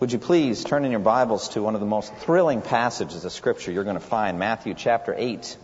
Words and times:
Would 0.00 0.12
you 0.12 0.20
please 0.20 0.62
turn 0.62 0.84
in 0.84 0.92
your 0.92 1.00
Bibles 1.00 1.48
to 1.50 1.62
one 1.62 1.74
of 1.74 1.80
the 1.80 1.86
most 1.86 2.14
thrilling 2.14 2.62
passages 2.62 3.24
of 3.24 3.32
Scripture 3.32 3.72
you're 3.72 3.82
going 3.82 3.98
to 3.98 4.00
find, 4.00 4.38
Matthew 4.38 4.74
chapter 4.74 5.12
8, 5.12 5.56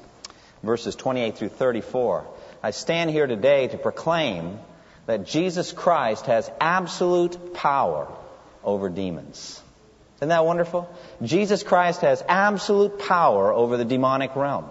verses 0.65 0.97
28 0.97 1.38
through 1.38 1.51
34. 1.51 2.27
I 2.60 2.73
stand 2.73 3.10
here 3.10 3.29
today 3.29 3.69
to 3.69 3.79
proclaim 3.79 4.59
that 5.07 5.24
Jesus 5.24 5.70
Christ 5.70 6.27
has 6.27 6.51
absolute 6.60 7.55
power 7.55 8.09
over 8.65 8.88
demons. 8.88 9.62
Isn't 10.16 10.30
that 10.30 10.45
wonderful? 10.45 10.93
Jesus 11.23 11.62
Christ 11.62 12.01
has 12.01 12.21
absolute 12.29 12.98
power 12.98 13.52
over 13.52 13.77
the 13.77 13.85
demonic 13.85 14.35
realm. 14.35 14.65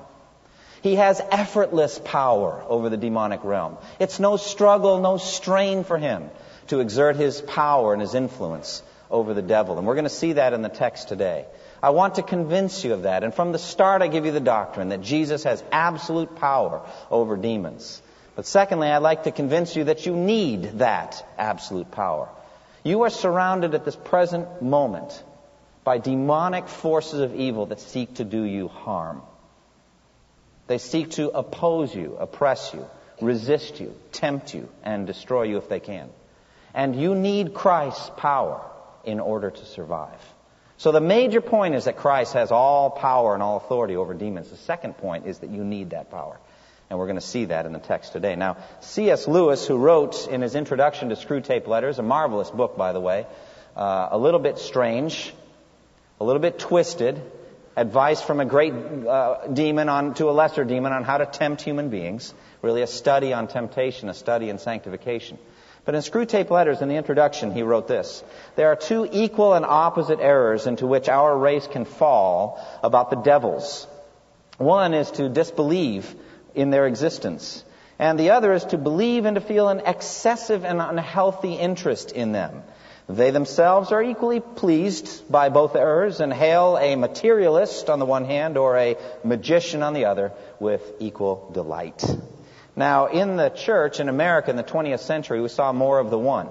He 0.82 0.96
has 0.96 1.22
effortless 1.32 2.02
power 2.04 2.62
over 2.68 2.90
the 2.90 2.98
demonic 2.98 3.46
realm. 3.46 3.78
It's 3.98 4.20
no 4.20 4.36
struggle, 4.36 5.00
no 5.00 5.16
strain 5.16 5.86
for 5.86 5.98
him 5.98 6.32
to 6.68 6.82
exert 6.82 7.16
his 7.16 7.40
power 7.40 7.94
and 7.94 8.02
his 8.02 8.14
influence 8.14 8.84
over 9.14 9.34
the 9.36 9.44
devil. 9.44 9.78
And 9.78 9.86
we're 9.86 9.94
going 9.94 10.04
to 10.04 10.10
see 10.10 10.34
that 10.34 10.54
in 10.54 10.64
the 10.64 10.70
text 10.70 11.08
today. 11.08 11.46
I 11.82 11.92
want 11.92 12.16
to 12.16 12.24
convince 12.24 12.84
you 12.84 12.94
of 12.94 13.04
that. 13.04 13.24
And 13.24 13.34
from 13.34 13.52
the 13.52 13.60
start, 13.60 14.02
I 14.02 14.08
give 14.08 14.26
you 14.26 14.32
the 14.32 14.40
doctrine 14.40 14.90
that 14.90 15.02
Jesus 15.02 15.44
has 15.44 15.64
absolute 15.72 16.36
power 16.36 16.82
over 17.12 17.38
demons. 17.38 18.02
But 18.36 18.48
secondly, 18.48 18.88
I'd 18.88 18.98
like 18.98 19.24
to 19.24 19.32
convince 19.32 19.76
you 19.76 19.86
that 19.86 20.08
you 20.08 20.16
need 20.16 20.80
that 20.80 21.24
absolute 21.38 21.92
power. 21.92 22.28
You 22.84 23.04
are 23.04 23.12
surrounded 23.12 23.76
at 23.76 23.86
this 23.86 23.96
present 23.96 24.62
moment 24.62 25.24
by 25.84 26.00
demonic 26.00 26.68
forces 26.68 27.20
of 27.20 27.36
evil 27.36 27.68
that 27.68 27.80
seek 27.80 28.16
to 28.16 28.24
do 28.24 28.42
you 28.44 28.68
harm. 28.68 29.22
They 30.66 30.80
seek 30.80 31.12
to 31.12 31.30
oppose 31.30 31.94
you, 31.94 32.18
oppress 32.20 32.74
you, 32.74 32.88
resist 33.22 33.80
you, 33.80 33.94
tempt 34.12 34.56
you, 34.56 34.70
and 34.84 35.06
destroy 35.06 35.44
you 35.44 35.58
if 35.58 35.70
they 35.70 35.80
can. 35.80 36.10
And 36.74 37.00
you 37.00 37.14
need 37.14 37.54
Christ's 37.54 38.10
power 38.18 38.62
in 39.04 39.20
order 39.20 39.50
to 39.52 39.66
survive. 39.66 40.20
So 40.78 40.92
the 40.92 41.02
major 41.02 41.42
point 41.42 41.76
is 41.76 41.86
that 41.86 41.98
Christ 41.98 42.34
has 42.34 42.52
all 42.52 42.90
power 42.90 43.34
and 43.34 43.44
all 43.44 43.58
authority 43.58 43.96
over 43.96 44.14
demons. 44.14 44.50
The 44.50 44.58
second 44.58 44.98
point 44.98 45.28
is 45.28 45.40
that 45.40 45.50
you 45.50 45.64
need 45.64 45.92
that 45.92 46.12
power. 46.12 46.40
And 46.90 47.00
we're 47.00 47.06
going 47.06 47.16
to 47.16 47.22
see 47.22 47.46
that 47.46 47.66
in 47.66 47.74
the 47.74 47.80
text 47.80 48.14
today. 48.14 48.36
Now, 48.36 48.58
C.S. 48.82 49.28
Lewis, 49.28 49.66
who 49.66 49.78
wrote 49.78 50.28
in 50.28 50.42
his 50.42 50.56
introduction 50.56 51.10
to 51.10 51.16
Screwtape 51.16 51.68
Letters, 51.68 52.00
a 52.00 52.04
marvelous 52.04 52.50
book, 52.50 52.78
by 52.78 52.92
the 52.94 53.00
way, 53.00 53.26
uh, 53.76 54.10
a 54.12 54.18
little 54.18 54.40
bit 54.40 54.60
strange, 54.60 55.34
a 56.20 56.24
little 56.24 56.42
bit 56.42 56.60
twisted, 56.60 57.22
advice 57.76 58.22
from 58.22 58.40
a 58.40 58.46
great 58.46 58.74
uh, 58.74 59.48
demon 59.48 59.90
on, 59.90 60.14
to 60.16 60.30
a 60.30 60.32
lesser 60.32 60.64
demon 60.64 60.92
on 60.92 61.04
how 61.04 61.18
to 61.18 61.26
tempt 61.26 61.62
human 61.62 61.90
beings, 61.90 62.34
really 62.62 62.82
a 62.82 62.88
study 62.88 63.34
on 63.34 63.48
temptation, 63.48 64.10
a 64.10 64.14
study 64.14 64.50
in 64.50 64.60
sanctification. 64.60 65.38
But 65.86 65.96
in 65.96 66.02
Screwtape 66.02 66.50
Letters, 66.50 66.82
in 66.82 66.88
the 66.88 66.96
introduction, 66.96 67.52
he 67.52 67.64
wrote 67.64 67.88
this 67.88 68.24
There 68.56 68.68
are 68.68 68.76
two 68.76 69.08
equal 69.12 69.54
and 69.54 69.66
opposite 69.66 70.20
errors 70.20 70.66
into 70.66 70.88
which 70.88 71.10
our 71.10 71.38
race 71.38 71.68
can 71.68 71.86
fall 71.86 72.60
about 72.84 73.10
the 73.10 73.18
devils. 73.18 73.88
One 74.58 74.94
is 74.94 75.12
to 75.12 75.30
disbelieve 75.30 76.16
in 76.56 76.70
their 76.70 76.88
existence, 76.88 77.64
and 78.00 78.18
the 78.18 78.30
other 78.30 78.54
is 78.54 78.64
to 78.66 78.78
believe 78.78 79.26
and 79.26 79.36
to 79.36 79.42
feel 79.42 79.68
an 79.68 79.82
excessive 79.86 80.64
and 80.64 80.80
unhealthy 80.80 81.54
interest 81.54 82.12
in 82.12 82.32
them. 82.32 82.64
They 83.10 83.32
themselves 83.32 83.92
are 83.92 84.02
equally 84.02 84.40
pleased 84.40 85.30
by 85.30 85.50
both 85.50 85.76
errors 85.76 86.22
and 86.22 86.32
hail 86.32 86.78
a 86.78 86.96
materialist 86.96 87.90
on 87.90 88.00
the 88.00 88.06
one 88.06 88.24
hand 88.24 88.58
or 88.58 88.78
a 88.78 88.96
magician 89.26 89.84
on 89.84 89.94
the 89.94 90.06
other 90.06 90.32
with 90.60 90.82
equal 91.00 91.50
delight. 91.54 92.02
Now, 92.76 93.08
in 93.08 93.38
the 93.38 93.50
church 93.50 94.00
in 94.00 94.10
America 94.10 94.50
in 94.50 94.58
the 94.58 94.64
20th 94.64 95.02
century, 95.02 95.42
we 95.42 95.50
saw 95.50 95.72
more 95.72 96.00
of 96.00 96.10
the 96.10 96.18
one. 96.18 96.50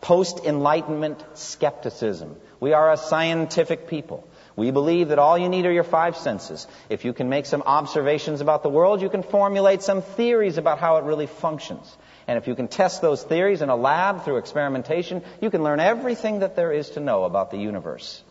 Post 0.00 0.44
Enlightenment 0.44 1.22
skepticism. 1.34 2.36
We 2.60 2.72
are 2.72 2.92
a 2.92 2.96
scientific 2.96 3.88
people. 3.88 4.26
We 4.56 4.70
believe 4.70 5.08
that 5.08 5.18
all 5.18 5.38
you 5.38 5.48
need 5.48 5.66
are 5.66 5.72
your 5.72 5.84
five 5.84 6.16
senses. 6.16 6.66
If 6.88 7.04
you 7.04 7.12
can 7.12 7.28
make 7.28 7.46
some 7.46 7.62
observations 7.62 8.40
about 8.40 8.62
the 8.62 8.68
world, 8.68 9.02
you 9.02 9.08
can 9.08 9.22
formulate 9.22 9.82
some 9.82 10.02
theories 10.02 10.58
about 10.58 10.78
how 10.78 10.96
it 10.96 11.04
really 11.04 11.26
functions. 11.26 11.96
And 12.26 12.38
if 12.38 12.48
you 12.48 12.54
can 12.54 12.68
test 12.68 13.00
those 13.00 13.22
theories 13.22 13.62
in 13.62 13.68
a 13.68 13.76
lab 13.76 14.24
through 14.24 14.38
experimentation, 14.38 15.22
you 15.40 15.50
can 15.50 15.62
learn 15.62 15.80
everything 15.80 16.40
that 16.40 16.56
there 16.56 16.72
is 16.72 16.90
to 16.90 17.00
know 17.00 17.24
about 17.24 17.50
the 17.50 17.58
universe. 17.58 18.22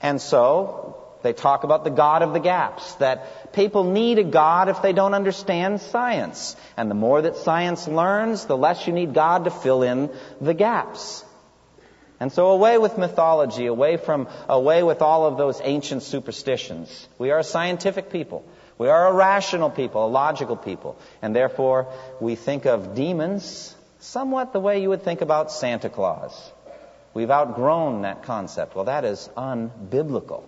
And 0.00 0.20
so, 0.20 1.03
they 1.24 1.32
talk 1.32 1.64
about 1.64 1.82
the 1.84 1.90
God 1.90 2.22
of 2.22 2.34
the 2.34 2.38
gaps, 2.38 2.94
that 2.96 3.52
people 3.54 3.82
need 3.82 4.18
a 4.18 4.24
God 4.24 4.68
if 4.68 4.82
they 4.82 4.92
don't 4.92 5.14
understand 5.14 5.80
science. 5.80 6.54
And 6.76 6.90
the 6.90 6.94
more 6.94 7.22
that 7.22 7.36
science 7.38 7.88
learns, 7.88 8.44
the 8.44 8.56
less 8.56 8.86
you 8.86 8.92
need 8.92 9.14
God 9.14 9.44
to 9.44 9.50
fill 9.50 9.82
in 9.82 10.10
the 10.40 10.52
gaps. 10.52 11.24
And 12.20 12.30
so 12.30 12.50
away 12.50 12.76
with 12.76 12.98
mythology, 12.98 13.66
away 13.66 13.96
from, 13.96 14.28
away 14.48 14.82
with 14.82 15.00
all 15.00 15.26
of 15.26 15.38
those 15.38 15.60
ancient 15.64 16.02
superstitions. 16.02 17.08
We 17.18 17.30
are 17.30 17.38
a 17.38 17.44
scientific 17.44 18.10
people. 18.10 18.44
We 18.76 18.88
are 18.88 19.08
a 19.08 19.12
rational 19.12 19.70
people, 19.70 20.04
a 20.04 20.08
logical 20.08 20.56
people. 20.56 20.98
And 21.22 21.34
therefore, 21.34 21.92
we 22.20 22.34
think 22.34 22.66
of 22.66 22.94
demons 22.94 23.74
somewhat 23.98 24.52
the 24.52 24.60
way 24.60 24.82
you 24.82 24.90
would 24.90 25.02
think 25.02 25.22
about 25.22 25.50
Santa 25.50 25.88
Claus. 25.88 26.52
We've 27.14 27.30
outgrown 27.30 28.02
that 28.02 28.24
concept. 28.24 28.76
Well, 28.76 28.84
that 28.86 29.06
is 29.06 29.30
unbiblical. 29.36 30.44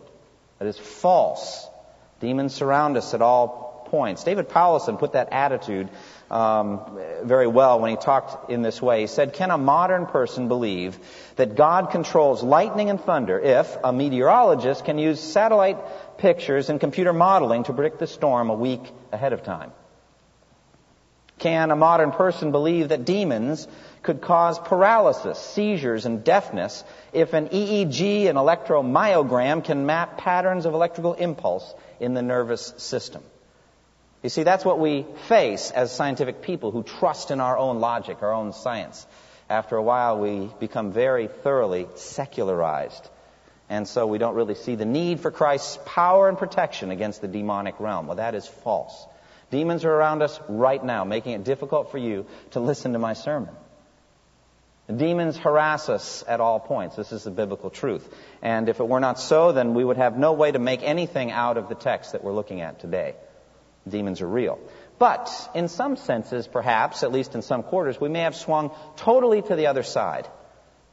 That 0.59 0.69
is 0.69 0.79
false. 0.79 1.69
Demons 2.21 2.55
surround 2.55 2.97
us 2.97 3.13
at 3.15 3.23
all 3.23 3.67
points. 3.87 4.25
David 4.25 4.49
Powlison 4.49 4.99
put 4.99 5.13
that 5.13 5.29
attitude 5.33 5.89
um, 6.31 6.99
very 7.23 7.47
well 7.47 7.81
when 7.81 7.91
he 7.91 7.97
talked 7.97 8.51
in 8.51 8.63
this 8.63 8.83
way. 8.83 9.03
He 9.03 9.07
said, 9.07 9.33
Can 9.33 9.51
a 9.51 9.59
modern 9.59 10.07
person 10.07 10.49
believe 10.49 10.99
that 11.37 11.55
God 11.55 11.91
controls 11.91 12.43
lightning 12.43 12.91
and 12.91 13.01
thunder 13.01 13.39
if 13.39 13.77
a 13.85 13.93
meteorologist 13.93 14.85
can 14.85 14.99
use 14.99 15.21
satellite 15.21 16.19
pictures 16.19 16.69
and 16.69 16.81
computer 16.81 17.13
modeling 17.13 17.65
to 17.65 17.73
predict 17.73 17.99
the 17.99 18.07
storm 18.07 18.51
a 18.51 18.55
week 18.55 18.83
ahead 19.13 19.33
of 19.33 19.43
time? 19.45 19.73
Can 21.39 21.71
a 21.71 21.77
modern 21.77 22.13
person 22.13 22.51
believe 22.51 22.89
that 22.89 23.05
demons 23.05 23.69
could 24.03 24.23
cause 24.23 24.59
paralysis, 24.59 25.39
seizures, 25.39 26.07
and 26.07 26.25
deafness 26.25 26.85
if 27.13 27.35
an 27.35 27.49
EEG 27.49 28.27
and 28.29 28.39
electromyogram 28.39 29.63
can 29.63 29.85
map 29.85 30.17
patterns 30.19 30.65
of 30.65 30.75
electrical 30.75 31.15
impulse 31.15 31.75
in 32.01 32.15
the 32.15 32.23
nervous 32.23 32.73
system. 32.79 33.23
You 34.23 34.31
see, 34.31 34.45
that's 34.45 34.65
what 34.65 34.79
we 34.79 35.05
face 35.29 35.71
as 35.71 35.93
scientific 35.95 36.43
people 36.43 36.71
who 36.71 36.83
trust 36.83 37.31
in 37.31 37.41
our 37.41 37.59
own 37.59 37.81
logic, 37.81 38.23
our 38.23 38.33
own 38.33 38.53
science. 38.53 39.07
After 39.49 39.77
a 39.77 39.83
while, 39.83 40.19
we 40.19 40.51
become 40.59 40.93
very 40.93 41.29
thoroughly 41.29 41.87
secularized. 41.97 43.09
And 43.69 43.87
so 43.87 44.07
we 44.07 44.19
don't 44.19 44.35
really 44.35 44.55
see 44.55 44.75
the 44.75 44.85
need 44.85 45.21
for 45.21 45.31
Christ's 45.31 45.79
power 45.85 46.29
and 46.29 46.39
protection 46.39 46.91
against 46.91 47.21
the 47.21 47.29
demonic 47.29 47.79
realm. 47.81 48.07
Well, 48.07 48.17
that 48.17 48.35
is 48.35 48.47
false. 48.47 49.07
Demons 49.51 49.85
are 49.85 49.93
around 49.93 50.23
us 50.23 50.41
right 50.49 50.83
now, 50.83 51.05
making 51.05 51.33
it 51.33 51.45
difficult 51.45 51.91
for 51.91 51.99
you 51.99 52.27
to 52.53 52.61
listen 52.61 52.93
to 52.95 52.99
my 52.99 53.13
sermon. 53.13 53.55
Demons 54.95 55.37
harass 55.37 55.89
us 55.89 56.23
at 56.29 56.41
all 56.41 56.61
points. 56.61 56.95
This 56.95 57.11
is 57.11 57.25
the 57.25 57.31
biblical 57.31 57.71
truth. 57.71 58.09
And 58.41 58.69
if 58.69 58.79
it 58.79 58.87
were 58.87 59.01
not 59.01 59.19
so, 59.19 59.51
then 59.53 59.75
we 59.75 59.85
would 59.85 59.97
have 59.97 60.17
no 60.17 60.33
way 60.33 60.53
to 60.53 60.61
make 60.61 60.83
anything 60.83 61.33
out 61.33 61.57
of 61.57 61.69
the 61.69 61.75
text 61.75 62.13
that 62.13 62.23
we're 62.23 62.33
looking 62.33 62.61
at 62.61 62.79
today. 62.79 63.17
Demons 63.89 64.21
are 64.21 64.29
real. 64.29 64.61
But 64.99 65.31
in 65.55 65.69
some 65.69 65.97
senses, 65.97 66.47
perhaps, 66.47 67.03
at 67.03 67.13
least 67.13 67.35
in 67.35 67.43
some 67.43 67.63
quarters, 67.63 68.01
we 68.01 68.09
may 68.09 68.21
have 68.21 68.37
swung 68.37 68.71
totally 68.97 69.43
to 69.43 69.57
the 69.57 69.67
other 69.67 69.83
side. 69.83 70.29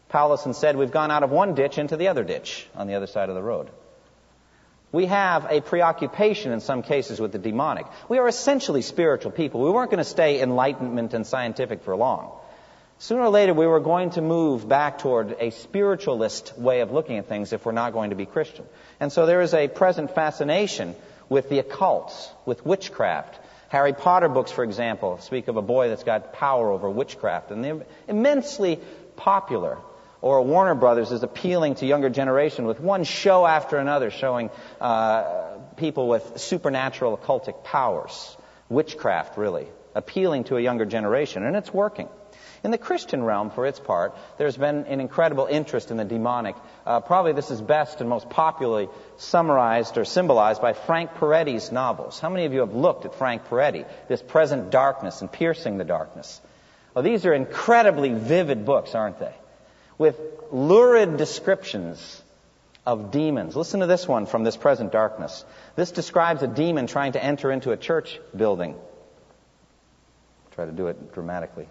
Powlison 0.09 0.53
said 0.53 0.75
we've 0.75 0.91
gone 0.91 1.11
out 1.11 1.23
of 1.23 1.29
one 1.29 1.55
ditch 1.55 1.77
into 1.77 1.95
the 1.95 2.09
other 2.09 2.23
ditch 2.23 2.67
on 2.75 2.87
the 2.87 2.95
other 2.95 3.07
side 3.07 3.29
of 3.29 3.35
the 3.35 3.43
road. 3.43 3.69
We 4.93 5.07
have 5.07 5.47
a 5.49 5.59
preoccupation 5.59 6.51
in 6.51 6.59
some 6.61 6.83
cases 6.83 7.19
with 7.19 7.31
the 7.31 7.39
demonic. 7.39 7.87
We 8.07 8.19
are 8.19 8.27
essentially 8.27 8.83
spiritual 8.83 9.31
people. 9.31 9.61
We 9.61 9.71
weren't 9.71 9.89
going 9.89 9.97
to 9.97 10.09
stay 10.09 10.39
enlightenment 10.39 11.15
and 11.15 11.25
scientific 11.25 11.81
for 11.81 11.95
long. 11.95 12.31
Sooner 12.99 13.23
or 13.23 13.29
later, 13.29 13.55
we 13.55 13.65
were 13.65 13.79
going 13.79 14.11
to 14.11 14.21
move 14.21 14.69
back 14.69 14.99
toward 14.99 15.35
a 15.39 15.49
spiritualist 15.49 16.57
way 16.59 16.81
of 16.81 16.91
looking 16.91 17.17
at 17.17 17.27
things 17.27 17.51
if 17.51 17.65
we're 17.65 17.71
not 17.71 17.91
going 17.91 18.11
to 18.11 18.15
be 18.15 18.27
Christian. 18.27 18.65
And 18.99 19.11
so 19.11 19.25
there 19.25 19.41
is 19.41 19.55
a 19.55 19.67
present 19.67 20.13
fascination 20.13 20.95
with 21.27 21.49
the 21.49 21.57
occult, 21.57 22.13
with 22.45 22.63
witchcraft. 22.63 23.39
Harry 23.69 23.93
Potter 23.93 24.29
books, 24.29 24.51
for 24.51 24.63
example, 24.63 25.17
speak 25.17 25.47
of 25.47 25.57
a 25.57 25.61
boy 25.63 25.89
that's 25.89 26.03
got 26.03 26.33
power 26.33 26.69
over 26.69 26.87
witchcraft, 26.87 27.49
and 27.49 27.63
they're 27.63 27.81
immensely 28.07 28.79
popular. 29.15 29.79
Or 30.23 30.41
Warner 30.41 30.73
Brothers 30.73 31.11
is 31.11 31.21
appealing 31.21 31.75
to 31.75 31.85
younger 31.85 32.09
generation 32.09 32.63
with 32.63 32.79
one 32.79 33.03
show 33.03 33.45
after 33.45 33.75
another 33.75 34.09
showing 34.09 34.51
uh, 34.79 35.57
people 35.75 36.07
with 36.07 36.39
supernatural 36.39 37.17
occultic 37.17 37.65
powers, 37.65 38.37
witchcraft 38.69 39.37
really, 39.37 39.67
appealing 39.93 40.45
to 40.45 40.55
a 40.55 40.61
younger 40.61 40.85
generation, 40.85 41.43
and 41.43 41.57
it's 41.57 41.73
working. 41.73 42.07
In 42.63 42.71
the 42.71 42.77
Christian 42.77 43.21
realm, 43.21 43.49
for 43.49 43.65
its 43.65 43.81
part, 43.81 44.15
there's 44.37 44.55
been 44.55 44.85
an 44.85 45.01
incredible 45.01 45.45
interest 45.45 45.91
in 45.91 45.97
the 45.97 46.05
demonic. 46.05 46.55
Uh, 46.85 47.01
probably 47.01 47.33
this 47.33 47.51
is 47.51 47.59
best 47.59 47.99
and 47.99 48.09
most 48.09 48.29
popularly 48.29 48.87
summarized 49.17 49.97
or 49.97 50.05
symbolized 50.05 50.61
by 50.61 50.71
Frank 50.71 51.15
Peretti's 51.15 51.69
novels. 51.69 52.21
How 52.21 52.29
many 52.29 52.45
of 52.45 52.53
you 52.53 52.61
have 52.61 52.73
looked 52.73 53.03
at 53.03 53.15
Frank 53.15 53.49
Peretti, 53.49 53.85
this 54.07 54.21
present 54.21 54.71
darkness 54.71 55.19
and 55.19 55.29
piercing 55.29 55.77
the 55.77 55.83
darkness? 55.83 56.39
Well, 56.93 57.03
these 57.03 57.25
are 57.25 57.33
incredibly 57.33 58.13
vivid 58.13 58.63
books, 58.63 58.95
aren't 58.95 59.19
they? 59.19 59.33
With 59.97 60.19
lurid 60.51 61.17
descriptions 61.17 62.21
of 62.85 63.11
demons. 63.11 63.55
Listen 63.55 63.79
to 63.79 63.85
this 63.85 64.07
one 64.07 64.25
from 64.25 64.43
this 64.43 64.57
present 64.57 64.91
darkness. 64.91 65.45
This 65.75 65.91
describes 65.91 66.43
a 66.43 66.47
demon 66.47 66.87
trying 66.87 67.13
to 67.13 67.23
enter 67.23 67.51
into 67.51 67.71
a 67.71 67.77
church 67.77 68.19
building. 68.35 68.75
Try 70.51 70.65
to 70.65 70.71
do 70.71 70.87
it 70.87 71.13
dramatically 71.13 71.67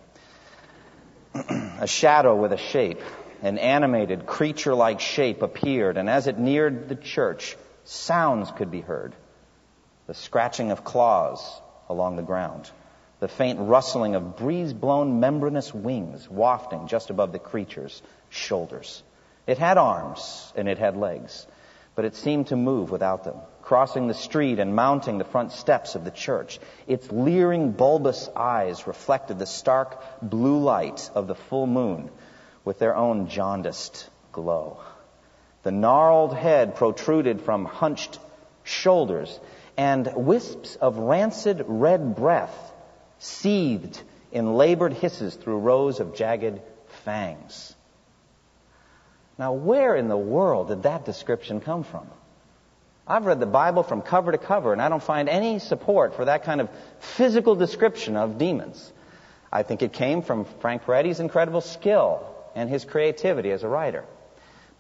a 1.35 1.87
shadow 1.87 2.35
with 2.35 2.53
a 2.53 2.57
shape, 2.57 3.01
an 3.43 3.59
animated, 3.59 4.27
creature 4.27 4.75
like 4.75 5.01
shape 5.01 5.43
appeared, 5.43 5.97
and 5.97 6.09
as 6.11 6.27
it 6.27 6.39
neared 6.39 6.89
the 6.89 6.97
church, 6.97 7.57
sounds 7.85 8.51
could 8.51 8.71
be 8.71 8.81
heard 8.81 9.15
the 10.07 10.15
scratching 10.15 10.73
of 10.73 10.85
claws 10.85 11.61
along 11.89 12.17
the 12.17 12.23
ground, 12.23 12.71
the 13.23 13.29
faint 13.29 13.61
rustling 13.61 14.17
of 14.17 14.37
breeze 14.37 14.73
blown 14.73 15.21
membranous 15.21 15.73
wings 15.73 16.29
wafting 16.29 16.89
just 16.89 17.09
above 17.09 17.31
the 17.31 17.39
creature's 17.39 18.03
shoulders. 18.31 19.01
It 19.47 19.59
had 19.59 19.79
arms 19.79 20.53
and 20.57 20.69
it 20.69 20.77
had 20.79 20.97
legs, 20.97 21.47
but 21.95 22.05
it 22.05 22.17
seemed 22.17 22.49
to 22.49 22.57
move 22.57 22.91
without 22.91 23.23
them 23.23 23.37
crossing 23.63 24.09
the 24.09 24.15
street 24.15 24.59
and 24.59 24.75
mounting 24.75 25.19
the 25.19 25.25
front 25.25 25.53
steps 25.53 25.95
of 25.95 26.05
the 26.05 26.11
church. 26.11 26.59
Its 26.89 27.13
leering, 27.13 27.71
bulbous 27.71 28.29
eyes 28.35 28.89
reflected 28.89 29.39
the 29.39 29.47
stark 29.47 30.03
blue 30.21 30.59
light 30.59 31.09
of 31.15 31.29
the 31.29 31.37
full 31.37 31.69
moon 31.69 32.11
with 32.65 32.81
their 32.81 32.97
own 32.97 33.29
jaundiced 33.29 34.11
glow. 34.33 34.81
The 35.63 35.71
gnarled 35.71 36.35
head 36.35 36.75
protruded 36.75 37.41
from 37.43 37.67
hunched 37.67 38.19
shoulders, 38.65 39.39
and 39.77 40.13
wisps 40.17 40.75
of 40.75 40.99
rancid 40.99 41.65
red 41.69 42.17
breath 42.17 42.72
seethed 43.23 44.03
in 44.33 44.55
labored 44.55 44.93
hisses 44.93 45.35
through 45.35 45.59
rows 45.59 46.01
of 46.01 46.15
jagged 46.15 46.61
fangs. 47.05 47.75
Now, 49.39 49.53
where 49.53 49.95
in 49.95 50.09
the 50.09 50.17
world 50.17 50.69
did 50.69 50.83
that 50.83 51.05
description 51.05 51.61
come 51.61 51.85
from? 51.85 52.07
I've 53.07 53.25
read 53.25 53.41
the 53.41 53.47
Bible 53.47 53.85
from 53.85 54.03
cover 54.03 54.33
to 54.33 54.39
cover, 54.39 54.73
and 54.73 54.83
I 54.83 54.89
don't 54.89 55.03
find 55.03 55.29
any 55.29 55.59
support 55.61 56.17
for 56.17 56.25
that 56.25 56.45
kind 56.45 56.61
of 56.61 56.69
physical 56.99 57.55
description 57.55 58.17
of 58.17 58.39
demons. 58.39 58.93
I 59.53 59.63
think 59.63 59.83
it 59.83 59.93
came 59.93 60.23
from 60.23 60.45
Frank 60.61 60.85
Peretti's 60.85 61.21
incredible 61.21 61.61
skill 61.61 62.27
and 62.55 62.69
his 62.69 62.85
creativity 62.85 63.51
as 63.51 63.63
a 63.63 63.69
writer. 63.69 64.05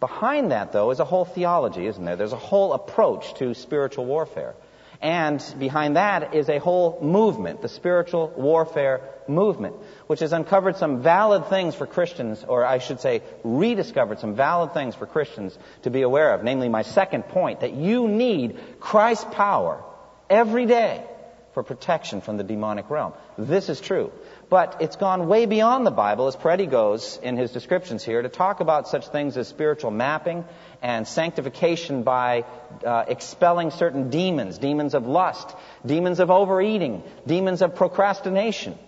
Behind 0.00 0.50
that, 0.50 0.72
though, 0.72 0.90
is 0.90 0.98
a 0.98 1.04
whole 1.04 1.24
theology, 1.24 1.86
isn't 1.86 2.04
there? 2.04 2.16
There's 2.16 2.32
a 2.32 2.36
whole 2.36 2.72
approach 2.72 3.34
to 3.34 3.54
spiritual 3.54 4.04
warfare. 4.04 4.54
And 5.02 5.44
behind 5.58 5.96
that 5.96 6.32
is 6.32 6.48
a 6.48 6.58
whole 6.58 7.00
movement, 7.02 7.60
the 7.60 7.68
spiritual 7.68 8.32
warfare 8.36 9.00
movement, 9.26 9.74
which 10.06 10.20
has 10.20 10.32
uncovered 10.32 10.76
some 10.76 11.02
valid 11.02 11.46
things 11.46 11.74
for 11.74 11.86
Christians, 11.86 12.44
or 12.46 12.64
I 12.64 12.78
should 12.78 13.00
say, 13.00 13.22
rediscovered 13.42 14.20
some 14.20 14.36
valid 14.36 14.74
things 14.74 14.94
for 14.94 15.06
Christians 15.06 15.58
to 15.82 15.90
be 15.90 16.02
aware 16.02 16.34
of. 16.34 16.44
Namely, 16.44 16.68
my 16.68 16.82
second 16.82 17.24
point, 17.24 17.60
that 17.60 17.74
you 17.74 18.06
need 18.06 18.60
Christ's 18.78 19.26
power 19.32 19.82
every 20.30 20.66
day 20.66 21.04
for 21.52 21.62
protection 21.62 22.20
from 22.20 22.36
the 22.36 22.44
demonic 22.44 22.88
realm. 22.90 23.12
This 23.36 23.68
is 23.68 23.80
true. 23.80 24.10
But 24.48 24.76
it's 24.80 24.96
gone 24.96 25.28
way 25.28 25.46
beyond 25.46 25.86
the 25.86 25.90
Bible, 25.90 26.26
as 26.26 26.36
Peretti 26.36 26.70
goes 26.70 27.18
in 27.22 27.36
his 27.36 27.52
descriptions 27.52 28.04
here, 28.04 28.22
to 28.22 28.28
talk 28.28 28.60
about 28.60 28.88
such 28.88 29.08
things 29.08 29.36
as 29.36 29.48
spiritual 29.48 29.90
mapping 29.90 30.44
and 30.82 31.06
sanctification 31.06 32.02
by 32.02 32.44
uh, 32.84 33.04
expelling 33.08 33.70
certain 33.70 34.10
demons, 34.10 34.58
demons 34.58 34.94
of 34.94 35.06
lust, 35.06 35.54
demons 35.84 36.20
of 36.20 36.30
overeating, 36.30 37.02
demons 37.26 37.62
of 37.62 37.74
procrastination. 37.76 38.78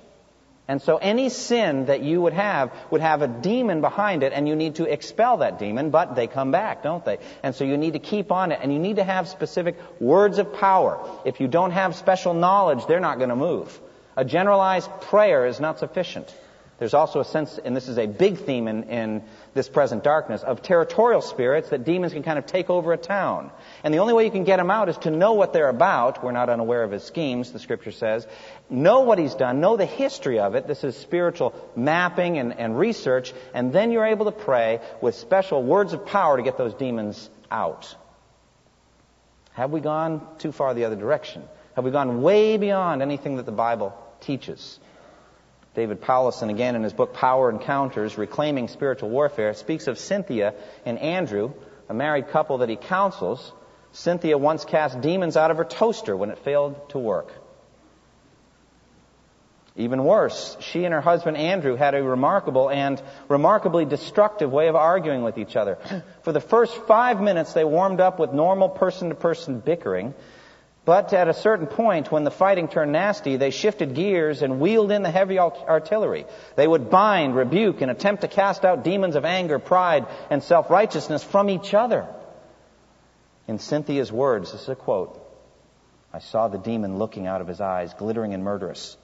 And 0.66 0.80
so 0.80 0.96
any 0.96 1.28
sin 1.28 1.86
that 1.86 2.02
you 2.02 2.22
would 2.22 2.32
have 2.32 2.72
would 2.90 3.02
have 3.02 3.20
a 3.20 3.28
demon 3.28 3.82
behind 3.82 4.22
it 4.22 4.32
and 4.32 4.48
you 4.48 4.56
need 4.56 4.76
to 4.76 4.90
expel 4.90 5.38
that 5.38 5.58
demon, 5.58 5.90
but 5.90 6.14
they 6.14 6.26
come 6.26 6.52
back, 6.52 6.82
don't 6.82 7.04
they? 7.04 7.18
And 7.42 7.54
so 7.54 7.64
you 7.64 7.76
need 7.76 7.92
to 7.92 7.98
keep 7.98 8.32
on 8.32 8.50
it 8.50 8.60
and 8.62 8.72
you 8.72 8.78
need 8.78 8.96
to 8.96 9.04
have 9.04 9.28
specific 9.28 9.76
words 10.00 10.38
of 10.38 10.54
power. 10.54 11.06
If 11.26 11.40
you 11.40 11.48
don't 11.48 11.72
have 11.72 11.94
special 11.94 12.32
knowledge, 12.32 12.86
they're 12.86 13.00
not 13.00 13.18
going 13.18 13.28
to 13.28 13.36
move. 13.36 13.78
A 14.16 14.24
generalized 14.24 14.90
prayer 15.02 15.46
is 15.46 15.60
not 15.60 15.80
sufficient. 15.80 16.34
There's 16.78 16.94
also 16.94 17.20
a 17.20 17.24
sense, 17.24 17.56
and 17.58 17.76
this 17.76 17.86
is 17.86 17.98
a 17.98 18.06
big 18.06 18.38
theme 18.38 18.66
in, 18.66 18.84
in 18.84 19.22
this 19.54 19.68
present 19.68 20.02
darkness, 20.02 20.42
of 20.42 20.60
territorial 20.60 21.20
spirits 21.20 21.68
that 21.68 21.84
demons 21.84 22.12
can 22.12 22.24
kind 22.24 22.36
of 22.36 22.46
take 22.46 22.68
over 22.68 22.92
a 22.92 22.96
town. 22.96 23.52
And 23.84 23.94
the 23.94 23.98
only 23.98 24.12
way 24.12 24.24
you 24.24 24.30
can 24.32 24.42
get 24.42 24.56
them 24.56 24.72
out 24.72 24.88
is 24.88 24.98
to 24.98 25.10
know 25.10 25.34
what 25.34 25.52
they're 25.52 25.68
about. 25.68 26.24
We're 26.24 26.32
not 26.32 26.48
unaware 26.48 26.82
of 26.82 26.90
his 26.90 27.04
schemes, 27.04 27.52
the 27.52 27.60
scripture 27.60 27.92
says. 27.92 28.26
Know 28.70 29.00
what 29.00 29.18
he's 29.18 29.34
done, 29.34 29.60
know 29.60 29.76
the 29.76 29.86
history 29.86 30.38
of 30.38 30.54
it. 30.54 30.66
This 30.66 30.84
is 30.84 30.96
spiritual 30.96 31.54
mapping 31.76 32.38
and, 32.38 32.58
and 32.58 32.78
research, 32.78 33.32
and 33.52 33.72
then 33.72 33.90
you're 33.90 34.06
able 34.06 34.24
to 34.24 34.32
pray 34.32 34.80
with 35.02 35.14
special 35.14 35.62
words 35.62 35.92
of 35.92 36.06
power 36.06 36.36
to 36.38 36.42
get 36.42 36.56
those 36.56 36.74
demons 36.74 37.28
out. 37.50 37.94
Have 39.52 39.70
we 39.70 39.80
gone 39.80 40.26
too 40.38 40.50
far 40.50 40.74
the 40.74 40.86
other 40.86 40.96
direction? 40.96 41.44
Have 41.76 41.84
we 41.84 41.90
gone 41.90 42.22
way 42.22 42.56
beyond 42.56 43.02
anything 43.02 43.36
that 43.36 43.46
the 43.46 43.52
Bible 43.52 43.96
teaches? 44.20 44.80
David 45.74 46.00
Powlison, 46.00 46.50
again 46.50 46.74
in 46.74 46.82
his 46.84 46.92
book 46.92 47.14
Power 47.14 47.50
Encounters, 47.50 48.16
Reclaiming 48.16 48.68
Spiritual 48.68 49.10
Warfare, 49.10 49.54
speaks 49.54 49.88
of 49.88 49.98
Cynthia 49.98 50.54
and 50.86 50.98
Andrew, 50.98 51.52
a 51.88 51.94
married 51.94 52.28
couple 52.28 52.58
that 52.58 52.68
he 52.68 52.76
counsels. 52.76 53.52
Cynthia 53.92 54.38
once 54.38 54.64
cast 54.64 55.00
demons 55.00 55.36
out 55.36 55.50
of 55.50 55.58
her 55.58 55.64
toaster 55.64 56.16
when 56.16 56.30
it 56.30 56.38
failed 56.38 56.88
to 56.90 56.98
work. 56.98 57.32
Even 59.76 60.04
worse, 60.04 60.56
she 60.60 60.84
and 60.84 60.94
her 60.94 61.00
husband 61.00 61.36
Andrew 61.36 61.74
had 61.74 61.94
a 61.94 62.02
remarkable 62.02 62.70
and 62.70 63.02
remarkably 63.28 63.84
destructive 63.84 64.52
way 64.52 64.68
of 64.68 64.76
arguing 64.76 65.24
with 65.24 65.36
each 65.36 65.56
other. 65.56 65.78
For 66.22 66.30
the 66.30 66.40
first 66.40 66.76
five 66.86 67.20
minutes, 67.20 67.54
they 67.54 67.64
warmed 67.64 68.00
up 68.00 68.20
with 68.20 68.32
normal 68.32 68.68
person 68.68 69.08
to 69.08 69.16
person 69.16 69.58
bickering. 69.58 70.14
But 70.84 71.12
at 71.12 71.28
a 71.28 71.34
certain 71.34 71.66
point, 71.66 72.12
when 72.12 72.22
the 72.22 72.30
fighting 72.30 72.68
turned 72.68 72.92
nasty, 72.92 73.36
they 73.36 73.50
shifted 73.50 73.94
gears 73.94 74.42
and 74.42 74.60
wheeled 74.60 74.92
in 74.92 75.02
the 75.02 75.10
heavy 75.10 75.40
artillery. 75.40 76.26
They 76.54 76.68
would 76.68 76.88
bind, 76.88 77.34
rebuke, 77.34 77.80
and 77.80 77.90
attempt 77.90 78.20
to 78.20 78.28
cast 78.28 78.64
out 78.64 78.84
demons 78.84 79.16
of 79.16 79.24
anger, 79.24 79.58
pride, 79.58 80.06
and 80.30 80.42
self-righteousness 80.42 81.24
from 81.24 81.50
each 81.50 81.74
other. 81.74 82.06
In 83.48 83.58
Cynthia's 83.58 84.12
words, 84.12 84.52
this 84.52 84.62
is 84.62 84.68
a 84.68 84.76
quote, 84.76 85.20
I 86.12 86.20
saw 86.20 86.46
the 86.46 86.58
demon 86.58 86.98
looking 86.98 87.26
out 87.26 87.40
of 87.40 87.48
his 87.48 87.60
eyes, 87.60 87.92
glittering 87.94 88.34
and 88.34 88.44
murderous. 88.44 88.96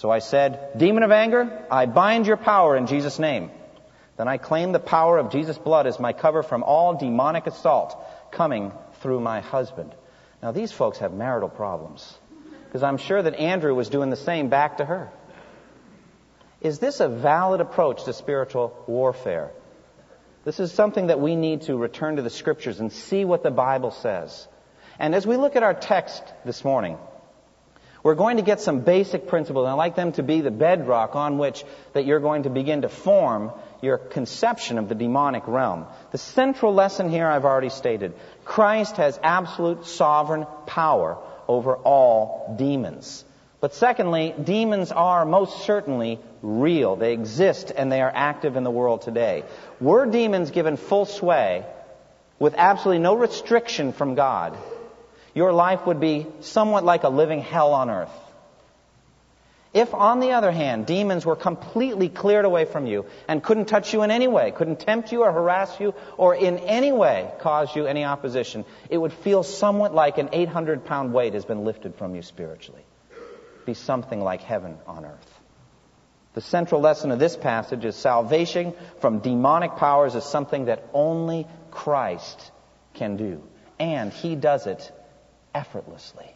So 0.00 0.10
I 0.10 0.20
said, 0.20 0.78
Demon 0.78 1.02
of 1.02 1.10
anger, 1.10 1.62
I 1.70 1.84
bind 1.84 2.26
your 2.26 2.38
power 2.38 2.74
in 2.74 2.86
Jesus' 2.86 3.18
name. 3.18 3.50
Then 4.16 4.28
I 4.28 4.38
claim 4.38 4.72
the 4.72 4.78
power 4.78 5.18
of 5.18 5.30
Jesus' 5.30 5.58
blood 5.58 5.86
as 5.86 6.00
my 6.00 6.14
cover 6.14 6.42
from 6.42 6.62
all 6.62 6.94
demonic 6.94 7.46
assault 7.46 8.02
coming 8.32 8.72
through 9.02 9.20
my 9.20 9.42
husband. 9.42 9.94
Now, 10.42 10.52
these 10.52 10.72
folks 10.72 11.00
have 11.00 11.12
marital 11.12 11.50
problems 11.50 12.18
because 12.64 12.82
I'm 12.82 12.96
sure 12.96 13.20
that 13.20 13.34
Andrew 13.34 13.74
was 13.74 13.90
doing 13.90 14.08
the 14.08 14.16
same 14.16 14.48
back 14.48 14.78
to 14.78 14.86
her. 14.86 15.12
Is 16.62 16.78
this 16.78 17.00
a 17.00 17.08
valid 17.10 17.60
approach 17.60 18.04
to 18.04 18.14
spiritual 18.14 18.82
warfare? 18.86 19.50
This 20.46 20.60
is 20.60 20.72
something 20.72 21.08
that 21.08 21.20
we 21.20 21.36
need 21.36 21.62
to 21.62 21.76
return 21.76 22.16
to 22.16 22.22
the 22.22 22.30
scriptures 22.30 22.80
and 22.80 22.90
see 22.90 23.26
what 23.26 23.42
the 23.42 23.50
Bible 23.50 23.90
says. 23.90 24.48
And 24.98 25.14
as 25.14 25.26
we 25.26 25.36
look 25.36 25.56
at 25.56 25.62
our 25.62 25.74
text 25.74 26.22
this 26.46 26.64
morning, 26.64 26.96
we're 28.02 28.14
going 28.14 28.38
to 28.38 28.42
get 28.42 28.60
some 28.60 28.80
basic 28.80 29.26
principles, 29.26 29.64
and 29.64 29.72
I'd 29.72 29.74
like 29.74 29.96
them 29.96 30.12
to 30.12 30.22
be 30.22 30.40
the 30.40 30.50
bedrock 30.50 31.16
on 31.16 31.38
which 31.38 31.64
that 31.92 32.06
you're 32.06 32.20
going 32.20 32.44
to 32.44 32.50
begin 32.50 32.82
to 32.82 32.88
form 32.88 33.52
your 33.82 33.98
conception 33.98 34.78
of 34.78 34.88
the 34.88 34.94
demonic 34.94 35.46
realm. 35.46 35.86
The 36.12 36.18
central 36.18 36.74
lesson 36.74 37.10
here 37.10 37.26
I've 37.26 37.44
already 37.44 37.68
stated. 37.68 38.14
Christ 38.44 38.96
has 38.96 39.18
absolute 39.22 39.86
sovereign 39.86 40.46
power 40.66 41.18
over 41.48 41.76
all 41.76 42.54
demons. 42.58 43.24
But 43.60 43.74
secondly, 43.74 44.34
demons 44.42 44.90
are 44.90 45.26
most 45.26 45.64
certainly 45.64 46.18
real. 46.40 46.96
They 46.96 47.12
exist 47.12 47.70
and 47.76 47.92
they 47.92 48.00
are 48.00 48.12
active 48.14 48.56
in 48.56 48.64
the 48.64 48.70
world 48.70 49.02
today. 49.02 49.44
Were 49.80 50.06
demons 50.06 50.50
given 50.50 50.78
full 50.78 51.04
sway 51.04 51.66
with 52.38 52.54
absolutely 52.56 53.02
no 53.02 53.14
restriction 53.14 53.92
from 53.92 54.14
God, 54.14 54.56
your 55.40 55.54
life 55.54 55.86
would 55.86 56.00
be 56.00 56.26
somewhat 56.40 56.84
like 56.84 57.02
a 57.02 57.08
living 57.08 57.40
hell 57.40 57.72
on 57.72 57.88
earth. 57.88 58.16
If, 59.72 59.94
on 59.94 60.20
the 60.20 60.32
other 60.32 60.50
hand, 60.50 60.84
demons 60.84 61.24
were 61.24 61.34
completely 61.34 62.10
cleared 62.10 62.44
away 62.44 62.66
from 62.66 62.86
you 62.86 63.06
and 63.26 63.42
couldn't 63.42 63.64
touch 63.64 63.94
you 63.94 64.02
in 64.02 64.10
any 64.10 64.28
way, 64.28 64.50
couldn't 64.50 64.80
tempt 64.80 65.12
you 65.12 65.22
or 65.22 65.32
harass 65.32 65.80
you 65.80 65.94
or 66.18 66.34
in 66.34 66.58
any 66.58 66.92
way 66.92 67.32
cause 67.40 67.74
you 67.74 67.86
any 67.86 68.04
opposition, 68.04 68.66
it 68.90 68.98
would 68.98 69.14
feel 69.14 69.42
somewhat 69.42 69.94
like 69.94 70.18
an 70.18 70.28
800 70.30 70.84
pound 70.84 71.14
weight 71.14 71.32
has 71.32 71.46
been 71.46 71.64
lifted 71.64 71.94
from 71.94 72.14
you 72.14 72.20
spiritually. 72.20 72.84
Be 73.64 73.72
something 73.72 74.20
like 74.20 74.42
heaven 74.42 74.76
on 74.86 75.06
earth. 75.06 75.40
The 76.34 76.42
central 76.42 76.82
lesson 76.82 77.12
of 77.12 77.18
this 77.18 77.34
passage 77.34 77.86
is 77.86 77.96
salvation 77.96 78.74
from 79.00 79.20
demonic 79.20 79.76
powers 79.76 80.14
is 80.14 80.24
something 80.24 80.66
that 80.66 80.84
only 80.92 81.46
Christ 81.70 82.50
can 82.92 83.16
do. 83.16 83.42
And 83.78 84.12
He 84.12 84.36
does 84.36 84.66
it 84.66 84.92
effortlessly 85.54 86.34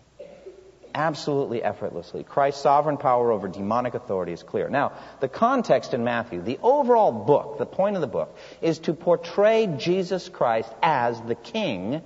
absolutely 0.94 1.62
effortlessly. 1.62 2.22
Christ's 2.22 2.62
sovereign 2.62 2.96
power 2.96 3.32
over 3.32 3.48
demonic 3.48 3.94
authority 3.94 4.32
is 4.32 4.42
clear. 4.42 4.68
Now, 4.68 4.92
the 5.20 5.28
context 5.28 5.92
in 5.92 6.04
Matthew, 6.04 6.40
the 6.40 6.58
overall 6.62 7.12
book, 7.12 7.58
the 7.58 7.66
point 7.66 7.96
of 7.96 8.00
the 8.00 8.06
book, 8.06 8.36
is 8.62 8.78
to 8.80 8.94
portray 8.94 9.66
Jesus 9.78 10.28
Christ 10.28 10.72
as 10.82 11.20
the 11.22 11.34
King 11.34 12.02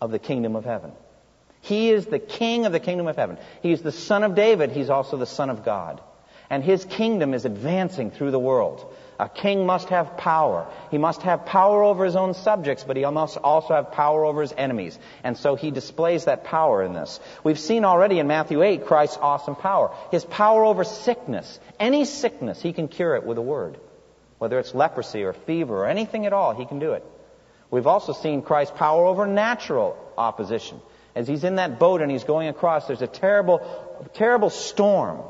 of 0.00 0.10
the 0.10 0.18
kingdom 0.18 0.56
of 0.56 0.64
heaven. 0.64 0.92
He 1.60 1.90
is 1.90 2.06
the 2.06 2.18
King 2.18 2.64
of 2.64 2.72
the 2.72 2.80
kingdom 2.80 3.06
of 3.06 3.16
heaven. 3.16 3.38
He 3.62 3.72
is 3.72 3.82
the 3.82 3.92
Son 3.92 4.22
of 4.22 4.34
David. 4.34 4.70
He's 4.70 4.90
also 4.90 5.16
the 5.16 5.26
Son 5.26 5.50
of 5.50 5.64
God. 5.64 6.00
And 6.48 6.62
his 6.62 6.84
kingdom 6.84 7.34
is 7.34 7.44
advancing 7.44 8.10
through 8.12 8.30
the 8.30 8.38
world. 8.38 8.94
A 9.18 9.28
king 9.28 9.64
must 9.64 9.88
have 9.88 10.16
power. 10.18 10.66
He 10.90 10.98
must 10.98 11.22
have 11.22 11.46
power 11.46 11.82
over 11.82 12.04
his 12.04 12.16
own 12.16 12.34
subjects, 12.34 12.84
but 12.84 12.96
he 12.96 13.04
must 13.06 13.38
also 13.38 13.74
have 13.74 13.92
power 13.92 14.24
over 14.24 14.42
his 14.42 14.52
enemies. 14.56 14.98
And 15.24 15.38
so 15.38 15.54
he 15.54 15.70
displays 15.70 16.26
that 16.26 16.44
power 16.44 16.82
in 16.82 16.92
this. 16.92 17.18
We've 17.42 17.58
seen 17.58 17.84
already 17.84 18.18
in 18.18 18.26
Matthew 18.26 18.62
8 18.62 18.84
Christ's 18.86 19.18
awesome 19.20 19.56
power. 19.56 19.94
His 20.10 20.24
power 20.24 20.64
over 20.64 20.84
sickness. 20.84 21.58
Any 21.80 22.04
sickness, 22.04 22.60
he 22.60 22.72
can 22.74 22.88
cure 22.88 23.16
it 23.16 23.24
with 23.24 23.38
a 23.38 23.42
word. 23.42 23.78
Whether 24.38 24.58
it's 24.58 24.74
leprosy 24.74 25.22
or 25.22 25.32
fever 25.32 25.84
or 25.84 25.86
anything 25.86 26.26
at 26.26 26.34
all, 26.34 26.54
he 26.54 26.66
can 26.66 26.78
do 26.78 26.92
it. 26.92 27.04
We've 27.70 27.86
also 27.86 28.12
seen 28.12 28.42
Christ's 28.42 28.76
power 28.76 29.06
over 29.06 29.26
natural 29.26 29.96
opposition. 30.18 30.80
As 31.14 31.26
he's 31.26 31.44
in 31.44 31.56
that 31.56 31.78
boat 31.78 32.02
and 32.02 32.10
he's 32.10 32.24
going 32.24 32.48
across, 32.48 32.86
there's 32.86 33.00
a 33.00 33.06
terrible, 33.06 33.60
terrible 34.12 34.50
storm. 34.50 35.22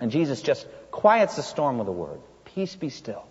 And 0.00 0.10
Jesus 0.10 0.40
just 0.40 0.66
quiets 0.90 1.36
the 1.36 1.42
storm 1.42 1.78
with 1.78 1.88
a 1.88 1.92
word. 1.92 2.20
Peace 2.56 2.74
be 2.74 2.88
still. 2.88 3.22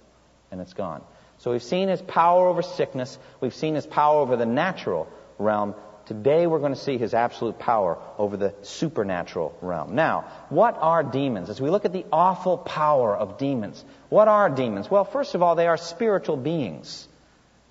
And 0.52 0.62
it's 0.62 0.74
gone. 0.74 1.02
So 1.40 1.52
we've 1.52 1.64
seen 1.64 1.90
his 1.90 2.00
power 2.00 2.48
over 2.48 2.62
sickness. 2.62 3.18
We've 3.42 3.56
seen 3.56 3.74
his 3.74 3.88
power 3.88 4.20
over 4.20 4.36
the 4.36 4.46
natural 4.46 5.08
realm. 5.40 5.74
Today 6.06 6.46
we're 6.46 6.60
going 6.60 6.76
to 6.76 6.80
see 6.80 7.00
his 7.00 7.16
absolute 7.16 7.58
power 7.58 7.98
over 8.20 8.38
the 8.38 8.54
supernatural 8.62 9.58
realm. 9.62 9.96
Now, 9.96 10.26
what 10.50 10.78
are 10.80 11.02
demons? 11.02 11.50
As 11.50 11.60
we 11.60 11.72
look 11.72 11.86
at 11.86 11.92
the 11.92 12.06
awful 12.12 12.60
power 12.60 13.18
of 13.18 13.40
demons, 13.40 13.84
what 14.10 14.28
are 14.28 14.48
demons? 14.48 14.92
Well, 14.92 15.06
first 15.06 15.34
of 15.34 15.42
all, 15.42 15.56
they 15.56 15.66
are 15.66 15.78
spiritual 15.78 16.38
beings. 16.38 17.08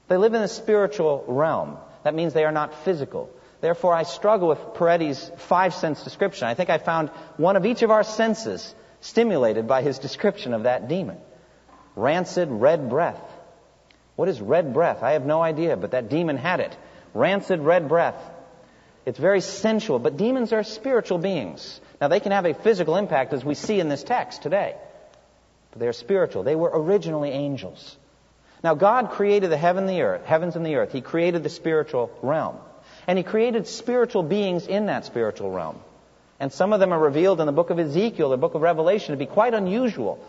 They 0.08 0.16
live 0.16 0.34
in 0.34 0.42
the 0.42 0.48
spiritual 0.48 1.24
realm. 1.28 1.78
That 2.02 2.16
means 2.16 2.32
they 2.32 2.44
are 2.44 2.50
not 2.50 2.82
physical. 2.84 3.30
Therefore, 3.60 3.94
I 3.94 4.02
struggle 4.02 4.48
with 4.48 4.58
Peretti's 4.74 5.30
five 5.36 5.72
sense 5.72 6.02
description. 6.02 6.48
I 6.48 6.54
think 6.54 6.68
I 6.68 6.78
found 6.78 7.10
one 7.36 7.54
of 7.54 7.64
each 7.64 7.82
of 7.82 7.92
our 7.92 8.02
senses 8.02 8.74
stimulated 9.00 9.68
by 9.68 9.82
his 9.82 10.00
description 10.00 10.52
of 10.52 10.64
that 10.64 10.88
demon 10.88 11.18
rancid 11.96 12.48
red 12.50 12.88
breath. 12.88 13.20
What 14.16 14.28
is 14.28 14.40
red 14.40 14.72
breath? 14.72 15.02
I 15.02 15.12
have 15.12 15.26
no 15.26 15.42
idea, 15.42 15.76
but 15.76 15.92
that 15.92 16.08
demon 16.08 16.36
had 16.36 16.60
it. 16.60 16.76
Rancid 17.14 17.60
red 17.60 17.88
breath. 17.88 18.16
It's 19.06 19.18
very 19.18 19.40
sensual, 19.40 19.98
but 19.98 20.16
demons 20.16 20.52
are 20.52 20.62
spiritual 20.62 21.18
beings. 21.18 21.80
Now, 22.00 22.08
they 22.08 22.20
can 22.20 22.32
have 22.32 22.46
a 22.46 22.54
physical 22.54 22.96
impact, 22.96 23.32
as 23.32 23.44
we 23.44 23.54
see 23.54 23.80
in 23.80 23.88
this 23.88 24.02
text 24.02 24.42
today, 24.42 24.74
but 25.70 25.80
they're 25.80 25.92
spiritual. 25.92 26.42
They 26.42 26.56
were 26.56 26.70
originally 26.72 27.30
angels. 27.30 27.96
Now, 28.62 28.74
God 28.74 29.10
created 29.10 29.50
the 29.50 29.58
heaven 29.58 29.86
the 29.86 30.02
earth, 30.02 30.24
heavens 30.24 30.56
and 30.56 30.64
the 30.64 30.76
earth. 30.76 30.92
He 30.92 31.02
created 31.02 31.42
the 31.42 31.50
spiritual 31.50 32.10
realm. 32.22 32.56
And 33.06 33.18
He 33.18 33.24
created 33.24 33.66
spiritual 33.66 34.22
beings 34.22 34.66
in 34.66 34.86
that 34.86 35.04
spiritual 35.04 35.50
realm. 35.50 35.80
And 36.40 36.52
some 36.52 36.72
of 36.72 36.80
them 36.80 36.92
are 36.92 36.98
revealed 36.98 37.40
in 37.40 37.46
the 37.46 37.52
book 37.52 37.70
of 37.70 37.78
Ezekiel, 37.78 38.30
the 38.30 38.38
book 38.38 38.54
of 38.54 38.62
Revelation, 38.62 39.12
to 39.12 39.18
be 39.18 39.26
quite 39.26 39.52
unusual. 39.52 40.24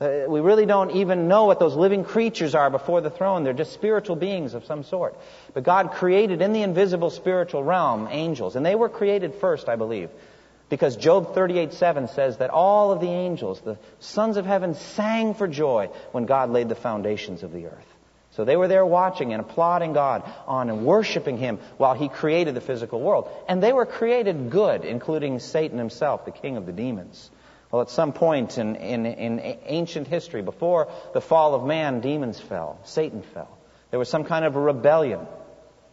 Uh, 0.00 0.24
we 0.28 0.40
really 0.40 0.64
don't 0.64 0.92
even 0.92 1.28
know 1.28 1.44
what 1.44 1.58
those 1.58 1.76
living 1.76 2.04
creatures 2.04 2.54
are 2.54 2.70
before 2.70 3.02
the 3.02 3.10
throne. 3.10 3.44
They're 3.44 3.52
just 3.52 3.74
spiritual 3.74 4.16
beings 4.16 4.54
of 4.54 4.64
some 4.64 4.82
sort. 4.82 5.14
But 5.52 5.62
God 5.62 5.92
created 5.92 6.40
in 6.40 6.54
the 6.54 6.62
invisible 6.62 7.10
spiritual 7.10 7.62
realm 7.62 8.08
angels. 8.10 8.56
And 8.56 8.64
they 8.64 8.74
were 8.74 8.88
created 8.88 9.34
first, 9.34 9.68
I 9.68 9.76
believe. 9.76 10.08
Because 10.70 10.96
Job 10.96 11.34
38:7 11.34 12.08
says 12.08 12.38
that 12.38 12.48
all 12.48 12.92
of 12.92 13.00
the 13.00 13.10
angels, 13.10 13.60
the 13.60 13.76
sons 13.98 14.38
of 14.38 14.46
heaven, 14.46 14.74
sang 14.74 15.34
for 15.34 15.46
joy 15.46 15.90
when 16.12 16.24
God 16.24 16.48
laid 16.48 16.70
the 16.70 16.74
foundations 16.74 17.42
of 17.42 17.52
the 17.52 17.66
earth. 17.66 17.94
So 18.30 18.44
they 18.44 18.56
were 18.56 18.68
there 18.68 18.86
watching 18.86 19.32
and 19.32 19.40
applauding 19.40 19.92
God 19.92 20.22
on 20.46 20.70
and 20.70 20.86
worshiping 20.86 21.36
Him 21.36 21.58
while 21.76 21.94
He 21.94 22.08
created 22.08 22.54
the 22.54 22.60
physical 22.60 23.00
world. 23.00 23.28
And 23.48 23.62
they 23.62 23.72
were 23.72 23.84
created 23.84 24.48
good, 24.50 24.84
including 24.84 25.40
Satan 25.40 25.76
himself, 25.76 26.24
the 26.24 26.30
king 26.30 26.56
of 26.56 26.64
the 26.64 26.72
demons. 26.72 27.30
Well, 27.70 27.82
at 27.82 27.90
some 27.90 28.12
point 28.12 28.58
in, 28.58 28.76
in, 28.76 29.06
in 29.06 29.58
ancient 29.64 30.08
history, 30.08 30.42
before 30.42 30.88
the 31.14 31.20
fall 31.20 31.54
of 31.54 31.64
man, 31.64 32.00
demons 32.00 32.40
fell. 32.40 32.80
Satan 32.84 33.22
fell. 33.22 33.58
There 33.90 33.98
was 33.98 34.08
some 34.08 34.24
kind 34.24 34.44
of 34.44 34.56
a 34.56 34.60
rebellion. 34.60 35.20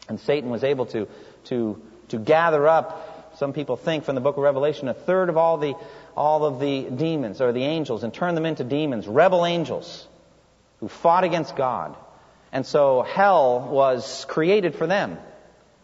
And 0.09 0.19
Satan 0.19 0.49
was 0.49 0.63
able 0.63 0.87
to, 0.87 1.07
to, 1.45 1.81
to 2.09 2.17
gather 2.17 2.67
up, 2.67 3.35
some 3.37 3.53
people 3.53 3.75
think 3.75 4.03
from 4.03 4.15
the 4.15 4.21
book 4.21 4.37
of 4.37 4.43
Revelation, 4.43 4.87
a 4.87 4.95
third 4.95 5.29
of 5.29 5.37
all 5.37 5.57
the, 5.57 5.75
all 6.15 6.43
of 6.43 6.59
the 6.59 6.83
demons 6.89 7.39
or 7.39 7.51
the 7.51 7.63
angels 7.63 8.03
and 8.03 8.11
turn 8.11 8.33
them 8.33 8.47
into 8.47 8.63
demons, 8.63 9.07
rebel 9.07 9.45
angels 9.45 10.07
who 10.79 10.87
fought 10.87 11.23
against 11.23 11.55
God. 11.55 11.95
And 12.51 12.65
so 12.65 13.03
hell 13.03 13.59
was 13.69 14.25
created 14.27 14.73
for 14.73 14.87
them, 14.87 15.19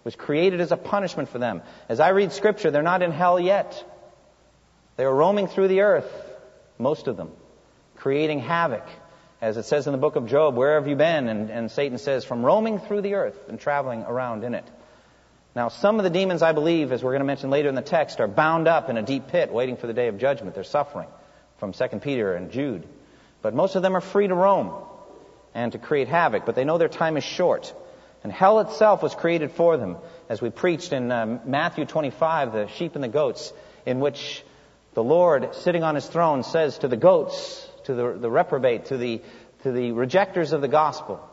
was 0.03 0.15
created 0.15 0.61
as 0.61 0.71
a 0.71 0.77
punishment 0.77 1.29
for 1.29 1.37
them. 1.37 1.61
As 1.89 1.99
I 1.99 2.09
read 2.09 2.31
scripture, 2.31 2.71
they're 2.71 2.81
not 2.81 3.03
in 3.03 3.11
hell 3.11 3.39
yet. 3.39 3.83
They 4.95 5.05
were 5.05 5.15
roaming 5.15 5.47
through 5.47 5.69
the 5.69 5.81
earth, 5.81 6.11
most 6.77 7.07
of 7.07 7.17
them, 7.17 7.31
creating 7.95 8.39
havoc. 8.39 8.85
As 9.41 9.57
it 9.57 9.63
says 9.63 9.87
in 9.87 9.91
the 9.91 9.97
book 9.97 10.15
of 10.15 10.27
Job, 10.27 10.55
where 10.55 10.75
have 10.75 10.87
you 10.87 10.95
been? 10.95 11.27
And, 11.27 11.49
and 11.49 11.71
Satan 11.71 11.97
says, 11.97 12.23
from 12.23 12.45
roaming 12.45 12.79
through 12.79 13.01
the 13.01 13.15
earth 13.15 13.37
and 13.49 13.59
traveling 13.59 14.03
around 14.03 14.43
in 14.43 14.53
it. 14.53 14.65
Now, 15.55 15.67
some 15.67 15.99
of 15.99 16.03
the 16.03 16.09
demons, 16.09 16.41
I 16.41 16.51
believe, 16.51 16.91
as 16.91 17.03
we're 17.03 17.11
going 17.11 17.19
to 17.19 17.25
mention 17.25 17.49
later 17.49 17.69
in 17.69 17.75
the 17.75 17.81
text, 17.81 18.19
are 18.19 18.27
bound 18.27 18.67
up 18.67 18.89
in 18.89 18.97
a 18.97 19.03
deep 19.03 19.27
pit 19.27 19.51
waiting 19.51 19.77
for 19.77 19.87
the 19.87 19.93
day 19.93 20.07
of 20.07 20.17
judgment. 20.17 20.55
They're 20.55 20.63
suffering 20.63 21.07
from 21.57 21.73
2 21.73 21.99
Peter 21.99 22.33
and 22.33 22.51
Jude. 22.51 22.87
But 23.41 23.53
most 23.53 23.75
of 23.75 23.81
them 23.83 23.95
are 23.95 24.01
free 24.01 24.27
to 24.27 24.35
roam 24.35 24.73
and 25.53 25.71
to 25.73 25.77
create 25.77 26.07
havoc, 26.07 26.45
but 26.45 26.55
they 26.55 26.63
know 26.63 26.77
their 26.77 26.87
time 26.87 27.17
is 27.17 27.23
short. 27.23 27.73
And 28.23 28.31
hell 28.31 28.61
itself 28.61 29.03
was 29.03 29.13
created 29.13 29.51
for 29.51 29.77
them, 29.77 29.97
as 30.29 30.41
we 30.41 30.49
preached 30.49 30.93
in 30.93 31.11
uh, 31.11 31.39
Matthew 31.45 31.85
25, 31.85 32.53
the 32.53 32.67
sheep 32.69 32.95
and 32.95 33.03
the 33.03 33.09
goats, 33.09 33.51
in 33.85 33.99
which 33.99 34.43
the 34.93 35.03
Lord, 35.03 35.55
sitting 35.55 35.83
on 35.83 35.95
his 35.95 36.05
throne, 36.05 36.43
says 36.43 36.77
to 36.79 36.87
the 36.87 36.97
goats, 36.97 37.67
to 37.85 37.93
the, 37.93 38.13
the 38.13 38.29
reprobate, 38.29 38.85
to 38.85 38.97
the, 38.97 39.21
to 39.63 39.71
the 39.71 39.91
rejectors 39.91 40.53
of 40.53 40.61
the 40.61 40.67
gospel, 40.67 41.29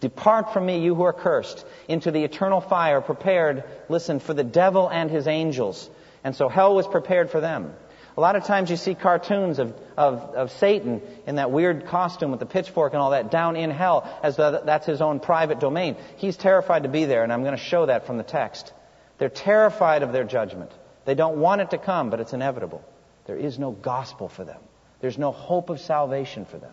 Depart 0.00 0.52
from 0.52 0.66
me, 0.66 0.78
you 0.78 0.94
who 0.94 1.02
are 1.02 1.12
cursed, 1.12 1.66
into 1.88 2.10
the 2.12 2.22
eternal 2.22 2.60
fire 2.60 3.00
prepared, 3.00 3.64
listen, 3.88 4.20
for 4.20 4.32
the 4.32 4.44
devil 4.44 4.88
and 4.88 5.10
his 5.10 5.26
angels. 5.26 5.90
And 6.22 6.36
so 6.36 6.48
hell 6.48 6.74
was 6.74 6.86
prepared 6.86 7.30
for 7.30 7.40
them. 7.40 7.74
A 8.16 8.20
lot 8.20 8.36
of 8.36 8.44
times 8.44 8.70
you 8.70 8.76
see 8.76 8.94
cartoons 8.94 9.58
of, 9.58 9.74
of, 9.96 10.20
of 10.34 10.52
Satan 10.52 11.02
in 11.26 11.36
that 11.36 11.50
weird 11.50 11.86
costume 11.86 12.30
with 12.30 12.40
the 12.40 12.46
pitchfork 12.46 12.92
and 12.92 13.00
all 13.00 13.10
that 13.10 13.30
down 13.30 13.56
in 13.56 13.70
hell 13.70 14.08
as 14.22 14.36
though 14.36 14.60
that's 14.64 14.86
his 14.86 15.00
own 15.00 15.20
private 15.20 15.60
domain. 15.60 15.96
He's 16.16 16.36
terrified 16.36 16.82
to 16.82 16.88
be 16.88 17.04
there, 17.04 17.22
and 17.22 17.32
I'm 17.32 17.42
going 17.42 17.56
to 17.56 17.62
show 17.62 17.86
that 17.86 18.06
from 18.06 18.18
the 18.18 18.24
text. 18.24 18.72
They're 19.18 19.28
terrified 19.28 20.02
of 20.02 20.12
their 20.12 20.24
judgment. 20.24 20.70
They 21.04 21.14
don't 21.14 21.38
want 21.38 21.60
it 21.60 21.70
to 21.70 21.78
come, 21.78 22.10
but 22.10 22.20
it's 22.20 22.32
inevitable. 22.32 22.84
There 23.28 23.36
is 23.36 23.58
no 23.58 23.70
gospel 23.70 24.28
for 24.28 24.42
them. 24.42 24.60
There's 25.00 25.18
no 25.18 25.32
hope 25.32 25.68
of 25.68 25.80
salvation 25.80 26.46
for 26.46 26.56
them. 26.56 26.72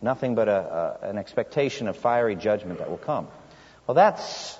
Nothing 0.00 0.36
but 0.36 0.48
a, 0.48 0.98
a, 1.02 1.08
an 1.08 1.18
expectation 1.18 1.88
of 1.88 1.96
fiery 1.96 2.36
judgment 2.36 2.78
that 2.78 2.88
will 2.88 2.96
come. 2.96 3.26
Well, 3.84 3.96
that's 3.96 4.56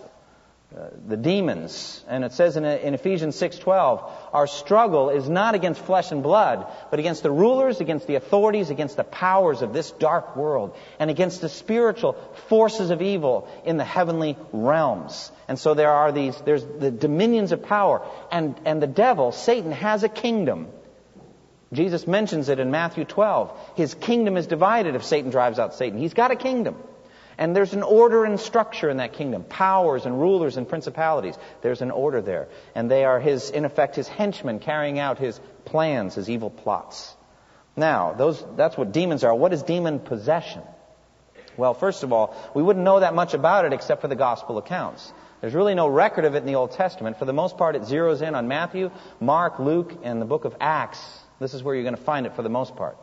uh, 0.76 0.88
the 1.06 1.16
demons. 1.16 2.04
And 2.08 2.24
it 2.24 2.32
says 2.32 2.56
in, 2.56 2.64
in 2.64 2.94
Ephesians 2.94 3.40
6:12, 3.40 4.10
our 4.32 4.48
struggle 4.48 5.10
is 5.10 5.28
not 5.28 5.54
against 5.54 5.80
flesh 5.80 6.10
and 6.10 6.20
blood, 6.20 6.66
but 6.90 6.98
against 6.98 7.22
the 7.22 7.30
rulers, 7.30 7.80
against 7.80 8.08
the 8.08 8.16
authorities, 8.16 8.68
against 8.68 8.96
the 8.96 9.04
powers 9.04 9.62
of 9.62 9.72
this 9.72 9.92
dark 9.92 10.34
world, 10.34 10.76
and 10.98 11.10
against 11.10 11.40
the 11.40 11.48
spiritual 11.48 12.14
forces 12.48 12.90
of 12.90 13.02
evil 13.02 13.48
in 13.64 13.76
the 13.76 13.84
heavenly 13.84 14.36
realms. 14.52 15.30
And 15.46 15.60
so 15.60 15.74
there 15.74 15.92
are 15.92 16.10
these, 16.10 16.36
there's 16.40 16.64
the 16.64 16.90
dominions 16.90 17.52
of 17.52 17.62
power, 17.62 18.02
and, 18.32 18.60
and 18.64 18.82
the 18.82 18.88
devil, 18.88 19.30
Satan, 19.30 19.70
has 19.70 20.02
a 20.02 20.08
kingdom. 20.08 20.66
Jesus 21.72 22.06
mentions 22.06 22.48
it 22.48 22.58
in 22.58 22.70
Matthew 22.70 23.04
12. 23.04 23.72
His 23.76 23.94
kingdom 23.94 24.36
is 24.36 24.46
divided 24.46 24.94
if 24.94 25.04
Satan 25.04 25.30
drives 25.30 25.58
out 25.58 25.74
Satan. 25.74 25.98
He's 25.98 26.14
got 26.14 26.30
a 26.30 26.36
kingdom. 26.36 26.76
And 27.36 27.54
there's 27.54 27.72
an 27.72 27.84
order 27.84 28.24
and 28.24 28.40
structure 28.40 28.90
in 28.90 28.96
that 28.96 29.12
kingdom. 29.12 29.44
Powers 29.44 30.06
and 30.06 30.18
rulers 30.18 30.56
and 30.56 30.68
principalities. 30.68 31.36
There's 31.62 31.82
an 31.82 31.92
order 31.92 32.20
there. 32.20 32.48
And 32.74 32.90
they 32.90 33.04
are 33.04 33.20
his, 33.20 33.50
in 33.50 33.64
effect, 33.64 33.94
his 33.94 34.08
henchmen 34.08 34.58
carrying 34.58 34.98
out 34.98 35.18
his 35.18 35.38
plans, 35.64 36.14
his 36.16 36.28
evil 36.28 36.50
plots. 36.50 37.14
Now, 37.76 38.12
those, 38.12 38.44
that's 38.56 38.76
what 38.76 38.90
demons 38.90 39.22
are. 39.22 39.34
What 39.34 39.52
is 39.52 39.62
demon 39.62 40.00
possession? 40.00 40.62
Well, 41.56 41.74
first 41.74 42.02
of 42.02 42.12
all, 42.12 42.34
we 42.54 42.62
wouldn't 42.62 42.84
know 42.84 43.00
that 43.00 43.14
much 43.14 43.34
about 43.34 43.66
it 43.66 43.72
except 43.72 44.00
for 44.00 44.08
the 44.08 44.16
gospel 44.16 44.58
accounts. 44.58 45.12
There's 45.40 45.54
really 45.54 45.74
no 45.74 45.86
record 45.86 46.24
of 46.24 46.34
it 46.34 46.38
in 46.38 46.46
the 46.46 46.56
Old 46.56 46.72
Testament. 46.72 47.18
For 47.18 47.24
the 47.24 47.32
most 47.32 47.56
part, 47.56 47.76
it 47.76 47.82
zeroes 47.82 48.20
in 48.20 48.34
on 48.34 48.48
Matthew, 48.48 48.90
Mark, 49.20 49.60
Luke, 49.60 49.92
and 50.02 50.20
the 50.20 50.26
book 50.26 50.44
of 50.44 50.56
Acts. 50.60 50.98
This 51.40 51.54
is 51.54 51.62
where 51.62 51.74
you're 51.74 51.84
going 51.84 51.96
to 51.96 52.02
find 52.02 52.26
it 52.26 52.34
for 52.34 52.42
the 52.42 52.48
most 52.48 52.76
part. 52.76 52.96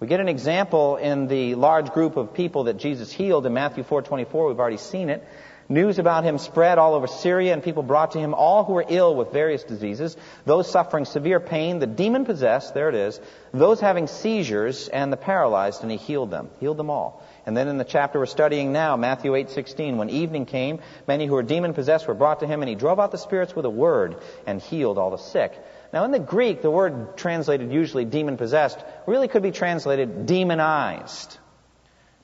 We 0.00 0.08
get 0.08 0.20
an 0.20 0.28
example 0.28 0.96
in 0.96 1.28
the 1.28 1.54
large 1.54 1.90
group 1.92 2.16
of 2.16 2.34
people 2.34 2.64
that 2.64 2.78
Jesus 2.78 3.12
healed 3.12 3.46
in 3.46 3.54
Matthew 3.54 3.84
4:24. 3.84 4.48
We've 4.48 4.58
already 4.58 4.76
seen 4.76 5.08
it. 5.08 5.24
News 5.66 5.98
about 5.98 6.24
him 6.24 6.36
spread 6.36 6.76
all 6.76 6.94
over 6.94 7.06
Syria, 7.06 7.54
and 7.54 7.62
people 7.62 7.82
brought 7.82 8.10
to 8.10 8.18
him 8.18 8.34
all 8.34 8.64
who 8.64 8.74
were 8.74 8.84
ill 8.86 9.14
with 9.14 9.32
various 9.32 9.64
diseases, 9.64 10.14
those 10.44 10.70
suffering 10.70 11.06
severe 11.06 11.40
pain, 11.40 11.78
the 11.78 11.86
demon 11.86 12.26
possessed, 12.26 12.74
there 12.74 12.90
it 12.90 12.94
is, 12.94 13.18
those 13.50 13.80
having 13.80 14.06
seizures, 14.06 14.88
and 14.88 15.10
the 15.10 15.16
paralyzed, 15.16 15.80
and 15.80 15.90
he 15.90 15.96
healed 15.96 16.30
them. 16.30 16.50
Healed 16.60 16.76
them 16.76 16.90
all. 16.90 17.22
And 17.46 17.56
then 17.56 17.68
in 17.68 17.78
the 17.78 17.84
chapter 17.84 18.18
we're 18.18 18.26
studying 18.26 18.74
now, 18.74 18.98
Matthew 18.98 19.32
8:16, 19.32 19.96
when 19.96 20.10
evening 20.10 20.44
came, 20.44 20.80
many 21.08 21.24
who 21.24 21.32
were 21.32 21.42
demon 21.42 21.72
possessed 21.72 22.06
were 22.06 22.12
brought 22.14 22.40
to 22.40 22.46
him, 22.46 22.60
and 22.60 22.68
he 22.68 22.74
drove 22.74 23.00
out 23.00 23.10
the 23.10 23.16
spirits 23.16 23.56
with 23.56 23.64
a 23.64 23.70
word 23.70 24.16
and 24.46 24.60
healed 24.60 24.98
all 24.98 25.10
the 25.10 25.16
sick. 25.16 25.54
Now 25.94 26.04
in 26.04 26.10
the 26.10 26.18
Greek, 26.18 26.60
the 26.60 26.72
word 26.72 27.16
translated 27.16 27.70
usually 27.70 28.04
demon 28.04 28.36
possessed 28.36 28.84
really 29.06 29.28
could 29.28 29.44
be 29.44 29.52
translated 29.52 30.26
demonized. 30.26 31.38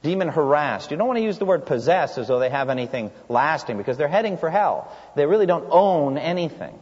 Demon 0.03 0.27
harassed. 0.27 0.91
You 0.91 0.97
don't 0.97 1.07
want 1.07 1.19
to 1.19 1.23
use 1.23 1.39
the 1.39 1.45
word 1.45 1.67
possessed 1.67 2.19
as 2.19 2.27
though 2.27 2.41
they 2.41 2.51
have 2.51 2.69
anything 2.69 3.13
lasting 3.29 3.77
because 3.77 3.97
they're 3.97 4.09
heading 4.09 4.39
for 4.39 4.51
hell. 4.51 4.91
They 5.15 5.25
really 5.25 5.47
don't 5.47 5.69
own 5.71 6.19
anything. 6.19 6.77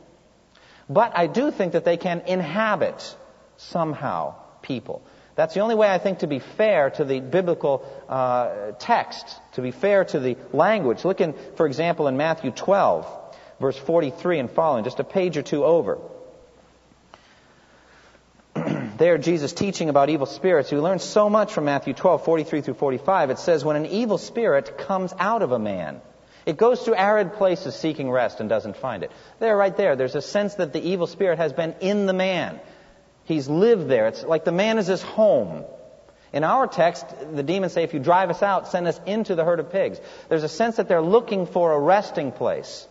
But 0.88 1.12
I 1.14 1.26
do 1.26 1.50
think 1.50 1.74
that 1.74 1.84
they 1.84 1.98
can 1.98 2.22
inhabit 2.22 3.16
somehow 3.58 4.36
people. 4.62 5.02
That's 5.34 5.52
the 5.52 5.60
only 5.60 5.74
way 5.74 5.90
I 5.90 5.98
think 5.98 6.20
to 6.20 6.26
be 6.26 6.38
fair 6.38 6.88
to 6.90 7.04
the 7.04 7.20
biblical 7.20 7.84
uh, 8.08 8.72
text, 8.78 9.26
to 9.52 9.60
be 9.60 9.72
fair 9.72 10.06
to 10.06 10.20
the 10.20 10.38
language. 10.54 11.04
Look 11.04 11.20
in, 11.20 11.34
for 11.56 11.66
example, 11.66 12.08
in 12.08 12.16
Matthew 12.16 12.50
12, 12.50 13.36
verse 13.60 13.76
43 13.76 14.38
and 14.38 14.50
following, 14.50 14.84
just 14.84 15.00
a 15.00 15.04
page 15.04 15.36
or 15.36 15.42
two 15.42 15.66
over. 15.66 15.98
There, 18.98 19.18
Jesus 19.18 19.52
teaching 19.52 19.88
about 19.88 20.10
evil 20.10 20.26
spirits. 20.26 20.70
We 20.70 20.78
learn 20.78 20.98
so 20.98 21.30
much 21.30 21.52
from 21.52 21.64
Matthew 21.64 21.94
12, 21.94 22.24
43 22.24 22.60
through 22.60 22.74
45. 22.74 23.30
It 23.30 23.38
says, 23.38 23.64
When 23.64 23.76
an 23.76 23.86
evil 23.86 24.18
spirit 24.18 24.78
comes 24.78 25.12
out 25.18 25.42
of 25.42 25.52
a 25.52 25.58
man, 25.58 26.00
it 26.44 26.56
goes 26.56 26.84
to 26.84 26.94
arid 26.94 27.34
places 27.34 27.74
seeking 27.74 28.10
rest 28.10 28.40
and 28.40 28.48
doesn't 28.48 28.76
find 28.76 29.02
it. 29.02 29.12
There, 29.38 29.56
right 29.56 29.76
there, 29.76 29.96
there's 29.96 30.14
a 30.14 30.22
sense 30.22 30.54
that 30.56 30.72
the 30.72 30.80
evil 30.80 31.06
spirit 31.06 31.38
has 31.38 31.52
been 31.52 31.74
in 31.80 32.06
the 32.06 32.12
man. 32.12 32.60
He's 33.24 33.48
lived 33.48 33.88
there. 33.88 34.08
It's 34.08 34.24
like 34.24 34.44
the 34.44 34.52
man 34.52 34.78
is 34.78 34.86
his 34.86 35.02
home. 35.02 35.64
In 36.32 36.44
our 36.44 36.66
text, 36.66 37.06
the 37.34 37.42
demons 37.42 37.72
say, 37.72 37.84
if 37.84 37.94
you 37.94 38.00
drive 38.00 38.30
us 38.30 38.42
out, 38.42 38.68
send 38.68 38.86
us 38.86 39.00
into 39.06 39.34
the 39.34 39.44
herd 39.44 39.60
of 39.60 39.70
pigs. 39.70 40.00
There's 40.28 40.44
a 40.44 40.48
sense 40.48 40.76
that 40.76 40.88
they're 40.88 41.02
looking 41.02 41.46
for 41.46 41.72
a 41.72 41.78
resting 41.78 42.32
place. 42.32 42.86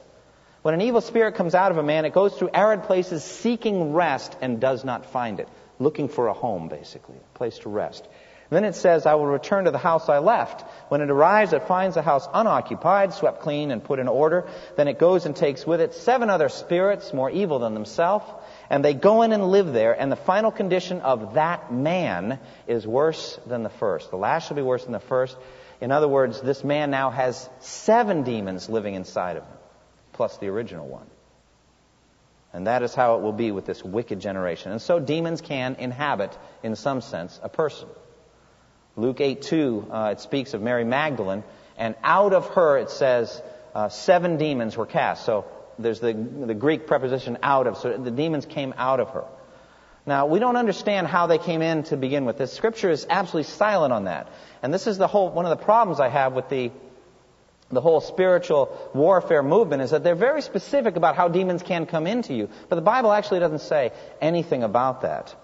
When 0.62 0.74
an 0.74 0.82
evil 0.82 1.02
spirit 1.02 1.36
comes 1.36 1.56
out 1.56 1.72
of 1.72 1.78
a 1.78 1.84
man, 1.84 2.06
it 2.06 2.14
goes 2.14 2.36
through 2.36 2.50
arid 2.54 2.84
places 2.84 3.24
seeking 3.24 3.94
rest 3.94 4.36
and 4.42 4.60
does 4.60 4.84
not 4.84 5.06
find 5.06 5.40
it. 5.40 5.48
Looking 5.80 6.10
for 6.10 6.28
a 6.28 6.34
home, 6.34 6.70
basically, 6.70 7.16
a 7.16 7.38
place 7.38 7.60
to 7.60 7.70
rest. 7.70 8.08
Then 8.50 8.64
it 8.64 8.76
says, 8.76 9.06
I 9.06 9.16
will 9.16 9.26
return 9.26 9.66
to 9.66 9.72
the 9.72 9.78
house 9.78 10.08
I 10.08 10.20
left. 10.20 10.62
When 10.90 11.02
it 11.02 11.10
arrives, 11.10 11.52
it 11.52 11.68
finds 11.68 11.96
the 11.96 12.02
house 12.02 12.28
unoccupied, 12.34 13.14
swept 13.14 13.42
clean, 13.42 13.72
and 13.72 13.84
put 13.84 14.00
in 14.00 14.08
order. 14.08 14.48
Then 14.78 14.88
it 14.88 15.00
goes 15.00 15.26
and 15.26 15.36
takes 15.36 15.68
with 15.68 15.82
it 15.82 15.94
seven 15.94 16.30
other 16.30 16.48
spirits 16.48 17.14
more 17.14 17.30
evil 17.30 17.60
than 17.60 17.74
themselves 17.74 18.26
and 18.70 18.84
they 18.84 18.94
go 18.94 19.22
in 19.22 19.32
and 19.32 19.50
live 19.50 19.72
there, 19.74 19.94
and 19.94 20.12
the 20.12 20.18
final 20.18 20.52
condition 20.52 21.02
of 21.02 21.36
that 21.36 21.72
man 21.72 22.40
is 22.68 22.86
worse 22.86 23.40
than 23.46 23.64
the 23.64 23.70
first. 23.70 24.12
The 24.12 24.18
last 24.18 24.48
shall 24.48 24.56
be 24.56 24.62
worse 24.62 24.84
than 24.84 24.94
the 24.94 25.00
first. 25.00 25.38
In 25.80 25.92
other 25.92 26.08
words, 26.08 26.42
this 26.42 26.64
man 26.64 26.92
now 26.92 27.10
has 27.10 27.50
seven 27.60 28.24
demons 28.24 28.70
living 28.70 28.96
inside 28.96 29.38
of 29.38 29.44
him, 29.44 29.58
plus 30.14 30.38
the 30.38 30.48
original 30.48 30.88
one. 30.88 31.08
And 32.58 32.66
that 32.66 32.82
is 32.82 32.96
how 32.96 33.18
it 33.18 33.22
will 33.22 33.34
be 33.34 33.52
with 33.52 33.68
this 33.68 33.84
wicked 33.84 34.20
generation. 34.20 34.72
And 34.72 34.82
so 34.82 35.00
demons 35.00 35.42
can 35.42 35.76
inhabit, 35.76 36.36
in 36.64 36.76
some 36.76 37.02
sense, 37.02 37.40
a 37.44 37.50
person. 37.50 37.88
Luke 38.96 39.22
8 39.22 39.44
2, 39.44 39.88
uh, 39.92 40.10
it 40.14 40.22
speaks 40.22 40.56
of 40.56 40.62
Mary 40.64 40.84
Magdalene, 40.84 41.44
and 41.78 41.94
out 42.04 42.34
of 42.34 42.48
her, 42.56 42.80
it 42.80 42.90
says, 42.90 43.44
uh, 43.76 43.90
seven 43.90 44.38
demons 44.38 44.76
were 44.76 44.88
cast. 44.88 45.24
So 45.24 45.46
there's 45.78 46.00
the, 46.00 46.14
the 46.14 46.56
Greek 46.56 46.88
preposition 46.88 47.38
out 47.44 47.68
of, 47.68 47.78
so 47.78 47.96
the 47.96 48.10
demons 48.10 48.48
came 48.48 48.74
out 48.76 49.00
of 49.00 49.12
her. 49.12 49.26
Now, 50.08 50.26
we 50.26 50.40
don't 50.40 50.56
understand 50.56 51.06
how 51.06 51.28
they 51.28 51.38
came 51.38 51.62
in 51.62 51.84
to 51.84 51.96
begin 51.96 52.26
with. 52.26 52.40
The 52.40 52.48
scripture 52.48 52.90
is 52.90 53.06
absolutely 53.08 53.52
silent 53.52 53.94
on 53.94 54.06
that. 54.06 54.32
And 54.64 54.74
this 54.74 54.88
is 54.88 54.98
the 54.98 55.06
whole, 55.06 55.30
one 55.30 55.46
of 55.46 55.56
the 55.56 55.64
problems 55.64 56.00
I 56.00 56.10
have 56.10 56.34
with 56.34 56.50
the, 56.50 56.72
the 57.70 57.82
whole 57.82 58.00
spiritual 58.00 58.92
warfare 58.94 59.44
movement 59.44 59.82
is 59.82 59.92
that 59.92 60.04
they're 60.04 60.16
very 60.16 60.42
specific 60.42 60.96
about 60.96 61.16
how 61.16 61.28
demons 61.28 61.64
can 61.64 61.86
come 61.86 62.08
into 62.08 62.34
you. 62.34 62.50
But 62.70 62.78
the 62.78 62.82
Bible 62.82 63.12
actually 63.12 63.40
doesn't 63.42 63.62
say 63.62 63.92
anything 64.22 64.64
about 64.64 65.02
that. 65.02 65.36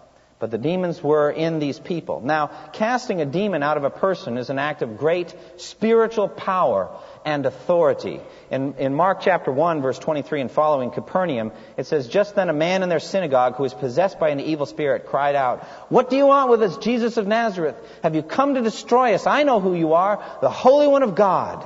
But 0.44 0.52
the 0.52 0.58
demons 0.58 1.02
were 1.02 1.32
in 1.32 1.60
these 1.60 1.80
people. 1.80 2.20
Now, 2.20 2.48
casting 2.74 3.22
a 3.22 3.26
demon 3.26 3.64
out 3.64 3.78
of 3.78 3.86
a 3.86 3.90
person 3.90 4.38
is 4.38 4.50
an 4.50 4.60
act 4.60 4.82
of 4.82 4.98
great 4.98 5.34
spiritual 5.56 6.28
power 6.28 6.90
and 7.24 7.46
authority. 7.46 8.20
In, 8.52 8.74
in 8.74 8.94
Mark 8.94 9.22
chapter 9.22 9.54
1, 9.54 9.82
verse 9.82 9.98
23 10.00 10.42
and 10.42 10.52
following, 10.52 10.92
Capernaum, 10.92 11.54
it 11.78 11.86
says, 11.86 12.10
Just 12.10 12.36
then 12.36 12.50
a 12.50 12.54
man 12.54 12.84
in 12.84 12.90
their 12.90 13.00
synagogue 13.00 13.56
who 13.56 13.64
was 13.64 13.74
possessed 13.74 14.20
by 14.20 14.32
an 14.32 14.42
evil 14.42 14.66
spirit 14.66 15.06
cried 15.06 15.36
out, 15.36 15.64
What 15.88 16.10
do 16.10 16.18
you 16.18 16.26
want 16.26 16.50
with 16.50 16.62
us, 16.62 16.76
Jesus 16.78 17.16
of 17.16 17.26
Nazareth? 17.26 17.78
Have 18.02 18.14
you 18.14 18.22
come 18.22 18.56
to 18.56 18.62
destroy 18.62 19.14
us? 19.14 19.26
I 19.26 19.44
know 19.44 19.62
who 19.62 19.74
you 19.74 19.94
are, 19.94 20.22
the 20.42 20.50
Holy 20.50 20.88
One 20.88 21.04
of 21.04 21.16
God. 21.16 21.66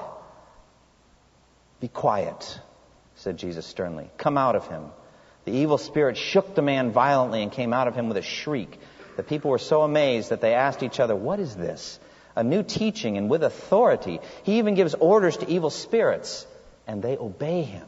Be 1.79 1.87
quiet, 1.87 2.59
said 3.15 3.37
Jesus 3.37 3.65
sternly. 3.65 4.09
Come 4.17 4.37
out 4.37 4.55
of 4.55 4.67
him. 4.67 4.85
The 5.45 5.51
evil 5.53 5.77
spirit 5.77 6.17
shook 6.17 6.55
the 6.55 6.61
man 6.61 6.91
violently 6.91 7.41
and 7.43 7.51
came 7.51 7.73
out 7.73 7.87
of 7.87 7.95
him 7.95 8.07
with 8.07 8.17
a 8.17 8.21
shriek. 8.21 8.79
The 9.15 9.23
people 9.23 9.51
were 9.51 9.57
so 9.57 9.83
amazed 9.83 10.29
that 10.29 10.41
they 10.41 10.53
asked 10.53 10.83
each 10.83 10.99
other, 10.99 11.15
What 11.15 11.39
is 11.39 11.55
this? 11.55 11.99
a 12.37 12.43
new 12.43 12.61
teaching 12.61 13.17
and 13.17 13.29
with 13.29 13.43
authority. 13.43 14.19
He 14.43 14.59
even 14.59 14.75
gives 14.75 14.93
orders 14.93 15.37
to 15.37 15.49
evil 15.49 15.71
spirits, 15.71 16.45
and 16.85 17.01
they 17.01 17.17
obey 17.17 17.63
him. 17.63 17.87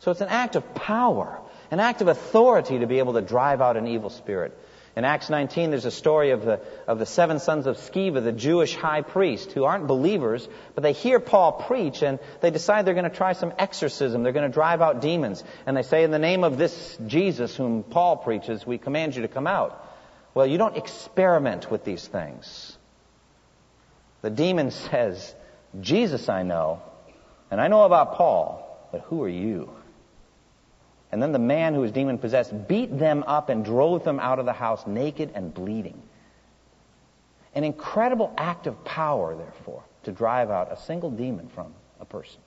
So 0.00 0.10
it's 0.10 0.20
an 0.20 0.28
act 0.28 0.56
of 0.56 0.74
power, 0.74 1.38
an 1.70 1.78
act 1.78 2.02
of 2.02 2.08
authority 2.08 2.80
to 2.80 2.86
be 2.88 2.98
able 2.98 3.14
to 3.14 3.22
drive 3.22 3.60
out 3.60 3.76
an 3.76 3.86
evil 3.86 4.10
spirit. 4.10 4.58
In 4.96 5.04
Acts 5.04 5.28
19, 5.28 5.68
there's 5.68 5.84
a 5.84 5.90
story 5.90 6.30
of 6.30 6.42
the, 6.42 6.58
of 6.86 6.98
the 6.98 7.04
seven 7.04 7.38
sons 7.38 7.66
of 7.66 7.76
Sceva, 7.76 8.24
the 8.24 8.32
Jewish 8.32 8.74
high 8.74 9.02
priest, 9.02 9.52
who 9.52 9.64
aren't 9.64 9.86
believers, 9.86 10.48
but 10.74 10.82
they 10.82 10.94
hear 10.94 11.20
Paul 11.20 11.52
preach 11.52 12.00
and 12.00 12.18
they 12.40 12.50
decide 12.50 12.86
they're 12.86 12.94
going 12.94 13.10
to 13.10 13.14
try 13.14 13.34
some 13.34 13.52
exorcism. 13.58 14.22
They're 14.22 14.32
going 14.32 14.50
to 14.50 14.54
drive 14.54 14.80
out 14.80 15.02
demons. 15.02 15.44
And 15.66 15.76
they 15.76 15.82
say, 15.82 16.02
in 16.02 16.12
the 16.12 16.18
name 16.18 16.44
of 16.44 16.56
this 16.56 16.98
Jesus 17.06 17.54
whom 17.54 17.82
Paul 17.82 18.16
preaches, 18.16 18.66
we 18.66 18.78
command 18.78 19.14
you 19.14 19.22
to 19.22 19.28
come 19.28 19.46
out. 19.46 19.86
Well, 20.32 20.46
you 20.46 20.56
don't 20.56 20.78
experiment 20.78 21.70
with 21.70 21.84
these 21.84 22.06
things. 22.06 22.78
The 24.22 24.30
demon 24.30 24.70
says, 24.90 25.34
Jesus 25.78 26.30
I 26.30 26.42
know, 26.42 26.80
and 27.50 27.60
I 27.60 27.68
know 27.68 27.82
about 27.82 28.14
Paul, 28.14 28.88
but 28.92 29.02
who 29.02 29.22
are 29.22 29.28
you? 29.28 29.70
And 31.12 31.22
then 31.22 31.32
the 31.32 31.38
man 31.38 31.74
who 31.74 31.80
was 31.80 31.92
demon 31.92 32.18
possessed 32.18 32.68
beat 32.68 32.98
them 32.98 33.24
up 33.26 33.48
and 33.48 33.64
drove 33.64 34.04
them 34.04 34.18
out 34.20 34.38
of 34.38 34.44
the 34.44 34.52
house 34.52 34.86
naked 34.86 35.30
and 35.34 35.54
bleeding. 35.54 36.02
An 37.54 37.64
incredible 37.64 38.34
act 38.36 38.66
of 38.66 38.84
power, 38.84 39.34
therefore, 39.34 39.82
to 40.02 40.12
drive 40.12 40.50
out 40.50 40.70
a 40.70 40.76
single 40.76 41.10
demon 41.10 41.48
from 41.48 41.72
a 42.00 42.04
person. 42.04 42.40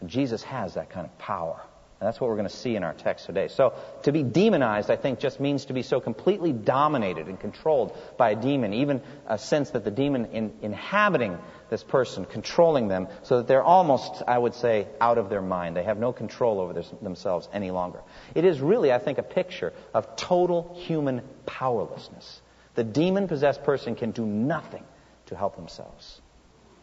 And 0.00 0.10
Jesus 0.10 0.42
has 0.42 0.74
that 0.74 0.90
kind 0.90 1.06
of 1.06 1.16
power. 1.18 1.60
And 1.98 2.06
that's 2.06 2.20
what 2.20 2.28
we're 2.28 2.36
going 2.36 2.48
to 2.48 2.54
see 2.54 2.76
in 2.76 2.84
our 2.84 2.92
text 2.92 3.24
today. 3.24 3.48
So, 3.48 3.72
to 4.02 4.12
be 4.12 4.22
demonized, 4.22 4.90
I 4.90 4.96
think, 4.96 5.18
just 5.18 5.40
means 5.40 5.64
to 5.66 5.72
be 5.72 5.82
so 5.82 5.98
completely 5.98 6.52
dominated 6.52 7.26
and 7.26 7.40
controlled 7.40 7.96
by 8.18 8.32
a 8.32 8.36
demon, 8.36 8.74
even 8.74 9.00
a 9.26 9.38
sense 9.38 9.70
that 9.70 9.82
the 9.82 9.90
demon 9.90 10.26
in, 10.26 10.52
inhabiting 10.60 11.38
this 11.70 11.82
person, 11.82 12.26
controlling 12.26 12.88
them, 12.88 13.08
so 13.22 13.38
that 13.38 13.48
they're 13.48 13.62
almost, 13.62 14.22
I 14.28 14.36
would 14.36 14.54
say, 14.54 14.88
out 15.00 15.16
of 15.16 15.30
their 15.30 15.40
mind. 15.40 15.74
They 15.74 15.84
have 15.84 15.96
no 15.96 16.12
control 16.12 16.60
over 16.60 16.74
themselves 17.00 17.48
any 17.50 17.70
longer. 17.70 18.00
It 18.34 18.44
is 18.44 18.60
really, 18.60 18.92
I 18.92 18.98
think, 18.98 19.16
a 19.16 19.22
picture 19.22 19.72
of 19.94 20.16
total 20.16 20.78
human 20.78 21.22
powerlessness. 21.46 22.42
The 22.74 22.84
demon 22.84 23.26
possessed 23.26 23.64
person 23.64 23.94
can 23.94 24.10
do 24.10 24.26
nothing 24.26 24.84
to 25.26 25.36
help 25.36 25.56
themselves. 25.56 26.20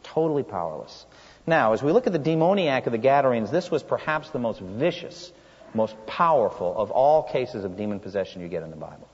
Totally 0.02 0.44
powerless. 0.44 1.06
Now, 1.46 1.74
as 1.74 1.84
we 1.84 1.92
look 1.92 2.08
at 2.08 2.14
the 2.14 2.20
demoniac 2.20 2.86
of 2.86 2.92
the 2.92 2.98
Gadarenes, 2.98 3.52
this 3.52 3.70
was 3.70 3.84
perhaps 3.84 4.30
the 4.30 4.40
most 4.40 4.60
vicious, 4.62 5.32
most 5.74 5.96
powerful 6.06 6.76
of 6.78 6.92
all 6.92 7.24
cases 7.24 7.66
of 7.66 7.76
demon 7.76 8.00
possession 8.00 8.42
you 8.42 8.48
get 8.48 8.64
in 8.64 8.70
the 8.70 8.78
Bible. 8.78 9.08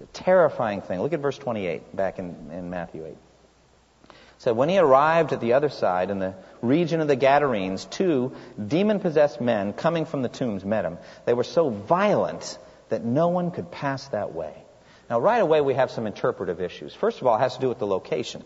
It's 0.00 0.18
a 0.18 0.22
terrifying 0.22 0.80
thing. 0.80 1.00
Look 1.02 1.12
at 1.12 1.20
verse 1.20 1.36
28 1.36 1.94
back 1.94 2.18
in, 2.18 2.50
in 2.52 2.70
Matthew 2.70 3.04
8. 3.04 3.16
said, 4.38 4.56
When 4.56 4.70
he 4.70 4.78
arrived 4.78 5.34
at 5.34 5.40
the 5.40 5.52
other 5.52 5.68
side 5.68 6.10
in 6.10 6.18
the 6.18 6.34
region 6.62 7.00
of 7.00 7.08
the 7.08 7.16
Gadarenes, 7.16 7.84
two 7.84 8.32
demon 8.64 9.00
possessed 9.00 9.42
men 9.42 9.74
coming 9.74 10.06
from 10.06 10.22
the 10.22 10.30
tombs 10.30 10.64
met 10.64 10.86
him. 10.86 10.96
They 11.26 11.34
were 11.34 11.44
so 11.44 11.68
violent 11.68 12.58
that 12.88 13.04
no 13.04 13.28
one 13.28 13.50
could 13.50 13.70
pass 13.70 14.08
that 14.08 14.34
way. 14.34 14.54
Now, 15.10 15.20
right 15.20 15.42
away, 15.42 15.60
we 15.60 15.74
have 15.74 15.90
some 15.90 16.06
interpretive 16.06 16.60
issues. 16.62 16.94
First 16.94 17.20
of 17.20 17.26
all, 17.26 17.36
it 17.36 17.40
has 17.40 17.56
to 17.56 17.60
do 17.60 17.68
with 17.68 17.78
the 17.78 17.86
location. 17.86 18.44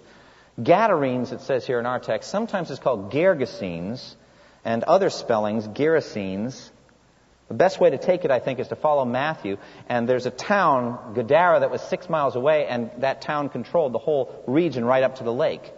Gadarenes, 0.63 1.33
it 1.33 1.41
says 1.41 1.67
here 1.67 1.81
in 1.81 1.87
our 1.87 1.99
text, 1.99 2.31
sometimes 2.31 2.71
it's 2.71 2.81
called 2.81 3.13
Gergesenes, 3.13 4.15
and 4.65 4.83
other 4.85 5.11
spellings, 5.11 5.69
Gerasenes. 5.69 6.71
The 7.49 7.55
best 7.55 7.79
way 7.79 7.91
to 7.91 7.99
take 7.99 8.25
it, 8.25 8.31
I 8.31 8.39
think, 8.39 8.59
is 8.59 8.69
to 8.69 8.77
follow 8.77 9.05
Matthew. 9.05 9.59
And 9.89 10.09
there's 10.09 10.27
a 10.27 10.31
town, 10.31 11.15
Gadara, 11.15 11.61
that 11.61 11.71
was 11.71 11.83
six 11.83 12.09
miles 12.09 12.37
away, 12.37 12.67
and 12.67 12.91
that 12.99 13.21
town 13.21 13.51
controlled 13.51 13.93
the 13.93 13.99
whole 13.99 14.43
region 14.47 14.85
right 14.85 15.03
up 15.03 15.17
to 15.17 15.25
the 15.25 15.33
lake. 15.33 15.71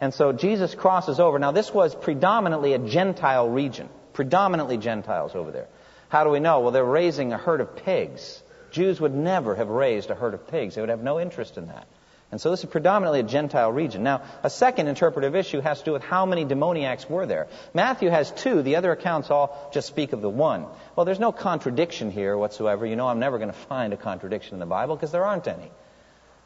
And 0.00 0.14
so 0.14 0.32
Jesus 0.32 0.74
crosses 0.74 1.20
over. 1.20 1.38
Now, 1.38 1.52
this 1.52 1.74
was 1.74 1.94
predominantly 1.94 2.72
a 2.72 2.78
Gentile 2.78 3.50
region, 3.50 3.90
predominantly 4.14 4.78
Gentiles 4.78 5.34
over 5.34 5.50
there. 5.50 5.68
How 6.08 6.24
do 6.24 6.30
we 6.30 6.40
know? 6.40 6.60
Well, 6.60 6.72
they're 6.72 6.84
raising 6.84 7.34
a 7.34 7.38
herd 7.38 7.60
of 7.60 7.76
pigs. 7.76 8.42
Jews 8.70 8.98
would 9.00 9.14
never 9.14 9.54
have 9.54 9.68
raised 9.68 10.10
a 10.10 10.14
herd 10.14 10.32
of 10.32 10.48
pigs, 10.48 10.74
they 10.74 10.80
would 10.80 10.90
have 10.90 11.02
no 11.02 11.20
interest 11.20 11.58
in 11.58 11.66
that. 11.66 11.86
And 12.32 12.40
so 12.40 12.50
this 12.50 12.60
is 12.60 12.70
predominantly 12.70 13.20
a 13.20 13.24
Gentile 13.24 13.72
region. 13.72 14.04
Now, 14.04 14.22
a 14.44 14.50
second 14.50 14.86
interpretive 14.86 15.34
issue 15.34 15.60
has 15.60 15.80
to 15.80 15.84
do 15.84 15.92
with 15.92 16.04
how 16.04 16.26
many 16.26 16.44
demoniacs 16.44 17.10
were 17.10 17.26
there. 17.26 17.48
Matthew 17.74 18.08
has 18.08 18.30
two. 18.30 18.62
The 18.62 18.76
other 18.76 18.92
accounts 18.92 19.30
all 19.30 19.70
just 19.72 19.88
speak 19.88 20.12
of 20.12 20.20
the 20.20 20.30
one. 20.30 20.66
Well, 20.94 21.04
there's 21.04 21.18
no 21.18 21.32
contradiction 21.32 22.12
here 22.12 22.36
whatsoever. 22.36 22.86
You 22.86 22.94
know, 22.94 23.08
I'm 23.08 23.18
never 23.18 23.38
going 23.38 23.50
to 23.50 23.58
find 23.58 23.92
a 23.92 23.96
contradiction 23.96 24.54
in 24.54 24.60
the 24.60 24.66
Bible 24.66 24.94
because 24.94 25.10
there 25.10 25.24
aren't 25.24 25.48
any. 25.48 25.72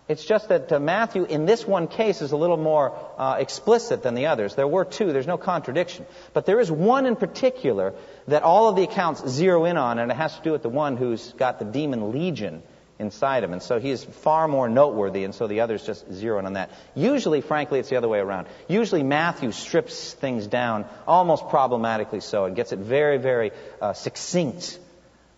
It's 0.06 0.24
just 0.24 0.48
that 0.48 0.70
uh, 0.70 0.80
Matthew, 0.80 1.24
in 1.24 1.46
this 1.46 1.66
one 1.66 1.88
case, 1.88 2.20
is 2.20 2.32
a 2.32 2.36
little 2.36 2.58
more 2.58 2.94
uh, 3.16 3.36
explicit 3.38 4.02
than 4.02 4.14
the 4.14 4.26
others. 4.26 4.54
There 4.54 4.68
were 4.68 4.84
two, 4.84 5.12
there's 5.12 5.26
no 5.26 5.38
contradiction. 5.38 6.04
But 6.34 6.44
there 6.44 6.60
is 6.60 6.70
one 6.70 7.06
in 7.06 7.16
particular 7.16 7.94
that 8.28 8.42
all 8.42 8.68
of 8.68 8.76
the 8.76 8.82
accounts 8.82 9.26
zero 9.28 9.64
in 9.64 9.78
on, 9.78 9.98
and 9.98 10.10
it 10.10 10.14
has 10.14 10.36
to 10.36 10.42
do 10.42 10.52
with 10.52 10.62
the 10.62 10.68
one 10.68 10.98
who's 10.98 11.32
got 11.34 11.58
the 11.58 11.64
demon 11.64 12.12
legion 12.12 12.62
inside 12.98 13.44
him. 13.44 13.52
And 13.52 13.62
so 13.62 13.80
he 13.80 13.90
is 13.90 14.04
far 14.04 14.46
more 14.48 14.68
noteworthy, 14.68 15.24
and 15.24 15.34
so 15.34 15.46
the 15.46 15.60
others 15.60 15.84
just 15.84 16.12
zero 16.12 16.38
in 16.38 16.46
on 16.46 16.52
that. 16.54 16.70
Usually, 16.94 17.40
frankly, 17.40 17.78
it's 17.78 17.88
the 17.88 17.96
other 17.96 18.08
way 18.08 18.18
around. 18.18 18.46
Usually, 18.68 19.02
Matthew 19.02 19.52
strips 19.52 20.12
things 20.14 20.46
down, 20.46 20.86
almost 21.06 21.48
problematically 21.48 22.20
so, 22.20 22.44
and 22.44 22.56
gets 22.56 22.72
it 22.72 22.78
very, 22.78 23.18
very 23.18 23.50
uh, 23.80 23.92
succinct. 23.92 24.78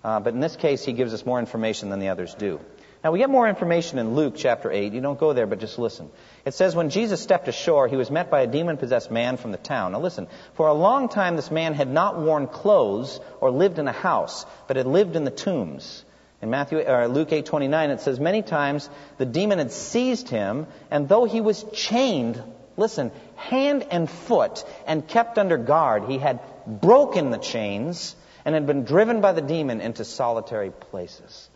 Uh, 0.04 0.20
but 0.20 0.34
in 0.34 0.40
this 0.40 0.56
case, 0.56 0.84
he 0.84 0.92
gives 0.92 1.14
us 1.14 1.24
more 1.24 1.40
information 1.40 1.90
than 1.90 1.98
the 1.98 2.08
others 2.08 2.34
do. 2.34 2.60
Now, 3.02 3.12
we 3.12 3.18
get 3.20 3.30
more 3.30 3.48
information 3.48 3.98
in 3.98 4.14
Luke 4.14 4.34
chapter 4.36 4.70
8. 4.70 4.92
You 4.92 5.00
don't 5.00 5.18
go 5.18 5.32
there, 5.32 5.46
but 5.46 5.60
just 5.60 5.78
listen. 5.78 6.10
It 6.44 6.54
says, 6.54 6.74
When 6.74 6.90
Jesus 6.90 7.20
stepped 7.20 7.46
ashore, 7.46 7.86
he 7.88 7.96
was 7.96 8.10
met 8.10 8.30
by 8.30 8.40
a 8.40 8.46
demon 8.46 8.78
possessed 8.78 9.10
man 9.10 9.36
from 9.36 9.52
the 9.52 9.58
town. 9.58 9.92
Now, 9.92 10.00
listen. 10.00 10.26
For 10.54 10.66
a 10.66 10.74
long 10.74 11.08
time, 11.08 11.36
this 11.36 11.50
man 11.50 11.74
had 11.74 11.88
not 11.88 12.18
worn 12.18 12.48
clothes 12.48 13.20
or 13.40 13.50
lived 13.50 13.78
in 13.78 13.86
a 13.86 13.92
house, 13.92 14.44
but 14.66 14.76
had 14.76 14.86
lived 14.86 15.14
in 15.14 15.24
the 15.24 15.30
tombs. 15.30 16.04
In 16.42 16.50
Matthew, 16.50 16.78
or 16.78 17.08
Luke 17.08 17.30
8:29, 17.30 17.90
it 17.90 18.00
says 18.00 18.20
many 18.20 18.42
times 18.42 18.90
the 19.16 19.24
demon 19.24 19.58
had 19.58 19.72
seized 19.72 20.28
him, 20.28 20.66
and 20.90 21.08
though 21.08 21.24
he 21.24 21.40
was 21.40 21.64
chained, 21.72 22.42
listen, 22.76 23.10
hand 23.36 23.86
and 23.90 24.08
foot, 24.08 24.64
and 24.86 25.06
kept 25.08 25.38
under 25.38 25.56
guard, 25.56 26.04
he 26.04 26.18
had 26.18 26.40
broken 26.66 27.30
the 27.30 27.38
chains 27.38 28.14
and 28.44 28.54
had 28.54 28.66
been 28.66 28.84
driven 28.84 29.20
by 29.20 29.32
the 29.32 29.40
demon 29.40 29.80
into 29.80 30.04
solitary 30.04 30.70
places. 30.70 31.48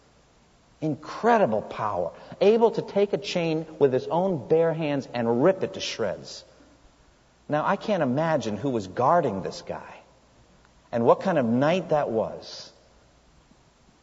Incredible 0.81 1.61
power. 1.61 2.13
Able 2.41 2.71
to 2.73 2.83
take 2.83 3.13
a 3.13 3.19
chain 3.19 3.67
with 3.79 3.93
his 3.93 4.07
own 4.07 4.49
bare 4.49 4.73
hands 4.73 5.07
and 5.13 5.45
rip 5.45 5.63
it 5.63 5.75
to 5.75 5.81
shreds. 5.81 6.43
Now, 7.51 7.67
I 7.67 7.77
can't 7.77 8.03
imagine 8.03 8.57
who 8.57 8.71
was 8.71 8.87
guarding 8.87 9.43
this 9.43 9.63
guy 9.63 9.95
and 10.91 11.05
what 11.05 11.21
kind 11.21 11.39
of 11.39 11.45
night 11.45 11.91
that 11.91 12.11
was. 12.11 12.70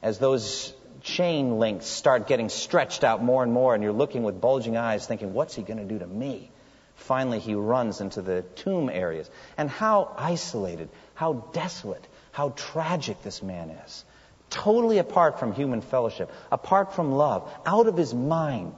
As 0.02 0.20
those 0.20 0.74
chain 1.02 1.60
links 1.60 1.86
start 1.86 2.28
getting 2.28 2.50
stretched 2.50 3.04
out 3.04 3.24
more 3.24 3.44
and 3.44 3.52
more, 3.52 3.74
and 3.74 3.84
you're 3.84 3.94
looking 3.94 4.24
with 4.24 4.42
bulging 4.42 4.78
eyes, 4.78 5.08
thinking, 5.08 5.34
what's 5.34 5.56
he 5.56 5.64
going 5.64 5.80
to 5.80 5.86
do 5.86 6.00
to 6.00 6.08
me? 6.08 6.52
Finally, 6.96 7.40
he 7.40 7.56
runs 7.56 8.02
into 8.02 8.22
the 8.22 8.42
tomb 8.56 8.90
areas. 8.90 9.30
And 9.58 9.70
how 9.70 10.14
isolated, 10.18 10.90
how 11.14 11.34
desolate, 11.54 12.06
how 12.32 12.54
tragic 12.56 13.22
this 13.24 13.42
man 13.42 13.70
is 13.70 14.04
totally 14.50 14.98
apart 14.98 15.40
from 15.40 15.54
human 15.54 15.82
fellowship, 15.82 16.32
apart 16.52 16.94
from 16.94 17.12
love, 17.12 17.52
out 17.66 17.88
of 17.88 17.98
his 17.98 18.14
mind, 18.14 18.74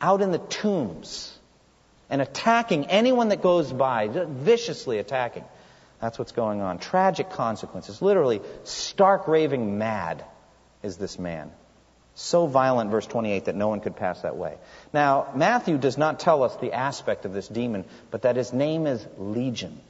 out 0.00 0.22
in 0.22 0.32
the 0.32 0.38
tombs, 0.38 1.36
and 2.10 2.20
attacking 2.20 2.86
anyone 2.86 3.28
that 3.28 3.42
goes 3.42 3.72
by, 3.72 4.08
viciously 4.08 4.98
attacking. 4.98 5.44
That's 6.02 6.18
what's 6.18 6.32
going 6.32 6.60
on. 6.60 6.78
Tragic 6.78 7.30
consequences. 7.30 8.02
Literally, 8.02 8.42
stark 8.64 9.28
raving 9.28 9.78
mad 9.78 10.24
is 10.82 10.96
this 10.96 11.16
man. 11.16 11.52
So 12.16 12.46
violent, 12.48 12.90
verse 12.90 13.06
28, 13.06 13.44
that 13.44 13.54
no 13.54 13.68
one 13.68 13.78
could 13.78 13.94
pass 13.94 14.20
that 14.22 14.36
way. 14.36 14.56
Now, 14.92 15.28
Matthew 15.36 15.78
does 15.78 15.96
not 15.96 16.18
tell 16.18 16.42
us 16.42 16.56
the 16.56 16.72
aspect 16.72 17.24
of 17.24 17.32
this 17.32 17.46
demon, 17.46 17.84
but 18.10 18.22
that 18.22 18.34
his 18.34 18.52
name 18.52 18.88
is 18.88 19.06
Legion. 19.16 19.80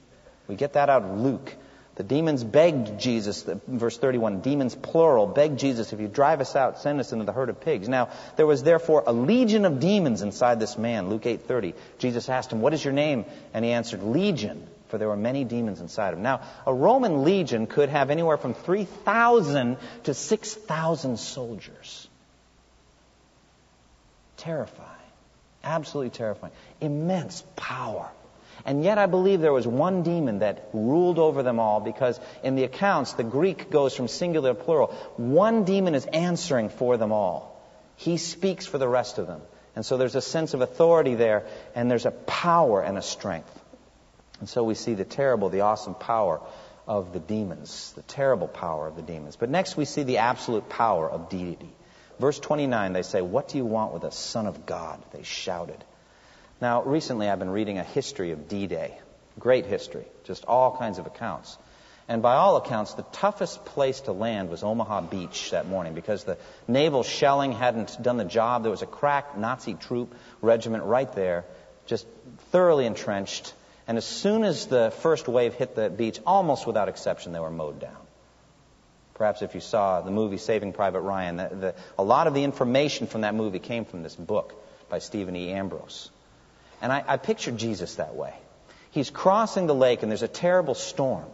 We 0.48 0.54
get 0.54 0.74
that 0.74 0.90
out 0.90 1.02
of 1.02 1.18
Luke. 1.18 1.56
The 1.94 2.02
demons 2.02 2.44
begged 2.44 3.00
Jesus, 3.00 3.42
verse 3.66 3.96
31, 3.96 4.40
demons 4.40 4.74
plural, 4.74 5.26
begged 5.26 5.58
Jesus, 5.58 5.94
if 5.94 6.00
you 6.00 6.08
drive 6.08 6.42
us 6.42 6.54
out, 6.56 6.80
send 6.80 7.00
us 7.00 7.12
into 7.12 7.24
the 7.24 7.32
herd 7.32 7.48
of 7.48 7.60
pigs. 7.60 7.88
Now, 7.88 8.10
there 8.36 8.46
was 8.46 8.62
therefore 8.62 9.02
a 9.06 9.12
legion 9.12 9.64
of 9.64 9.80
demons 9.80 10.20
inside 10.20 10.60
this 10.60 10.76
man, 10.76 11.08
Luke 11.08 11.26
8:30. 11.26 11.74
Jesus 11.98 12.28
asked 12.28 12.52
him, 12.52 12.60
"What 12.60 12.74
is 12.74 12.84
your 12.84 12.94
name?" 12.94 13.24
And 13.52 13.64
he 13.64 13.72
answered, 13.72 14.02
"Legion," 14.02 14.66
for 14.92 14.98
there 14.98 15.08
were 15.08 15.16
many 15.16 15.42
demons 15.42 15.80
inside 15.80 16.12
him. 16.12 16.20
Now, 16.20 16.42
a 16.66 16.74
Roman 16.74 17.24
legion 17.24 17.66
could 17.66 17.88
have 17.88 18.10
anywhere 18.10 18.36
from 18.36 18.52
3,000 18.52 19.78
to 20.02 20.12
6,000 20.12 21.18
soldiers. 21.18 22.08
Terrifying. 24.36 24.90
Absolutely 25.64 26.10
terrifying. 26.10 26.52
Immense 26.82 27.42
power. 27.56 28.10
And 28.66 28.84
yet 28.84 28.98
I 28.98 29.06
believe 29.06 29.40
there 29.40 29.50
was 29.50 29.66
one 29.66 30.02
demon 30.02 30.40
that 30.40 30.68
ruled 30.74 31.18
over 31.18 31.42
them 31.42 31.58
all 31.58 31.80
because 31.80 32.20
in 32.44 32.54
the 32.54 32.64
accounts, 32.64 33.14
the 33.14 33.24
Greek 33.24 33.70
goes 33.70 33.96
from 33.96 34.08
singular 34.08 34.52
to 34.52 34.62
plural. 34.62 34.88
One 35.16 35.64
demon 35.64 35.94
is 35.94 36.04
answering 36.04 36.68
for 36.68 36.98
them 36.98 37.12
all. 37.12 37.58
He 37.96 38.18
speaks 38.18 38.66
for 38.66 38.76
the 38.76 38.88
rest 38.88 39.16
of 39.16 39.26
them. 39.26 39.40
And 39.74 39.86
so 39.86 39.96
there's 39.96 40.16
a 40.16 40.20
sense 40.20 40.52
of 40.52 40.60
authority 40.60 41.14
there, 41.14 41.46
and 41.74 41.90
there's 41.90 42.04
a 42.04 42.10
power 42.10 42.82
and 42.82 42.98
a 42.98 43.02
strength. 43.02 43.61
And 44.42 44.48
so 44.48 44.64
we 44.64 44.74
see 44.74 44.94
the 44.94 45.04
terrible, 45.04 45.50
the 45.50 45.60
awesome 45.60 45.94
power 45.94 46.40
of 46.88 47.12
the 47.12 47.20
demons, 47.20 47.92
the 47.92 48.02
terrible 48.02 48.48
power 48.48 48.88
of 48.88 48.96
the 48.96 49.02
demons. 49.02 49.36
But 49.36 49.50
next 49.50 49.76
we 49.76 49.84
see 49.84 50.02
the 50.02 50.18
absolute 50.18 50.68
power 50.68 51.08
of 51.08 51.28
deity. 51.28 51.72
Verse 52.18 52.40
29, 52.40 52.92
they 52.92 53.02
say, 53.02 53.22
What 53.22 53.46
do 53.46 53.58
you 53.58 53.64
want 53.64 53.92
with 53.92 54.02
a 54.02 54.10
son 54.10 54.48
of 54.48 54.66
God? 54.66 55.00
They 55.12 55.22
shouted. 55.22 55.84
Now, 56.60 56.82
recently 56.82 57.28
I've 57.28 57.38
been 57.38 57.50
reading 57.50 57.78
a 57.78 57.84
history 57.84 58.32
of 58.32 58.48
D 58.48 58.66
Day. 58.66 58.98
Great 59.38 59.64
history, 59.66 60.06
just 60.24 60.44
all 60.46 60.76
kinds 60.76 60.98
of 60.98 61.06
accounts. 61.06 61.56
And 62.08 62.20
by 62.20 62.34
all 62.34 62.56
accounts, 62.56 62.94
the 62.94 63.06
toughest 63.12 63.64
place 63.64 64.00
to 64.00 64.12
land 64.12 64.50
was 64.50 64.64
Omaha 64.64 65.02
Beach 65.02 65.52
that 65.52 65.68
morning 65.68 65.94
because 65.94 66.24
the 66.24 66.36
naval 66.66 67.04
shelling 67.04 67.52
hadn't 67.52 67.96
done 68.02 68.16
the 68.16 68.24
job. 68.24 68.64
There 68.64 68.72
was 68.72 68.82
a 68.82 68.86
crack 68.86 69.38
Nazi 69.38 69.74
troop 69.74 70.12
regiment 70.40 70.82
right 70.82 71.12
there, 71.12 71.44
just 71.86 72.08
thoroughly 72.50 72.86
entrenched. 72.86 73.54
And 73.92 73.98
as 73.98 74.06
soon 74.06 74.42
as 74.42 74.68
the 74.68 74.90
first 74.90 75.28
wave 75.28 75.52
hit 75.52 75.74
the 75.74 75.90
beach, 75.90 76.18
almost 76.26 76.66
without 76.66 76.88
exception, 76.88 77.32
they 77.32 77.40
were 77.40 77.50
mowed 77.50 77.78
down. 77.78 77.98
Perhaps 79.12 79.42
if 79.42 79.54
you 79.54 79.60
saw 79.60 80.00
the 80.00 80.10
movie 80.10 80.38
Saving 80.38 80.72
Private 80.72 81.02
Ryan, 81.02 81.36
the, 81.36 81.48
the, 81.48 81.74
a 81.98 82.02
lot 82.02 82.26
of 82.26 82.32
the 82.32 82.42
information 82.42 83.06
from 83.06 83.20
that 83.20 83.34
movie 83.34 83.58
came 83.58 83.84
from 83.84 84.02
this 84.02 84.16
book 84.16 84.54
by 84.88 84.98
Stephen 84.98 85.36
E. 85.36 85.52
Ambrose. 85.52 86.10
And 86.80 86.90
I, 86.90 87.04
I 87.06 87.16
pictured 87.18 87.58
Jesus 87.58 87.96
that 87.96 88.14
way. 88.14 88.32
He's 88.92 89.10
crossing 89.10 89.66
the 89.66 89.74
lake 89.74 90.02
and 90.02 90.10
there's 90.10 90.22
a 90.22 90.26
terrible 90.26 90.74
storm. 90.74 91.26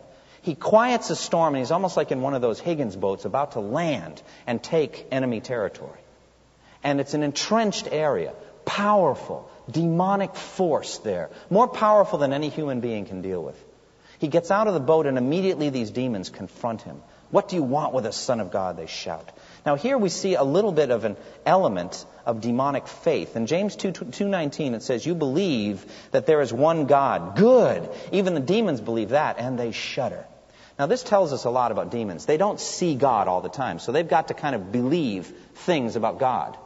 He 0.43 0.57
quiets 0.57 1.07
the 1.07 1.15
storm 1.15 1.55
and 1.55 1.63
he's 1.63 1.71
almost 1.71 1.97
like 1.97 2.11
in 2.11 2.23
one 2.23 2.35
of 2.35 2.43
those 2.43 2.59
Higgins 2.59 2.97
boats 2.97 3.25
about 3.25 3.53
to 3.53 3.61
land 3.61 4.21
and 4.49 4.61
take 4.61 5.07
enemy 5.13 5.41
territory. 5.41 6.01
And 6.83 6.99
it's 6.99 7.15
an 7.15 7.23
entrenched 7.23 7.87
area, 7.93 8.35
powerful, 8.65 9.49
demonic 9.71 10.35
force 10.35 10.99
there, 10.99 11.31
more 11.51 11.69
powerful 11.69 12.19
than 12.19 12.33
any 12.33 12.49
human 12.49 12.81
being 12.81 13.07
can 13.07 13.23
deal 13.23 13.43
with. 13.43 13.63
He 14.19 14.29
gets 14.29 14.51
out 14.51 14.67
of 14.67 14.75
the 14.75 14.81
boat 14.81 15.07
and 15.07 15.17
immediately 15.17 15.71
these 15.71 15.91
demons 15.91 16.31
confront 16.31 16.83
him. 16.83 17.01
What 17.31 17.49
do 17.49 17.57
you 17.57 17.63
want 17.63 17.93
with 17.93 18.07
a 18.07 18.13
son 18.13 18.41
of 18.41 18.51
God? 18.51 18.77
They 18.77 18.87
shout. 18.87 19.29
Now 19.67 19.77
here 19.77 19.99
we 19.99 20.09
see 20.09 20.35
a 20.35 20.43
little 20.43 20.73
bit 20.73 20.91
of 20.91 21.05
an 21.05 21.17
element 21.45 22.05
of 22.25 22.41
demonic 22.41 22.89
faith. 22.89 23.37
In 23.37 23.47
James 23.47 23.77
2, 23.77 23.93
2.19 23.93 24.75
it 24.75 24.83
says, 24.83 25.05
You 25.05 25.15
believe 25.15 25.85
that 26.11 26.27
there 26.27 26.41
is 26.41 26.53
one 26.53 26.87
God. 26.87 27.37
Good. 27.37 27.89
Even 28.13 28.35
the 28.35 28.41
demons 28.41 28.81
believe 28.81 29.11
that 29.11 29.39
and 29.39 29.59
they 29.59 29.73
shudder. 29.73 30.25
Now 30.79 30.87
this 30.87 31.03
tells 31.03 31.33
us 31.33 31.45
a 31.45 31.51
lot 31.51 31.71
about 31.71 31.91
demons. 31.91 32.25
They 32.25 32.37
don't 32.39 32.61
see 32.61 32.95
God 32.95 33.29
all 33.29 33.43
the 33.43 33.49
time, 33.49 33.79
so 33.79 33.93
they've 33.93 34.09
got 34.09 34.29
to 34.29 34.35
kind 34.35 34.55
of 34.55 34.73
believe 34.73 35.27
things 35.55 35.97
about 35.97 36.19
God. 36.19 36.57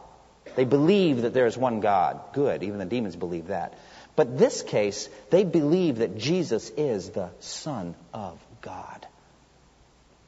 They 0.55 0.65
believe 0.65 1.23
that 1.23 1.33
there 1.33 1.45
is 1.45 1.57
one 1.57 1.79
God. 1.79 2.19
Good. 2.33 2.63
Even 2.63 2.79
the 2.79 2.85
demons 2.85 3.15
believe 3.15 3.47
that. 3.47 3.73
But 4.15 4.37
this 4.37 4.61
case, 4.61 5.09
they 5.31 5.43
believe 5.43 5.97
that 5.97 6.17
Jesus 6.17 6.71
is 6.77 7.09
the 7.09 7.29
Son 7.39 7.95
of 8.13 8.39
God. 8.61 9.07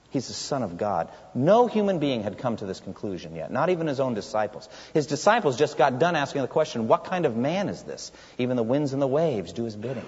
He's 0.09 0.27
the 0.27 0.33
Son 0.33 0.63
of 0.63 0.77
God. 0.77 1.09
No 1.33 1.67
human 1.67 1.99
being 1.99 2.23
had 2.23 2.37
come 2.37 2.55
to 2.57 2.65
this 2.65 2.79
conclusion 2.79 3.35
yet, 3.35 3.51
not 3.51 3.69
even 3.69 3.87
his 3.87 3.99
own 3.99 4.13
disciples. 4.13 4.69
His 4.93 5.07
disciples 5.07 5.57
just 5.57 5.77
got 5.77 5.99
done 5.99 6.15
asking 6.15 6.41
the 6.41 6.47
question, 6.47 6.87
What 6.87 7.03
kind 7.03 7.25
of 7.25 7.35
man 7.35 7.69
is 7.69 7.83
this? 7.83 8.11
Even 8.37 8.55
the 8.55 8.63
winds 8.63 8.93
and 8.93 9.01
the 9.01 9.07
waves 9.07 9.51
do 9.51 9.65
his 9.65 9.75
bidding. 9.75 10.05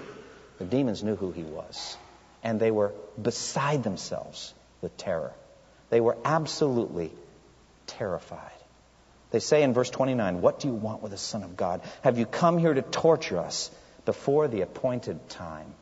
The 0.58 0.64
demons 0.64 1.04
knew 1.04 1.14
who 1.14 1.30
he 1.30 1.42
was, 1.42 1.96
and 2.42 2.58
they 2.58 2.70
were 2.70 2.94
beside 3.20 3.84
themselves 3.84 4.54
with 4.80 4.96
terror. 4.96 5.32
They 5.90 6.00
were 6.00 6.16
absolutely 6.24 7.12
terrified. 7.86 8.57
They 9.30 9.40
say 9.40 9.62
in 9.62 9.74
verse 9.74 9.90
29, 9.90 10.40
What 10.40 10.60
do 10.60 10.68
you 10.68 10.74
want 10.74 11.02
with 11.02 11.12
the 11.12 11.18
Son 11.18 11.42
of 11.42 11.56
God? 11.56 11.82
Have 12.02 12.18
you 12.18 12.26
come 12.26 12.58
here 12.58 12.72
to 12.72 12.82
torture 12.82 13.38
us 13.38 13.70
before 14.04 14.48
the 14.48 14.62
appointed 14.62 15.28
time? 15.28 15.74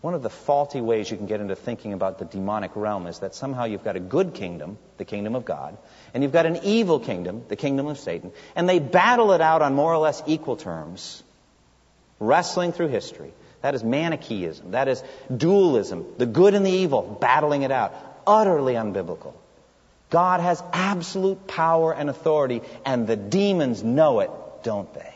One 0.00 0.14
of 0.14 0.22
the 0.22 0.30
faulty 0.30 0.80
ways 0.80 1.10
you 1.10 1.16
can 1.16 1.26
get 1.26 1.40
into 1.40 1.56
thinking 1.56 1.92
about 1.92 2.18
the 2.18 2.24
demonic 2.24 2.70
realm 2.76 3.08
is 3.08 3.18
that 3.18 3.34
somehow 3.34 3.64
you've 3.64 3.82
got 3.82 3.96
a 3.96 4.00
good 4.00 4.34
kingdom, 4.34 4.78
the 4.96 5.04
kingdom 5.04 5.34
of 5.34 5.44
God, 5.44 5.76
and 6.14 6.22
you've 6.22 6.32
got 6.32 6.46
an 6.46 6.60
evil 6.62 7.00
kingdom, 7.00 7.42
the 7.48 7.56
kingdom 7.56 7.88
of 7.88 7.98
Satan, 7.98 8.30
and 8.54 8.68
they 8.68 8.78
battle 8.78 9.32
it 9.32 9.40
out 9.40 9.60
on 9.60 9.74
more 9.74 9.92
or 9.92 9.98
less 9.98 10.22
equal 10.26 10.56
terms, 10.56 11.22
wrestling 12.20 12.70
through 12.70 12.88
history. 12.88 13.32
That 13.60 13.74
is 13.74 13.82
Manichaeism. 13.82 14.70
That 14.70 14.86
is 14.86 15.02
dualism. 15.36 16.06
The 16.16 16.26
good 16.26 16.54
and 16.54 16.64
the 16.64 16.70
evil, 16.70 17.02
battling 17.20 17.62
it 17.62 17.72
out. 17.72 17.92
Utterly 18.24 18.74
unbiblical. 18.74 19.34
God 20.10 20.40
has 20.40 20.62
absolute 20.72 21.46
power 21.46 21.92
and 21.92 22.08
authority, 22.08 22.62
and 22.84 23.06
the 23.06 23.16
demons 23.16 23.82
know 23.82 24.20
it, 24.20 24.30
don't 24.62 24.92
they? 24.94 25.14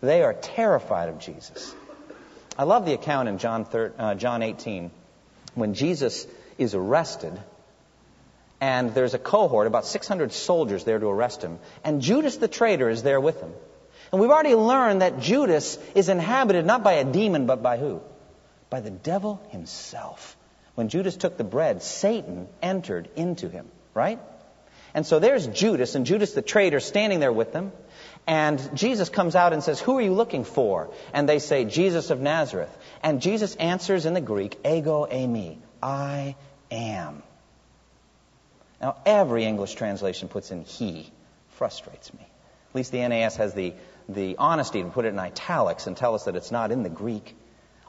They 0.00 0.22
are 0.22 0.34
terrified 0.34 1.08
of 1.08 1.18
Jesus. 1.18 1.74
I 2.58 2.64
love 2.64 2.84
the 2.84 2.94
account 2.94 3.28
in 3.28 3.38
John, 3.38 3.64
3, 3.64 3.90
uh, 3.98 4.14
John 4.16 4.42
18 4.42 4.90
when 5.54 5.74
Jesus 5.74 6.26
is 6.56 6.74
arrested, 6.74 7.32
and 8.60 8.94
there's 8.94 9.14
a 9.14 9.18
cohort, 9.18 9.66
about 9.66 9.86
600 9.86 10.32
soldiers 10.32 10.84
there 10.84 10.98
to 10.98 11.06
arrest 11.06 11.42
him, 11.42 11.58
and 11.84 12.00
Judas 12.00 12.36
the 12.36 12.48
traitor 12.48 12.88
is 12.88 13.02
there 13.02 13.20
with 13.20 13.40
him. 13.40 13.52
And 14.10 14.20
we've 14.20 14.30
already 14.30 14.54
learned 14.54 15.02
that 15.02 15.20
Judas 15.20 15.78
is 15.94 16.08
inhabited 16.08 16.64
not 16.64 16.82
by 16.82 16.94
a 16.94 17.04
demon, 17.04 17.46
but 17.46 17.62
by 17.62 17.76
who? 17.76 18.00
By 18.70 18.80
the 18.80 18.90
devil 18.90 19.40
himself. 19.50 20.36
When 20.74 20.88
Judas 20.88 21.16
took 21.16 21.36
the 21.36 21.44
bread, 21.44 21.82
Satan 21.82 22.48
entered 22.62 23.08
into 23.16 23.48
him, 23.48 23.68
right? 23.98 24.20
And 24.94 25.04
so 25.04 25.18
there's 25.18 25.46
Judas, 25.46 25.94
and 25.96 26.06
Judas 26.06 26.32
the 26.32 26.42
traitor 26.42 26.80
standing 26.80 27.20
there 27.20 27.32
with 27.32 27.52
them. 27.52 27.72
And 28.26 28.70
Jesus 28.74 29.08
comes 29.08 29.34
out 29.34 29.52
and 29.52 29.62
says, 29.62 29.80
Who 29.80 29.98
are 29.98 30.02
you 30.02 30.14
looking 30.14 30.44
for? 30.44 30.90
And 31.12 31.28
they 31.28 31.40
say, 31.40 31.64
Jesus 31.64 32.10
of 32.10 32.20
Nazareth. 32.20 32.74
And 33.02 33.20
Jesus 33.20 33.56
answers 33.56 34.06
in 34.06 34.14
the 34.14 34.20
Greek, 34.20 34.58
Ego 34.64 35.06
eimi, 35.06 35.58
I 35.82 36.36
am. 36.70 37.22
Now, 38.80 38.96
every 39.04 39.44
English 39.44 39.74
translation 39.74 40.28
puts 40.28 40.50
in 40.50 40.62
he. 40.62 41.10
Frustrates 41.56 42.14
me. 42.14 42.20
At 42.70 42.74
least 42.76 42.92
the 42.92 43.06
NAS 43.08 43.36
has 43.36 43.52
the 43.54 43.74
the 44.08 44.36
honesty 44.38 44.82
to 44.82 44.88
put 44.88 45.04
it 45.04 45.08
in 45.08 45.18
italics 45.18 45.86
and 45.86 45.96
tell 45.96 46.14
us 46.14 46.24
that 46.24 46.36
it's 46.36 46.50
not 46.50 46.72
in 46.72 46.82
the 46.82 46.88
Greek. 46.88 47.34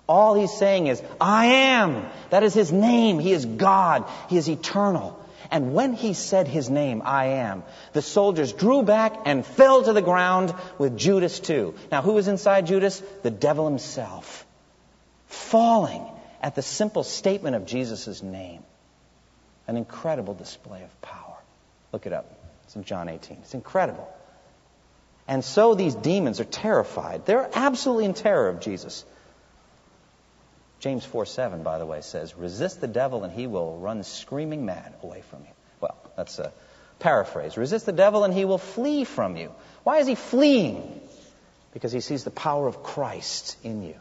All 0.08 0.34
he's 0.34 0.52
saying 0.52 0.88
is, 0.88 1.02
I 1.22 1.46
am. 1.46 2.06
That 2.32 2.44
is 2.44 2.54
his 2.54 2.72
name. 2.72 3.20
He 3.20 3.32
is 3.32 3.46
God. 3.46 4.06
He 4.28 4.38
is 4.38 4.50
eternal. 4.50 5.24
And 5.52 5.74
when 5.74 5.94
he 5.94 6.14
said 6.14 6.48
his 6.48 6.70
name, 6.70 7.02
I 7.06 7.26
am, 7.26 7.64
the 7.94 8.02
soldiers 8.02 8.54
drew 8.54 8.84
back 8.84 9.16
and 9.26 9.46
fell 9.46 9.84
to 9.84 9.94
the 9.94 10.02
ground 10.02 10.54
with 10.78 10.98
Judas 10.98 11.40
too. 11.40 11.76
Now, 11.92 12.02
who 12.02 12.14
was 12.14 12.28
inside 12.28 12.68
Judas? 12.68 13.02
The 13.24 13.32
devil 13.32 13.66
himself. 13.68 14.46
Falling 15.28 16.06
at 16.42 16.56
the 16.56 16.62
simple 16.62 17.04
statement 17.04 17.56
of 17.56 17.66
Jesus' 17.66 18.22
name. 18.24 18.64
An 19.68 19.78
incredible 19.78 20.34
display 20.34 20.84
of 20.84 21.02
power. 21.02 21.38
Look 21.92 22.06
it 22.06 22.14
up. 22.14 22.34
It's 22.66 22.76
in 22.76 22.84
John 22.84 23.10
18. 23.10 23.38
It's 23.42 23.54
incredible. 23.54 24.08
And 25.28 25.44
so 25.44 25.76
these 25.76 25.94
demons 25.94 26.40
are 26.40 26.46
terrified. 26.46 27.26
They're 27.26 27.50
absolutely 27.54 28.06
in 28.06 28.14
terror 28.16 28.50
of 28.50 28.62
Jesus. 28.62 29.06
James 30.80 31.04
4 31.04 31.26
7, 31.26 31.64
by 31.64 31.78
the 31.78 31.86
way, 31.86 32.02
says, 32.02 32.36
Resist 32.36 32.82
the 32.82 32.88
devil 32.88 33.24
and 33.24 33.34
he 33.34 33.48
will 33.48 33.78
run 33.78 34.04
screaming 34.04 34.66
mad 34.66 34.94
away 35.04 35.22
from 35.30 35.42
you. 35.42 35.52
Well, 35.82 35.98
that's 36.16 36.40
a 36.40 36.54
paraphrase. 37.00 37.58
Resist 37.58 37.86
the 37.86 37.92
devil 37.92 38.24
and 38.24 38.34
he 38.34 38.46
will 38.46 38.58
flee 38.58 39.04
from 39.04 39.36
you. 39.36 39.52
Why 39.84 39.98
is 39.98 40.08
he 40.08 40.16
fleeing? 40.16 41.02
Because 41.74 41.92
he 41.92 42.00
sees 42.00 42.24
the 42.24 42.32
power 42.32 42.68
of 42.68 42.82
Christ 42.82 43.58
in 43.64 43.84
you. 43.84 43.96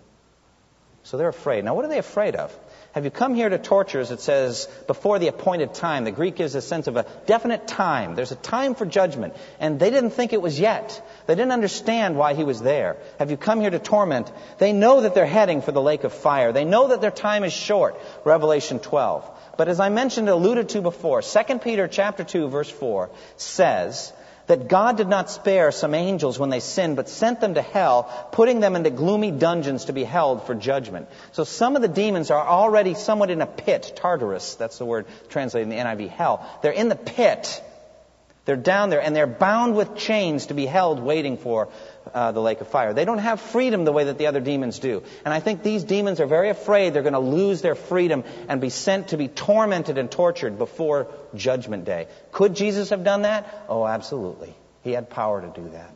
So 1.03 1.17
they're 1.17 1.29
afraid. 1.29 1.64
Now, 1.64 1.75
what 1.75 1.85
are 1.85 1.88
they 1.88 1.99
afraid 1.99 2.37
of? 2.37 2.57
Have 2.99 3.05
you 3.05 3.13
come 3.13 3.37
here 3.37 3.49
to 3.49 3.59
torture 3.59 4.01
us? 4.01 4.11
It 4.11 4.19
says, 4.19 4.67
before 4.89 5.21
the 5.21 5.29
appointed 5.29 5.73
time. 5.73 6.03
The 6.03 6.11
Greek 6.11 6.35
gives 6.35 6.57
a 6.57 6.61
sense 6.61 6.89
of 6.89 6.97
a 6.97 7.07
definite 7.27 7.69
time. 7.69 8.17
There's 8.17 8.33
a 8.33 8.35
time 8.35 8.75
for 8.75 8.87
judgment. 8.87 9.37
And 9.61 9.79
they 9.79 9.91
didn't 9.91 10.11
think 10.11 10.33
it 10.33 10.43
was 10.43 10.59
yet. 10.59 11.01
They 11.29 11.37
didn't 11.37 11.53
understand 11.53 12.17
why 12.17 12.35
he 12.35 12.43
was 12.43 12.61
there. 12.61 12.97
Have 13.21 13.31
you 13.31 13.37
come 13.37 13.61
here 13.61 13.71
to 13.71 13.79
torment? 13.79 14.33
They 14.59 14.73
know 14.73 15.03
that 15.03 15.15
they're 15.15 15.27
heading 15.27 15.63
for 15.63 15.71
the 15.71 15.81
lake 15.81 16.03
of 16.03 16.13
fire. 16.13 16.51
They 16.51 16.65
know 16.65 16.89
that 16.89 17.01
their 17.01 17.13
time 17.13 17.45
is 17.45 17.53
short. 17.53 17.97
Revelation 18.25 18.81
12. 18.81 19.31
But 19.57 19.69
as 19.69 19.79
I 19.79 19.91
mentioned, 19.91 20.29
alluded 20.29 20.71
to 20.71 20.83
before, 20.83 21.23
2 21.23 21.59
Peter 21.61 21.87
chapter 21.87 22.25
2 22.25 22.49
verse 22.49 22.69
4 22.69 23.11
says, 23.37 24.13
that 24.49 24.67
God 24.69 24.97
did 24.97 25.09
not 25.09 25.31
spare 25.31 25.71
some 25.71 25.95
angels 25.95 26.39
when 26.39 26.51
they 26.51 26.61
sinned, 26.61 26.97
but 26.97 27.09
sent 27.09 27.41
them 27.41 27.55
to 27.55 27.63
hell, 27.63 28.29
putting 28.33 28.61
them 28.61 28.77
into 28.77 28.91
gloomy 28.91 29.31
dungeons 29.31 29.85
to 29.85 29.93
be 29.93 30.05
held 30.05 30.47
for 30.47 30.55
judgment. 30.55 31.09
So 31.33 31.45
some 31.45 31.77
of 31.77 31.83
the 31.83 31.89
demons 31.89 32.31
are 32.31 32.47
already 32.47 32.95
somewhat 32.95 33.31
in 33.31 33.41
a 33.41 33.47
pit, 33.47 33.93
Tartarus, 33.95 34.57
that's 34.57 34.79
the 34.79 34.87
word 34.87 35.07
translated 35.29 35.71
in 35.71 35.79
the 35.79 35.83
NIV, 35.83 36.09
hell. 36.09 36.47
They're 36.63 36.73
in 36.73 36.89
the 36.89 36.97
pit. 36.97 37.63
They're 38.47 38.57
down 38.57 38.89
there 38.89 39.03
and 39.03 39.15
they're 39.15 39.27
bound 39.27 39.77
with 39.77 39.95
chains 39.95 40.47
to 40.47 40.55
be 40.55 40.65
held 40.65 41.01
waiting 41.01 41.37
for 41.37 41.69
uh, 42.14 42.33
the 42.33 42.40
lake 42.40 42.61
of 42.61 42.68
fire. 42.68 42.92
They 42.92 43.05
don't 43.05 43.18
have 43.18 43.40
freedom 43.40 43.85
the 43.85 43.92
way 43.92 44.05
that 44.05 44.18
the 44.18 44.27
other 44.27 44.40
demons 44.40 44.79
do. 44.79 45.03
And 45.25 45.35
I 45.35 45.40
think 45.40 45.62
these 45.62 45.85
demons 45.85 46.21
are 46.21 46.27
very 46.27 46.51
afraid 46.51 46.94
they're 46.94 47.03
going 47.03 47.12
to 47.12 47.18
lose 47.18 47.62
their 47.62 47.75
freedom 47.75 48.25
and 48.49 48.61
be 48.61 48.71
sent 48.71 49.09
to 49.09 49.16
be 49.16 49.29
tormented 49.29 49.99
and 49.99 50.11
tortured 50.11 50.59
before 50.59 51.09
judgment 51.35 51.85
day. 51.85 52.09
Could 52.33 52.55
Jesus 52.55 52.90
have 52.90 53.05
done 53.05 53.23
that? 53.23 53.64
Oh, 53.68 53.87
absolutely. 53.87 54.55
He 54.83 54.92
had 54.92 55.11
power 55.11 55.40
to 55.40 55.49
do 55.49 55.68
that. 55.71 55.94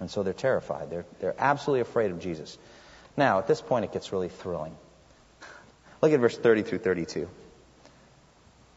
And 0.00 0.10
so 0.10 0.22
they're 0.22 0.32
terrified. 0.32 0.90
They're, 0.90 1.06
they're 1.20 1.34
absolutely 1.38 1.82
afraid 1.82 2.10
of 2.10 2.20
Jesus. 2.20 2.58
Now, 3.16 3.38
at 3.38 3.46
this 3.46 3.60
point, 3.60 3.84
it 3.84 3.92
gets 3.92 4.12
really 4.12 4.28
thrilling. 4.28 4.74
Look 6.00 6.12
at 6.12 6.18
verse 6.18 6.36
30 6.36 6.62
through 6.62 6.78
32. 6.78 7.28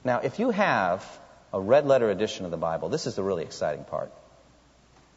Now, 0.04 0.20
if 0.20 0.38
you 0.38 0.52
have 0.52 1.04
a 1.52 1.60
red 1.60 1.88
letter 1.88 2.12
edition 2.12 2.46
of 2.46 2.52
the 2.52 2.58
Bible, 2.58 2.90
this 2.90 3.08
is 3.08 3.16
the 3.16 3.24
really 3.24 3.44
exciting 3.44 3.86
part. 3.86 4.12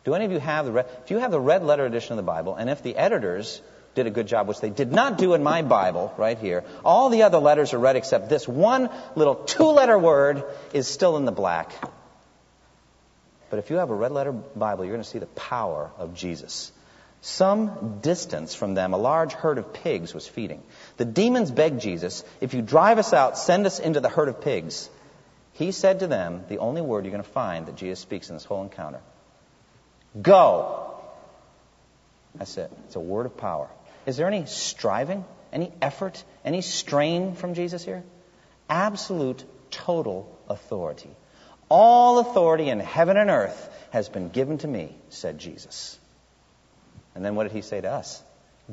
Do 0.08 0.14
any 0.14 0.24
of 0.24 0.32
you 0.32 0.40
have 0.40 0.64
the 0.64 0.72
red, 0.72 0.86
if 1.04 1.10
you 1.10 1.18
have 1.18 1.30
the 1.30 1.38
red 1.38 1.62
letter 1.62 1.84
edition 1.84 2.12
of 2.12 2.16
the 2.16 2.22
Bible, 2.22 2.54
and 2.54 2.70
if 2.70 2.82
the 2.82 2.96
editors 2.96 3.60
did 3.94 4.06
a 4.06 4.10
good 4.10 4.26
job, 4.26 4.48
which 4.48 4.58
they 4.58 4.70
did 4.70 4.90
not 4.90 5.18
do 5.18 5.34
in 5.34 5.42
my 5.42 5.60
Bible 5.60 6.14
right 6.16 6.38
here, 6.38 6.64
all 6.82 7.10
the 7.10 7.24
other 7.24 7.36
letters 7.36 7.74
are 7.74 7.78
red 7.78 7.94
except 7.94 8.30
this 8.30 8.48
one 8.48 8.88
little 9.16 9.34
two 9.34 9.64
letter 9.64 9.98
word 9.98 10.44
is 10.72 10.88
still 10.88 11.18
in 11.18 11.26
the 11.26 11.30
black. 11.30 11.72
But 13.50 13.58
if 13.58 13.68
you 13.68 13.76
have 13.76 13.90
a 13.90 13.94
red 13.94 14.10
letter 14.10 14.32
Bible, 14.32 14.86
you're 14.86 14.94
going 14.94 15.04
to 15.04 15.10
see 15.10 15.18
the 15.18 15.26
power 15.26 15.90
of 15.98 16.14
Jesus. 16.14 16.72
Some 17.20 17.98
distance 18.00 18.54
from 18.54 18.72
them, 18.72 18.94
a 18.94 18.96
large 18.96 19.34
herd 19.34 19.58
of 19.58 19.74
pigs 19.74 20.14
was 20.14 20.26
feeding. 20.26 20.62
The 20.96 21.04
demons 21.04 21.50
begged 21.50 21.82
Jesus, 21.82 22.24
If 22.40 22.54
you 22.54 22.62
drive 22.62 22.96
us 22.96 23.12
out, 23.12 23.36
send 23.36 23.66
us 23.66 23.78
into 23.78 24.00
the 24.00 24.08
herd 24.08 24.28
of 24.28 24.40
pigs. 24.40 24.88
He 25.52 25.70
said 25.70 25.98
to 25.98 26.06
them 26.06 26.44
the 26.48 26.60
only 26.60 26.80
word 26.80 27.04
you're 27.04 27.12
going 27.12 27.22
to 27.22 27.28
find 27.28 27.66
that 27.66 27.76
Jesus 27.76 28.00
speaks 28.00 28.30
in 28.30 28.36
this 28.36 28.46
whole 28.46 28.62
encounter 28.62 29.00
Go. 30.20 30.94
That's 32.34 32.56
it. 32.56 32.70
It's 32.86 32.96
a 32.96 33.00
word 33.00 33.26
of 33.26 33.36
power. 33.36 33.68
Is 34.06 34.16
there 34.16 34.26
any 34.26 34.46
striving, 34.46 35.24
any 35.52 35.72
effort, 35.82 36.22
any 36.44 36.62
strain 36.62 37.34
from 37.34 37.54
Jesus 37.54 37.84
here? 37.84 38.02
Absolute, 38.68 39.44
total 39.70 40.38
authority. 40.48 41.10
All 41.68 42.18
authority 42.18 42.68
in 42.70 42.80
heaven 42.80 43.16
and 43.16 43.28
earth 43.28 43.70
has 43.90 44.08
been 44.08 44.28
given 44.30 44.58
to 44.58 44.68
me, 44.68 44.94
said 45.10 45.38
Jesus. 45.38 45.98
And 47.14 47.24
then 47.24 47.34
what 47.34 47.44
did 47.44 47.52
he 47.52 47.62
say 47.62 47.80
to 47.80 47.90
us? 47.90 48.22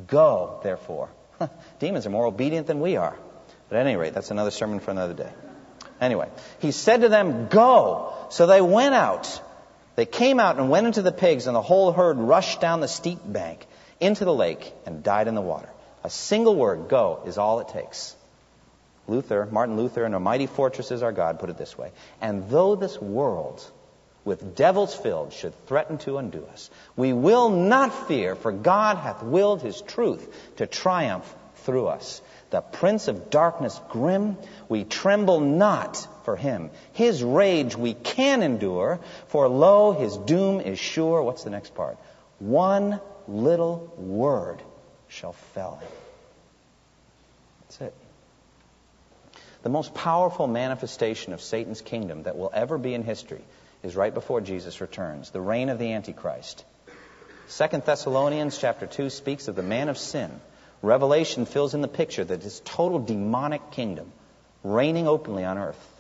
Go, 0.08 0.60
therefore. 0.64 1.10
Demons 1.80 2.06
are 2.06 2.12
more 2.12 2.26
obedient 2.26 2.68
than 2.68 2.80
we 2.80 2.96
are. 2.96 3.18
But 3.70 3.78
at 3.80 3.88
any 3.88 3.96
rate, 3.96 4.14
that's 4.14 4.32
another 4.32 4.52
sermon 4.52 4.80
for 4.80 4.92
another 4.92 5.14
day. 5.14 5.32
Anyway, 6.00 6.30
he 6.60 6.72
said 6.72 7.02
to 7.02 7.10
them, 7.10 7.48
Go. 7.48 8.14
So 8.30 8.48
they 8.48 8.62
went 8.62 8.94
out 8.94 9.42
they 9.96 10.06
came 10.06 10.40
out 10.40 10.58
and 10.58 10.70
went 10.70 10.88
into 10.88 11.02
the 11.02 11.12
pigs, 11.12 11.48
and 11.48 11.56
the 11.56 11.62
whole 11.62 11.92
herd 11.92 12.18
rushed 12.18 12.62
down 12.62 12.82
the 12.82 12.88
steep 12.88 13.20
bank 13.26 13.66
into 14.00 14.26
the 14.26 14.34
lake 14.34 14.74
and 14.86 15.04
died 15.04 15.28
in 15.28 15.36
the 15.36 15.42
water. 15.42 15.70
A 16.04 16.10
single 16.10 16.56
word, 16.56 16.88
go, 16.90 17.22
is 17.26 17.38
all 17.38 17.60
it 17.60 17.70
takes. 17.70 18.16
Luther, 19.08 19.48
Martin 19.52 19.78
Luther, 19.78 20.04
and 20.04 20.16
a 20.16 20.20
mighty 20.20 20.48
fortress 20.48 20.92
is 20.92 21.04
our 21.04 21.12
God, 21.12 21.40
put 21.40 21.50
it 21.50 21.58
this 21.58 21.78
way. 21.78 21.92
And 22.22 22.50
though 22.50 22.76
this 22.76 23.00
world 23.00 23.64
with 24.26 24.56
devils 24.56 24.96
filled, 24.96 25.32
should 25.32 25.54
threaten 25.68 26.00
to 26.00 26.18
undo 26.18 26.44
us. 26.52 26.72
We 26.96 27.14
will 27.14 27.50
not 27.50 28.08
fear, 28.08 28.36
for 28.36 28.52
God 28.52 28.98
hath 28.98 29.22
willed 29.22 29.62
his 29.62 29.82
truth 29.82 30.28
to 30.58 30.66
triumph 30.66 31.32
through 31.58 31.88
us. 31.88 32.22
The 32.50 32.62
prince 32.62 33.08
of 33.08 33.30
darkness 33.30 33.80
grim, 33.90 34.38
we 34.68 34.84
tremble 34.84 35.40
not 35.40 36.08
for 36.26 36.36
him. 36.36 36.72
His 36.94 37.24
rage 37.24 37.78
we 37.78 37.94
can 37.94 38.44
endure, 38.44 39.00
for 39.28 39.48
lo, 39.48 39.94
his 39.94 40.18
doom 40.18 40.60
is 40.60 40.80
sure. 40.80 41.22
What's 41.22 41.44
the 41.44 41.50
next 41.50 41.74
part? 41.76 41.98
One 42.40 43.00
little 43.28 43.94
word 43.98 44.62
shall 45.08 45.34
fell 45.34 45.76
him. 45.76 45.92
That's 47.62 47.82
it. 47.82 47.94
The 49.64 49.70
most 49.70 49.94
powerful 49.94 50.48
manifestation 50.48 51.34
of 51.34 51.42
Satan's 51.42 51.82
kingdom 51.82 52.24
that 52.24 52.38
will 52.38 52.52
ever 52.54 52.78
be 52.78 52.94
in 52.94 53.04
history 53.04 53.42
is 53.82 53.96
right 53.96 54.14
before 54.14 54.42
Jesus 54.42 54.82
returns, 54.82 55.32
the 55.32 55.42
reign 55.42 55.70
of 55.70 55.80
the 55.80 55.94
Antichrist. 55.94 56.66
Second 57.48 57.84
Thessalonians 57.84 58.58
chapter 58.58 58.88
2 58.88 59.10
speaks 59.10 59.48
of 59.48 59.56
the 59.56 59.64
man 59.64 59.90
of 59.90 59.98
sin. 59.98 60.32
Revelation 60.82 61.46
fills 61.46 61.74
in 61.74 61.82
the 61.82 61.88
picture 61.88 62.24
that 62.24 62.42
this 62.42 62.62
total 62.66 63.00
demonic 63.00 63.72
kingdom 63.72 64.12
reigning 64.64 65.08
openly 65.08 65.46
on 65.46 65.58
earth. 65.58 65.95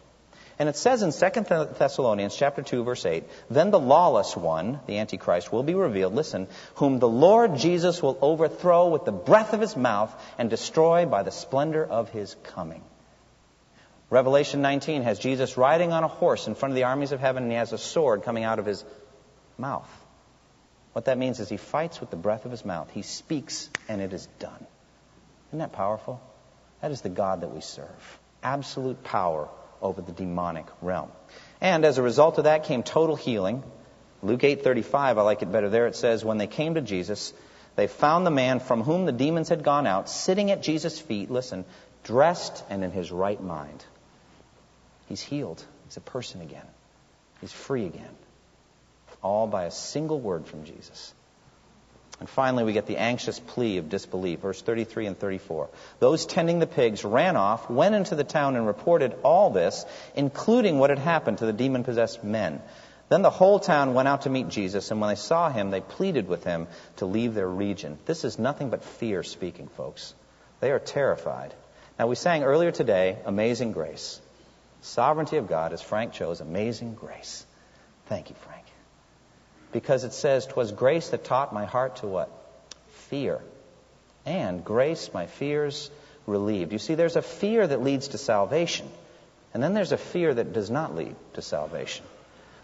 And 0.58 0.70
it 0.70 0.78
says 0.78 1.02
in 1.02 1.12
2 1.12 1.41
Thessalonians 1.78 2.36
chapter 2.36 2.62
2 2.62 2.84
verse 2.84 3.06
8, 3.06 3.26
then 3.50 3.72
the 3.72 3.80
lawless 3.80 4.38
one, 4.38 4.80
the 4.88 5.00
antichrist 5.00 5.52
will 5.52 5.63
be 5.63 5.76
revealed, 5.76 6.15
listen, 6.15 6.48
whom 6.76 7.00
the 7.00 7.10
Lord 7.10 7.58
Jesus 7.58 8.02
will 8.02 8.18
overthrow 8.22 8.88
with 8.88 9.04
the 9.04 9.12
breath 9.12 9.54
of 9.54 9.60
his 9.60 9.76
mouth 9.76 10.13
and 10.38 10.50
destroy 10.50 11.06
by 11.06 11.24
the 11.24 11.32
splendor 11.32 11.84
of 11.84 12.10
his 12.10 12.36
coming. 12.44 12.84
Revelation 14.10 14.62
19 14.62 15.02
has 15.02 15.20
Jesus 15.20 15.58
riding 15.58 15.91
on 15.91 16.04
a 16.06 16.08
horse 16.08 16.48
in 16.48 16.56
front 16.56 16.72
of 16.72 16.76
the 16.76 16.84
armies 16.84 17.12
of 17.12 17.20
heaven 17.20 17.44
and 17.44 17.52
he 17.52 17.58
has 17.58 17.74
a 17.74 17.78
sword 17.78 18.24
coming 18.24 18.46
out 18.46 18.60
of 18.60 18.65
his 18.65 18.86
mouth. 19.58 19.89
What 20.94 21.06
that 21.06 21.18
means 21.18 21.41
is 21.41 21.50
he 21.50 21.58
fights 21.58 22.00
with 22.00 22.12
the 22.12 22.15
breath 22.15 22.46
of 22.46 22.52
his 22.52 22.63
mouth. 22.63 22.89
He 22.91 23.02
speaks 23.02 23.70
and 23.89 24.00
it 24.00 24.13
is 24.13 24.26
done. 24.39 24.65
Isn't 25.50 25.60
that 25.60 25.74
powerful? 25.74 26.22
That 26.82 26.91
is 26.91 27.02
the 27.02 27.10
God 27.10 27.41
that 27.41 27.54
we 27.54 27.60
serve. 27.60 28.20
Absolute 28.41 29.04
power 29.04 29.50
over 29.86 30.02
the 30.02 30.12
demonic 30.12 30.65
realm. 30.82 31.12
And 31.62 31.86
as 31.86 31.98
a 31.98 32.02
result 32.02 32.38
of 32.38 32.43
that 32.43 32.65
came 32.65 32.84
total 32.84 33.15
healing. 33.15 33.63
Luke 34.21 34.43
8:35, 34.43 35.17
I 35.17 35.21
like 35.21 35.41
it 35.41 35.52
better 35.52 35.69
there. 35.69 35.88
It 35.88 35.95
says, 35.95 36.26
"When 36.26 36.38
they 36.38 36.48
came 36.48 36.76
to 36.76 36.82
Jesus, 36.82 37.34
they 37.76 37.88
found 37.88 38.26
the 38.26 38.32
man 38.32 38.60
from 38.60 38.82
whom 38.84 39.06
the 39.06 39.12
demons 39.12 39.50
had 39.50 39.63
gone 39.63 39.88
out 39.88 40.10
sitting 40.10 40.52
at 40.52 40.62
Jesus' 40.62 41.00
feet, 41.00 41.30
listen, 41.30 41.65
dressed 42.04 42.63
and 42.69 42.84
in 42.84 42.91
his 42.91 43.12
right 43.12 43.41
mind." 43.41 43.84
He's 45.08 45.21
healed. 45.21 45.63
He's 45.86 45.98
a 45.98 46.02
person 46.02 46.41
again. 46.41 46.65
He's 47.41 47.52
free 47.52 47.86
again. 47.86 48.15
All 49.21 49.48
by 49.48 49.65
a 49.65 49.71
single 49.71 50.19
word 50.19 50.48
from 50.48 50.65
Jesus. 50.65 51.13
And 52.19 52.30
finally, 52.30 52.63
we 52.63 52.73
get 52.73 52.86
the 52.86 52.97
anxious 52.97 53.39
plea 53.39 53.78
of 53.78 53.89
disbelief, 53.89 54.39
verse 54.39 54.62
33 54.62 55.08
and 55.08 55.19
34. 55.19 55.69
Those 55.99 56.25
tending 56.25 56.60
the 56.60 56.67
pigs 56.67 57.04
ran 57.04 57.36
off, 57.36 57.69
went 57.69 57.93
into 57.93 58.15
the 58.15 58.23
town, 58.23 58.56
and 58.56 58.65
reported 58.65 59.15
all 59.23 59.49
this, 59.49 59.86
including 60.15 60.80
what 60.80 60.91
had 60.91 60.99
happened 60.99 61.39
to 61.39 61.45
the 61.45 61.54
demon 61.54 61.84
possessed 61.84 62.23
men. 62.23 62.62
Then 63.10 63.21
the 63.21 63.30
whole 63.30 63.60
town 63.60 63.93
went 63.93 64.08
out 64.08 64.21
to 64.21 64.30
meet 64.30 64.47
Jesus, 64.47 64.91
and 64.91 65.01
when 65.01 65.10
they 65.10 65.15
saw 65.15 65.49
him, 65.49 65.71
they 65.71 65.82
pleaded 65.82 66.28
with 66.28 66.43
him 66.43 66.67
to 66.97 67.06
leave 67.06 67.34
their 67.34 67.49
region. 67.49 67.99
This 68.06 68.23
is 68.23 68.39
nothing 68.39 68.69
but 68.69 68.84
fear 68.84 69.21
speaking, 69.21 69.67
folks. 69.67 70.13
They 70.62 70.71
are 70.71 70.80
terrified. 70.80 71.54
Now, 71.99 72.08
we 72.08 72.15
sang 72.15 72.43
earlier 72.43 72.71
today, 72.71 73.17
Amazing 73.25 73.73
Grace. 73.73 74.19
Sovereignty 74.82 75.38
of 75.38 75.47
God, 75.47 75.73
as 75.73 75.82
Frank 75.82 76.13
chose, 76.13 76.39
Amazing 76.39 76.95
Grace. 76.95 77.45
Thank 78.08 78.30
you, 78.30 78.36
Frank 78.36 78.55
because 79.76 80.06
it 80.06 80.14
says, 80.14 80.46
"Twas 80.46 80.72
grace 80.72 81.10
that 81.10 81.26
taught 81.26 81.52
my 81.52 81.66
heart 81.66 81.98
to 81.98 82.08
what? 82.08 82.30
Fear. 83.10 83.42
And 84.26 84.64
grace 84.64 85.14
my 85.14 85.26
fears 85.26 85.92
relieved. 86.26 86.72
You 86.72 86.80
see, 86.80 86.96
there's 86.96 87.18
a 87.18 87.22
fear 87.22 87.68
that 87.68 87.84
leads 87.84 88.08
to 88.10 88.18
salvation, 88.18 88.90
and 89.54 89.62
then 89.62 89.74
there's 89.74 89.92
a 89.92 89.98
fear 89.98 90.34
that 90.34 90.54
does 90.54 90.72
not 90.72 90.96
lead 90.96 91.14
to 91.34 91.42
salvation. 91.42 92.06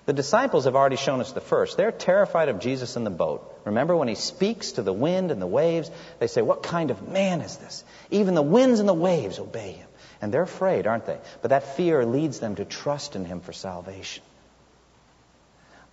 The 0.05 0.13
disciples 0.13 0.63
have 0.63 0.77
already 0.77 0.95
shown 0.95 1.19
us 1.19 1.33
the 1.33 1.41
first. 1.41 1.75
They're 1.75 1.91
terrified 1.91 2.47
of 2.47 2.61
Jesus 2.61 2.95
in 2.95 3.03
the 3.03 3.09
boat. 3.09 3.59
Remember 3.65 3.93
when 3.93 4.07
he 4.07 4.15
speaks 4.15 4.71
to 4.73 4.81
the 4.81 4.93
wind 4.93 5.31
and 5.31 5.41
the 5.41 5.47
waves? 5.47 5.91
They 6.19 6.27
say, 6.27 6.41
What 6.41 6.63
kind 6.63 6.91
of 6.91 7.09
man 7.09 7.41
is 7.41 7.57
this? 7.57 7.83
Even 8.09 8.35
the 8.35 8.41
winds 8.41 8.79
and 8.79 8.87
the 8.87 8.93
waves 8.93 9.37
obey 9.37 9.73
him. 9.73 9.87
And 10.21 10.33
they're 10.33 10.43
afraid, 10.43 10.87
aren't 10.87 11.07
they? 11.07 11.17
But 11.41 11.49
that 11.49 11.75
fear 11.75 12.05
leads 12.05 12.39
them 12.39 12.55
to 12.55 12.63
trust 12.63 13.17
in 13.17 13.25
him 13.25 13.41
for 13.41 13.51
salvation. 13.51 14.23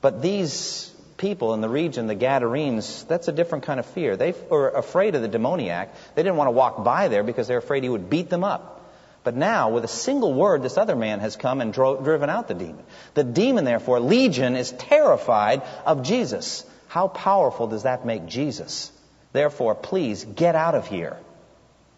But 0.00 0.22
these 0.22 0.94
people 1.18 1.52
in 1.52 1.60
the 1.60 1.68
region, 1.68 2.06
the 2.06 2.14
Gadarenes, 2.14 3.04
that's 3.04 3.28
a 3.28 3.32
different 3.32 3.64
kind 3.64 3.78
of 3.78 3.86
fear. 3.86 4.16
They 4.16 4.34
were 4.48 4.70
afraid 4.70 5.14
of 5.14 5.22
the 5.22 5.28
demoniac. 5.28 5.94
They 6.14 6.22
didn't 6.22 6.36
want 6.36 6.48
to 6.48 6.52
walk 6.52 6.82
by 6.82 7.08
there 7.08 7.22
because 7.22 7.48
they're 7.48 7.58
afraid 7.58 7.82
he 7.82 7.88
would 7.88 8.08
beat 8.08 8.30
them 8.30 8.44
up. 8.44 8.76
But 9.24 9.36
now, 9.36 9.70
with 9.70 9.84
a 9.84 9.88
single 9.88 10.32
word, 10.32 10.62
this 10.62 10.78
other 10.78 10.96
man 10.96 11.20
has 11.20 11.36
come 11.36 11.60
and 11.60 11.72
dro- 11.72 12.00
driven 12.00 12.30
out 12.30 12.48
the 12.48 12.54
demon. 12.54 12.82
The 13.14 13.24
demon, 13.24 13.64
therefore, 13.64 14.00
Legion, 14.00 14.56
is 14.56 14.70
terrified 14.72 15.62
of 15.84 16.02
Jesus. 16.02 16.64
How 16.86 17.08
powerful 17.08 17.66
does 17.66 17.82
that 17.82 18.06
make 18.06 18.26
Jesus? 18.26 18.90
Therefore, 19.32 19.74
please 19.74 20.24
get 20.24 20.54
out 20.54 20.74
of 20.74 20.86
here, 20.86 21.18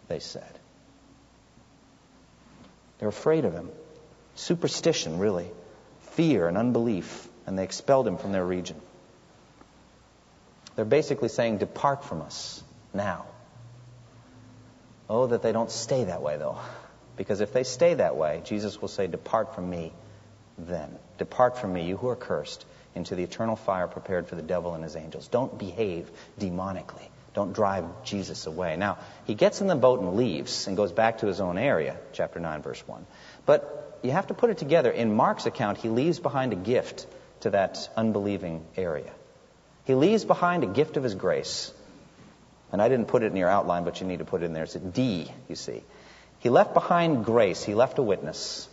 they 0.09 0.19
said. 0.19 0.43
They're 2.99 3.07
afraid 3.07 3.45
of 3.45 3.53
him. 3.53 3.69
Superstition, 4.35 5.19
really. 5.19 5.49
Fear 6.11 6.47
and 6.47 6.57
unbelief. 6.57 7.27
And 7.45 7.57
they 7.57 7.63
expelled 7.63 8.07
him 8.07 8.17
from 8.17 8.31
their 8.31 8.45
region. 8.45 8.79
They're 10.75 10.85
basically 10.85 11.29
saying, 11.29 11.57
Depart 11.57 12.03
from 12.03 12.21
us 12.21 12.63
now. 12.93 13.25
Oh, 15.09 15.27
that 15.27 15.41
they 15.41 15.51
don't 15.51 15.71
stay 15.71 16.05
that 16.05 16.21
way, 16.21 16.37
though. 16.37 16.57
Because 17.17 17.41
if 17.41 17.53
they 17.53 17.63
stay 17.63 17.95
that 17.95 18.15
way, 18.15 18.41
Jesus 18.45 18.81
will 18.81 18.87
say, 18.87 19.07
Depart 19.07 19.55
from 19.55 19.69
me 19.69 19.91
then. 20.57 20.97
Depart 21.17 21.57
from 21.57 21.73
me, 21.73 21.85
you 21.85 21.97
who 21.97 22.07
are 22.07 22.15
cursed, 22.15 22.65
into 22.95 23.15
the 23.15 23.23
eternal 23.23 23.55
fire 23.55 23.87
prepared 23.87 24.27
for 24.27 24.35
the 24.35 24.41
devil 24.41 24.73
and 24.73 24.83
his 24.83 24.95
angels. 24.95 25.27
Don't 25.27 25.57
behave 25.57 26.09
demonically. 26.39 27.07
Don't 27.33 27.53
drive 27.53 27.85
Jesus 28.03 28.45
away. 28.45 28.75
Now, 28.75 28.97
he 29.25 29.35
gets 29.35 29.61
in 29.61 29.67
the 29.67 29.75
boat 29.75 30.01
and 30.01 30.15
leaves 30.15 30.67
and 30.67 30.75
goes 30.75 30.91
back 30.91 31.19
to 31.19 31.27
his 31.27 31.39
own 31.39 31.57
area, 31.57 31.97
chapter 32.11 32.39
9, 32.39 32.61
verse 32.61 32.85
1. 32.85 33.05
But 33.45 33.99
you 34.03 34.11
have 34.11 34.27
to 34.27 34.33
put 34.33 34.49
it 34.49 34.57
together. 34.57 34.91
In 34.91 35.15
Mark's 35.15 35.45
account, 35.45 35.77
he 35.77 35.87
leaves 35.89 36.19
behind 36.19 36.51
a 36.51 36.57
gift 36.57 37.07
to 37.41 37.51
that 37.51 37.89
unbelieving 37.95 38.65
area. 38.75 39.11
He 39.91 39.95
leaves 39.95 40.23
behind 40.23 40.63
a 40.63 40.67
gift 40.67 40.95
of 40.95 41.03
his 41.03 41.15
grace. 41.15 41.69
And 42.71 42.81
I 42.81 42.87
didn't 42.87 43.07
put 43.07 43.23
it 43.23 43.25
in 43.25 43.35
your 43.35 43.49
outline, 43.49 43.83
but 43.83 43.99
you 43.99 44.07
need 44.07 44.19
to 44.19 44.25
put 44.25 44.41
it 44.41 44.45
in 44.45 44.53
there. 44.53 44.63
It's 44.63 44.75
a 44.75 44.79
D, 44.79 45.29
you 45.49 45.55
see. 45.57 45.83
He 46.39 46.49
left 46.49 46.73
behind 46.73 47.25
grace. 47.25 47.61
He 47.61 47.75
left 47.75 47.99
a 47.99 48.01
witness. 48.01 48.69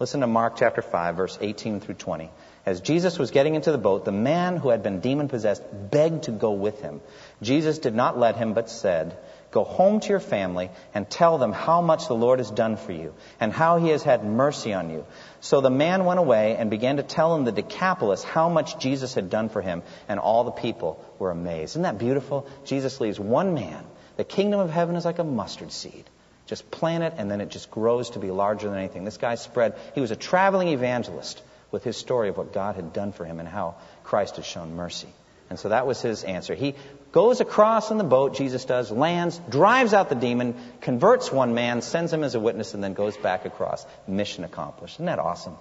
Listen 0.00 0.22
to 0.22 0.26
Mark 0.26 0.56
chapter 0.56 0.82
5, 0.82 1.14
verse 1.14 1.38
18 1.40 1.78
through 1.78 1.94
20. 1.94 2.30
As 2.66 2.80
Jesus 2.80 3.16
was 3.16 3.30
getting 3.30 3.54
into 3.54 3.70
the 3.70 3.78
boat, 3.78 4.04
the 4.04 4.10
man 4.10 4.56
who 4.56 4.70
had 4.70 4.82
been 4.82 4.98
demon 4.98 5.28
possessed 5.28 5.62
begged 5.88 6.24
to 6.24 6.32
go 6.32 6.50
with 6.50 6.80
him. 6.80 7.00
Jesus 7.40 7.78
did 7.78 7.94
not 7.94 8.18
let 8.18 8.34
him, 8.34 8.54
but 8.54 8.68
said, 8.68 9.16
Go 9.50 9.64
home 9.64 10.00
to 10.00 10.08
your 10.10 10.20
family 10.20 10.70
and 10.92 11.08
tell 11.08 11.38
them 11.38 11.52
how 11.52 11.80
much 11.80 12.06
the 12.06 12.14
Lord 12.14 12.38
has 12.38 12.50
done 12.50 12.76
for 12.76 12.92
you 12.92 13.14
and 13.40 13.50
how 13.50 13.78
he 13.78 13.88
has 13.88 14.02
had 14.02 14.22
mercy 14.22 14.74
on 14.74 14.90
you. 14.90 15.06
So 15.40 15.62
the 15.62 15.70
man 15.70 16.04
went 16.04 16.20
away 16.20 16.56
and 16.56 16.68
began 16.68 16.98
to 16.98 17.02
tell 17.02 17.34
in 17.36 17.44
the 17.44 17.52
Decapolis 17.52 18.22
how 18.22 18.50
much 18.50 18.78
Jesus 18.78 19.14
had 19.14 19.30
done 19.30 19.48
for 19.48 19.62
him, 19.62 19.82
and 20.08 20.20
all 20.20 20.44
the 20.44 20.50
people 20.50 21.02
were 21.18 21.30
amazed. 21.30 21.72
Isn't 21.72 21.82
that 21.82 21.98
beautiful? 21.98 22.46
Jesus 22.66 23.00
leaves 23.00 23.18
one 23.18 23.54
man. 23.54 23.84
The 24.16 24.24
kingdom 24.24 24.60
of 24.60 24.70
heaven 24.70 24.96
is 24.96 25.06
like 25.06 25.18
a 25.18 25.24
mustard 25.24 25.72
seed. 25.72 26.04
Just 26.46 26.70
plant 26.70 27.04
it, 27.04 27.14
and 27.16 27.30
then 27.30 27.40
it 27.40 27.50
just 27.50 27.70
grows 27.70 28.10
to 28.10 28.18
be 28.18 28.30
larger 28.30 28.68
than 28.68 28.78
anything. 28.78 29.04
This 29.04 29.18
guy 29.18 29.34
spread, 29.36 29.76
he 29.94 30.00
was 30.00 30.10
a 30.10 30.16
traveling 30.16 30.68
evangelist 30.68 31.42
with 31.70 31.84
his 31.84 31.96
story 31.96 32.28
of 32.28 32.36
what 32.36 32.52
God 32.52 32.76
had 32.76 32.92
done 32.92 33.12
for 33.12 33.24
him 33.24 33.38
and 33.38 33.48
how 33.48 33.76
Christ 34.04 34.36
had 34.36 34.44
shown 34.44 34.74
mercy. 34.74 35.08
And 35.50 35.58
so 35.58 35.70
that 35.70 35.86
was 35.86 36.00
his 36.02 36.24
answer. 36.24 36.54
He 36.54 36.74
goes 37.12 37.40
across 37.40 37.90
in 37.90 37.98
the 37.98 38.04
boat, 38.04 38.34
Jesus 38.34 38.64
does, 38.64 38.90
lands, 38.90 39.40
drives 39.48 39.94
out 39.94 40.08
the 40.08 40.14
demon, 40.14 40.54
converts 40.80 41.32
one 41.32 41.54
man, 41.54 41.82
sends 41.82 42.12
him 42.12 42.22
as 42.22 42.34
a 42.34 42.40
witness, 42.40 42.74
and 42.74 42.82
then 42.82 42.94
goes 42.94 43.16
back 43.16 43.44
across. 43.44 43.86
Mission 44.06 44.44
accomplished. 44.44 44.96
Isn't 44.96 45.06
that 45.06 45.18
awesome? 45.18 45.56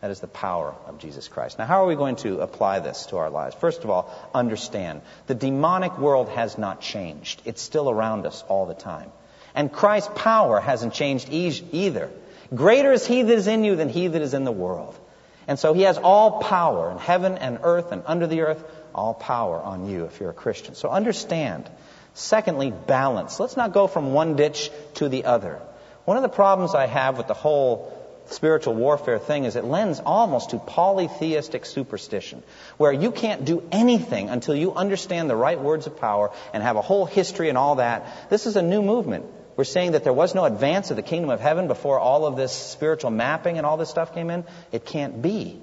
That 0.00 0.10
is 0.10 0.18
the 0.18 0.26
power 0.26 0.74
of 0.86 0.98
Jesus 0.98 1.28
Christ. 1.28 1.60
Now, 1.60 1.66
how 1.66 1.84
are 1.84 1.86
we 1.86 1.94
going 1.94 2.16
to 2.16 2.40
apply 2.40 2.80
this 2.80 3.06
to 3.06 3.18
our 3.18 3.30
lives? 3.30 3.54
First 3.54 3.84
of 3.84 3.90
all, 3.90 4.12
understand 4.34 5.00
the 5.28 5.34
demonic 5.34 5.96
world 5.96 6.28
has 6.30 6.58
not 6.58 6.80
changed. 6.80 7.40
It's 7.44 7.62
still 7.62 7.88
around 7.88 8.26
us 8.26 8.42
all 8.48 8.66
the 8.66 8.74
time. 8.74 9.12
And 9.54 9.72
Christ's 9.72 10.10
power 10.16 10.60
hasn't 10.60 10.94
changed 10.94 11.28
either. 11.30 12.10
Greater 12.52 12.92
is 12.92 13.06
He 13.06 13.22
that 13.22 13.32
is 13.32 13.46
in 13.46 13.62
you 13.62 13.76
than 13.76 13.88
He 13.88 14.08
that 14.08 14.22
is 14.22 14.34
in 14.34 14.42
the 14.42 14.52
world. 14.52 14.98
And 15.46 15.56
so 15.56 15.72
He 15.72 15.82
has 15.82 15.98
all 15.98 16.40
power 16.40 16.90
in 16.90 16.98
heaven 16.98 17.38
and 17.38 17.60
earth 17.62 17.92
and 17.92 18.02
under 18.06 18.26
the 18.26 18.40
earth 18.40 18.64
all 18.94 19.14
power 19.14 19.60
on 19.60 19.88
you 19.88 20.04
if 20.04 20.20
you're 20.20 20.30
a 20.30 20.34
Christian. 20.34 20.74
So 20.74 20.88
understand. 20.88 21.68
Secondly, 22.14 22.70
balance. 22.70 23.40
Let's 23.40 23.56
not 23.56 23.72
go 23.72 23.86
from 23.86 24.12
one 24.12 24.36
ditch 24.36 24.70
to 24.94 25.08
the 25.08 25.24
other. 25.24 25.60
One 26.04 26.16
of 26.16 26.22
the 26.22 26.28
problems 26.28 26.74
I 26.74 26.86
have 26.86 27.16
with 27.16 27.26
the 27.26 27.34
whole 27.34 27.98
spiritual 28.26 28.74
warfare 28.74 29.18
thing 29.18 29.44
is 29.44 29.56
it 29.56 29.64
lends 29.64 30.00
almost 30.00 30.50
to 30.50 30.58
polytheistic 30.58 31.64
superstition, 31.64 32.42
where 32.76 32.92
you 32.92 33.10
can't 33.10 33.44
do 33.44 33.62
anything 33.72 34.28
until 34.28 34.54
you 34.54 34.74
understand 34.74 35.28
the 35.28 35.36
right 35.36 35.60
words 35.60 35.86
of 35.86 35.98
power 35.98 36.30
and 36.52 36.62
have 36.62 36.76
a 36.76 36.82
whole 36.82 37.06
history 37.06 37.48
and 37.48 37.58
all 37.58 37.76
that. 37.76 38.30
This 38.30 38.46
is 38.46 38.56
a 38.56 38.62
new 38.62 38.82
movement. 38.82 39.26
We're 39.56 39.64
saying 39.64 39.92
that 39.92 40.04
there 40.04 40.12
was 40.12 40.34
no 40.34 40.44
advance 40.44 40.90
of 40.90 40.96
the 40.96 41.02
kingdom 41.02 41.30
of 41.30 41.40
heaven 41.40 41.66
before 41.66 41.98
all 41.98 42.26
of 42.26 42.36
this 42.36 42.52
spiritual 42.52 43.10
mapping 43.10 43.58
and 43.58 43.66
all 43.66 43.76
this 43.76 43.90
stuff 43.90 44.14
came 44.14 44.30
in. 44.30 44.44
It 44.70 44.86
can't 44.86 45.20
be. 45.20 45.60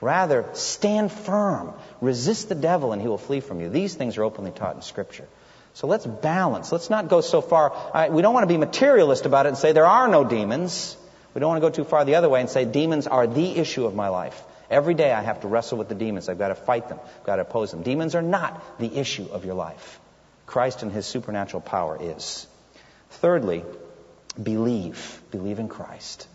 Rather, 0.00 0.46
stand 0.54 1.12
firm. 1.12 1.74
Resist 2.00 2.48
the 2.48 2.54
devil 2.54 2.92
and 2.92 3.02
he 3.02 3.08
will 3.08 3.18
flee 3.18 3.40
from 3.40 3.60
you. 3.60 3.68
These 3.68 3.94
things 3.94 4.16
are 4.16 4.24
openly 4.24 4.50
taught 4.50 4.76
in 4.76 4.82
Scripture. 4.82 5.28
So 5.74 5.86
let's 5.86 6.06
balance. 6.06 6.72
Let's 6.72 6.90
not 6.90 7.08
go 7.08 7.20
so 7.20 7.40
far. 7.40 7.72
Right, 7.94 8.12
we 8.12 8.22
don't 8.22 8.34
want 8.34 8.44
to 8.44 8.52
be 8.52 8.56
materialist 8.56 9.26
about 9.26 9.46
it 9.46 9.50
and 9.50 9.58
say 9.58 9.72
there 9.72 9.86
are 9.86 10.08
no 10.08 10.24
demons. 10.24 10.96
We 11.34 11.40
don't 11.40 11.48
want 11.48 11.62
to 11.62 11.68
go 11.68 11.74
too 11.74 11.84
far 11.84 12.04
the 12.04 12.16
other 12.16 12.28
way 12.28 12.40
and 12.40 12.50
say 12.50 12.64
demons 12.64 13.06
are 13.06 13.26
the 13.26 13.56
issue 13.56 13.86
of 13.86 13.94
my 13.94 14.08
life. 14.08 14.42
Every 14.70 14.94
day 14.94 15.12
I 15.12 15.20
have 15.20 15.40
to 15.42 15.48
wrestle 15.48 15.78
with 15.78 15.88
the 15.88 15.94
demons. 15.94 16.28
I've 16.28 16.38
got 16.38 16.48
to 16.48 16.54
fight 16.54 16.88
them. 16.88 16.98
I've 17.18 17.26
got 17.26 17.36
to 17.36 17.42
oppose 17.42 17.70
them. 17.70 17.82
Demons 17.82 18.14
are 18.14 18.22
not 18.22 18.78
the 18.78 18.96
issue 18.96 19.26
of 19.30 19.44
your 19.44 19.54
life. 19.54 20.00
Christ 20.46 20.82
and 20.82 20.90
his 20.90 21.06
supernatural 21.06 21.60
power 21.60 21.98
is. 22.00 22.46
Thirdly, 23.10 23.64
believe. 24.40 25.20
Believe 25.30 25.58
in 25.58 25.68
Christ. 25.68 26.26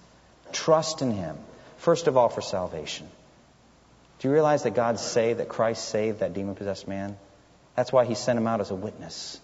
Trust 0.52 1.02
in 1.02 1.12
him. 1.12 1.38
First 1.78 2.08
of 2.08 2.18
all, 2.18 2.30
for 2.30 2.42
salvation. 2.42 3.08
Do 4.26 4.30
you 4.30 4.34
realize 4.34 4.64
that 4.64 4.74
God 4.74 5.00
saved, 5.00 5.40
that 5.40 5.50
Christ 5.50 5.88
saved 5.88 6.22
that 6.22 6.34
demon 6.34 6.56
possessed 6.56 6.88
man? 6.88 7.16
That's 7.76 7.94
why 7.94 8.06
he 8.06 8.16
sent 8.16 8.40
him 8.40 8.48
out 8.48 8.60
as 8.60 8.72
a 8.72 8.76
witness. 8.76 9.40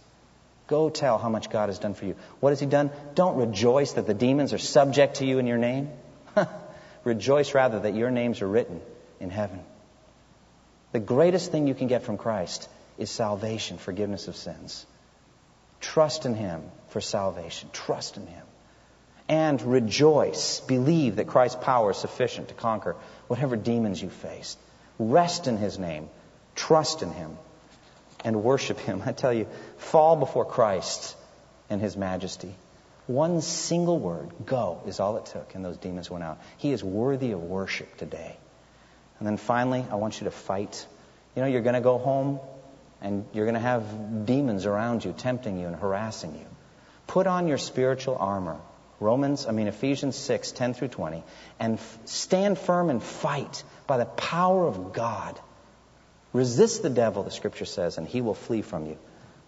Go 0.65 0.89
tell 0.89 1.19
how 1.19 1.29
much 1.29 1.51
God 1.51 1.69
has 1.69 1.77
done 1.77 1.93
for 1.93 2.05
you. 2.05 2.15
What 2.39 2.49
has 2.49 2.59
he 2.59 2.65
done? 2.65 2.89
Don't 3.13 3.37
rejoice 3.37 3.91
that 3.91 4.07
the 4.07 4.15
demons 4.15 4.53
are 4.53 4.57
subject 4.57 5.17
to 5.17 5.25
you 5.27 5.37
in 5.37 5.45
your 5.45 5.59
name. 5.59 5.91
rejoice 7.03 7.53
rather 7.53 7.81
that 7.81 7.93
your 7.93 8.09
names 8.09 8.41
are 8.41 8.47
written 8.47 8.81
in 9.19 9.29
heaven. 9.29 9.59
The 10.93 10.99
greatest 10.99 11.51
thing 11.51 11.67
you 11.67 11.75
can 11.75 11.85
get 11.85 12.01
from 12.01 12.17
Christ 12.17 12.67
is 12.97 13.11
salvation, 13.11 13.77
forgiveness 13.77 14.27
of 14.27 14.35
sins. 14.35 14.87
Trust 15.79 16.25
in 16.25 16.33
him 16.33 16.63
for 16.87 17.01
salvation. 17.01 17.69
Trust 17.71 18.17
in 18.17 18.25
him. 18.25 18.45
And 19.29 19.61
rejoice. 19.61 20.59
Believe 20.61 21.17
that 21.17 21.27
Christ's 21.27 21.63
power 21.63 21.91
is 21.91 21.97
sufficient 21.97 22.47
to 22.47 22.55
conquer 22.55 22.95
whatever 23.27 23.55
demons 23.55 24.01
you 24.01 24.09
face. 24.09 24.57
Rest 25.09 25.47
in 25.47 25.57
his 25.57 25.79
name. 25.79 26.09
Trust 26.55 27.01
in 27.01 27.11
him 27.11 27.37
and 28.23 28.43
worship 28.43 28.79
Him. 28.79 29.01
I 29.05 29.11
tell 29.11 29.33
you, 29.33 29.47
fall 29.77 30.15
before 30.15 30.45
Christ 30.45 31.15
and 31.69 31.81
His 31.81 31.97
majesty. 31.97 32.53
One 33.07 33.41
single 33.41 33.99
word, 33.99 34.29
go, 34.45 34.81
is 34.85 34.99
all 34.99 35.17
it 35.17 35.25
took, 35.25 35.55
and 35.55 35.65
those 35.65 35.77
demons 35.77 36.09
went 36.09 36.23
out. 36.23 36.39
He 36.57 36.71
is 36.71 36.83
worthy 36.83 37.31
of 37.31 37.41
worship 37.41 37.97
today. 37.97 38.37
And 39.19 39.27
then 39.27 39.37
finally, 39.37 39.85
I 39.91 39.95
want 39.95 40.19
you 40.19 40.25
to 40.25 40.31
fight. 40.31 40.85
You 41.35 41.41
know, 41.41 41.47
you're 41.47 41.61
going 41.61 41.75
to 41.75 41.81
go 41.81 41.97
home 41.97 42.39
and 43.01 43.25
you're 43.33 43.45
going 43.45 43.55
to 43.55 43.59
have 43.59 44.25
demons 44.25 44.65
around 44.65 45.03
you, 45.03 45.13
tempting 45.13 45.59
you 45.59 45.67
and 45.67 45.75
harassing 45.75 46.35
you. 46.35 46.45
Put 47.07 47.27
on 47.27 47.47
your 47.47 47.57
spiritual 47.57 48.15
armor. 48.19 48.57
Romans, 49.01 49.45
I 49.47 49.51
mean 49.51 49.67
Ephesians 49.67 50.15
6, 50.15 50.53
10 50.53 50.73
through 50.73 50.89
20, 50.89 51.23
and 51.59 51.73
f- 51.73 51.99
stand 52.05 52.57
firm 52.57 52.89
and 52.89 53.03
fight 53.03 53.63
by 53.87 53.97
the 53.97 54.05
power 54.05 54.65
of 54.67 54.93
God 54.93 55.39
Resist 56.33 56.81
the 56.81 56.89
devil, 56.89 57.23
the 57.23 57.31
scripture 57.31 57.65
says, 57.65 57.97
and 57.97 58.07
he 58.07 58.21
will 58.21 58.33
flee 58.33 58.61
from 58.61 58.85
you. 58.85 58.97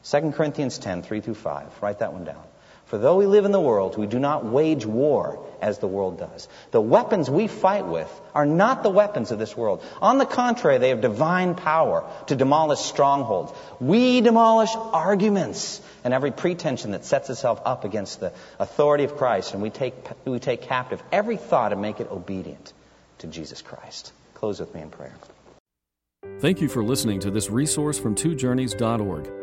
2 0.04 0.32
Corinthians 0.32 0.78
10, 0.78 1.02
3 1.04 1.22
through 1.22 1.36
5. 1.36 1.82
Write 1.82 2.00
that 2.00 2.12
one 2.12 2.26
down. 2.26 2.44
For 2.86 2.98
though 2.98 3.16
we 3.16 3.26
live 3.26 3.46
in 3.46 3.52
the 3.52 3.62
world, 3.62 3.98
we 3.98 4.08
do 4.08 4.20
not 4.20 4.46
wage 4.46 4.86
war 4.86 5.44
as 5.62 5.80
the 5.80 5.88
world 5.88 6.20
does. 6.20 6.48
The 6.72 6.82
weapons 6.82 7.30
we 7.30 7.48
fight 7.48 7.86
with 7.86 8.10
are 8.36 8.46
not 8.46 8.84
the 8.84 8.90
weapons 8.90 9.32
of 9.32 9.40
this 9.40 9.56
world. 9.56 9.84
On 10.02 10.18
the 10.18 10.26
contrary, 10.26 10.78
they 10.78 10.90
have 10.90 11.02
divine 11.02 11.56
power 11.56 12.04
to 12.28 12.36
demolish 12.36 12.80
strongholds. 12.80 13.54
We 13.80 14.22
demolish 14.22 14.72
arguments 14.76 15.82
and 16.04 16.14
every 16.14 16.32
pretension 16.32 16.92
that 16.92 17.06
sets 17.06 17.30
itself 17.30 17.62
up 17.66 17.86
against 17.86 18.20
the 18.20 18.34
authority 18.60 19.06
of 19.06 19.16
Christ, 19.18 19.54
and 19.54 19.64
we 19.64 19.70
take, 19.70 19.96
we 20.26 20.40
take 20.40 20.64
captive 20.64 21.02
every 21.12 21.38
thought 21.38 21.72
and 21.72 21.82
make 21.82 22.00
it 22.00 22.12
obedient 22.12 22.74
to 23.20 23.28
Jesus 23.28 23.62
Christ. 23.62 24.12
Close 24.34 24.60
with 24.60 24.76
me 24.76 24.82
in 24.82 24.90
prayer. 24.90 25.14
Thank 26.40 26.62
you 26.62 26.68
for 26.68 26.84
listening 26.84 27.22
to 27.22 27.32
this 27.32 27.50
resource 27.50 27.98
from 27.98 28.16
twojourneys.org. 28.16 29.43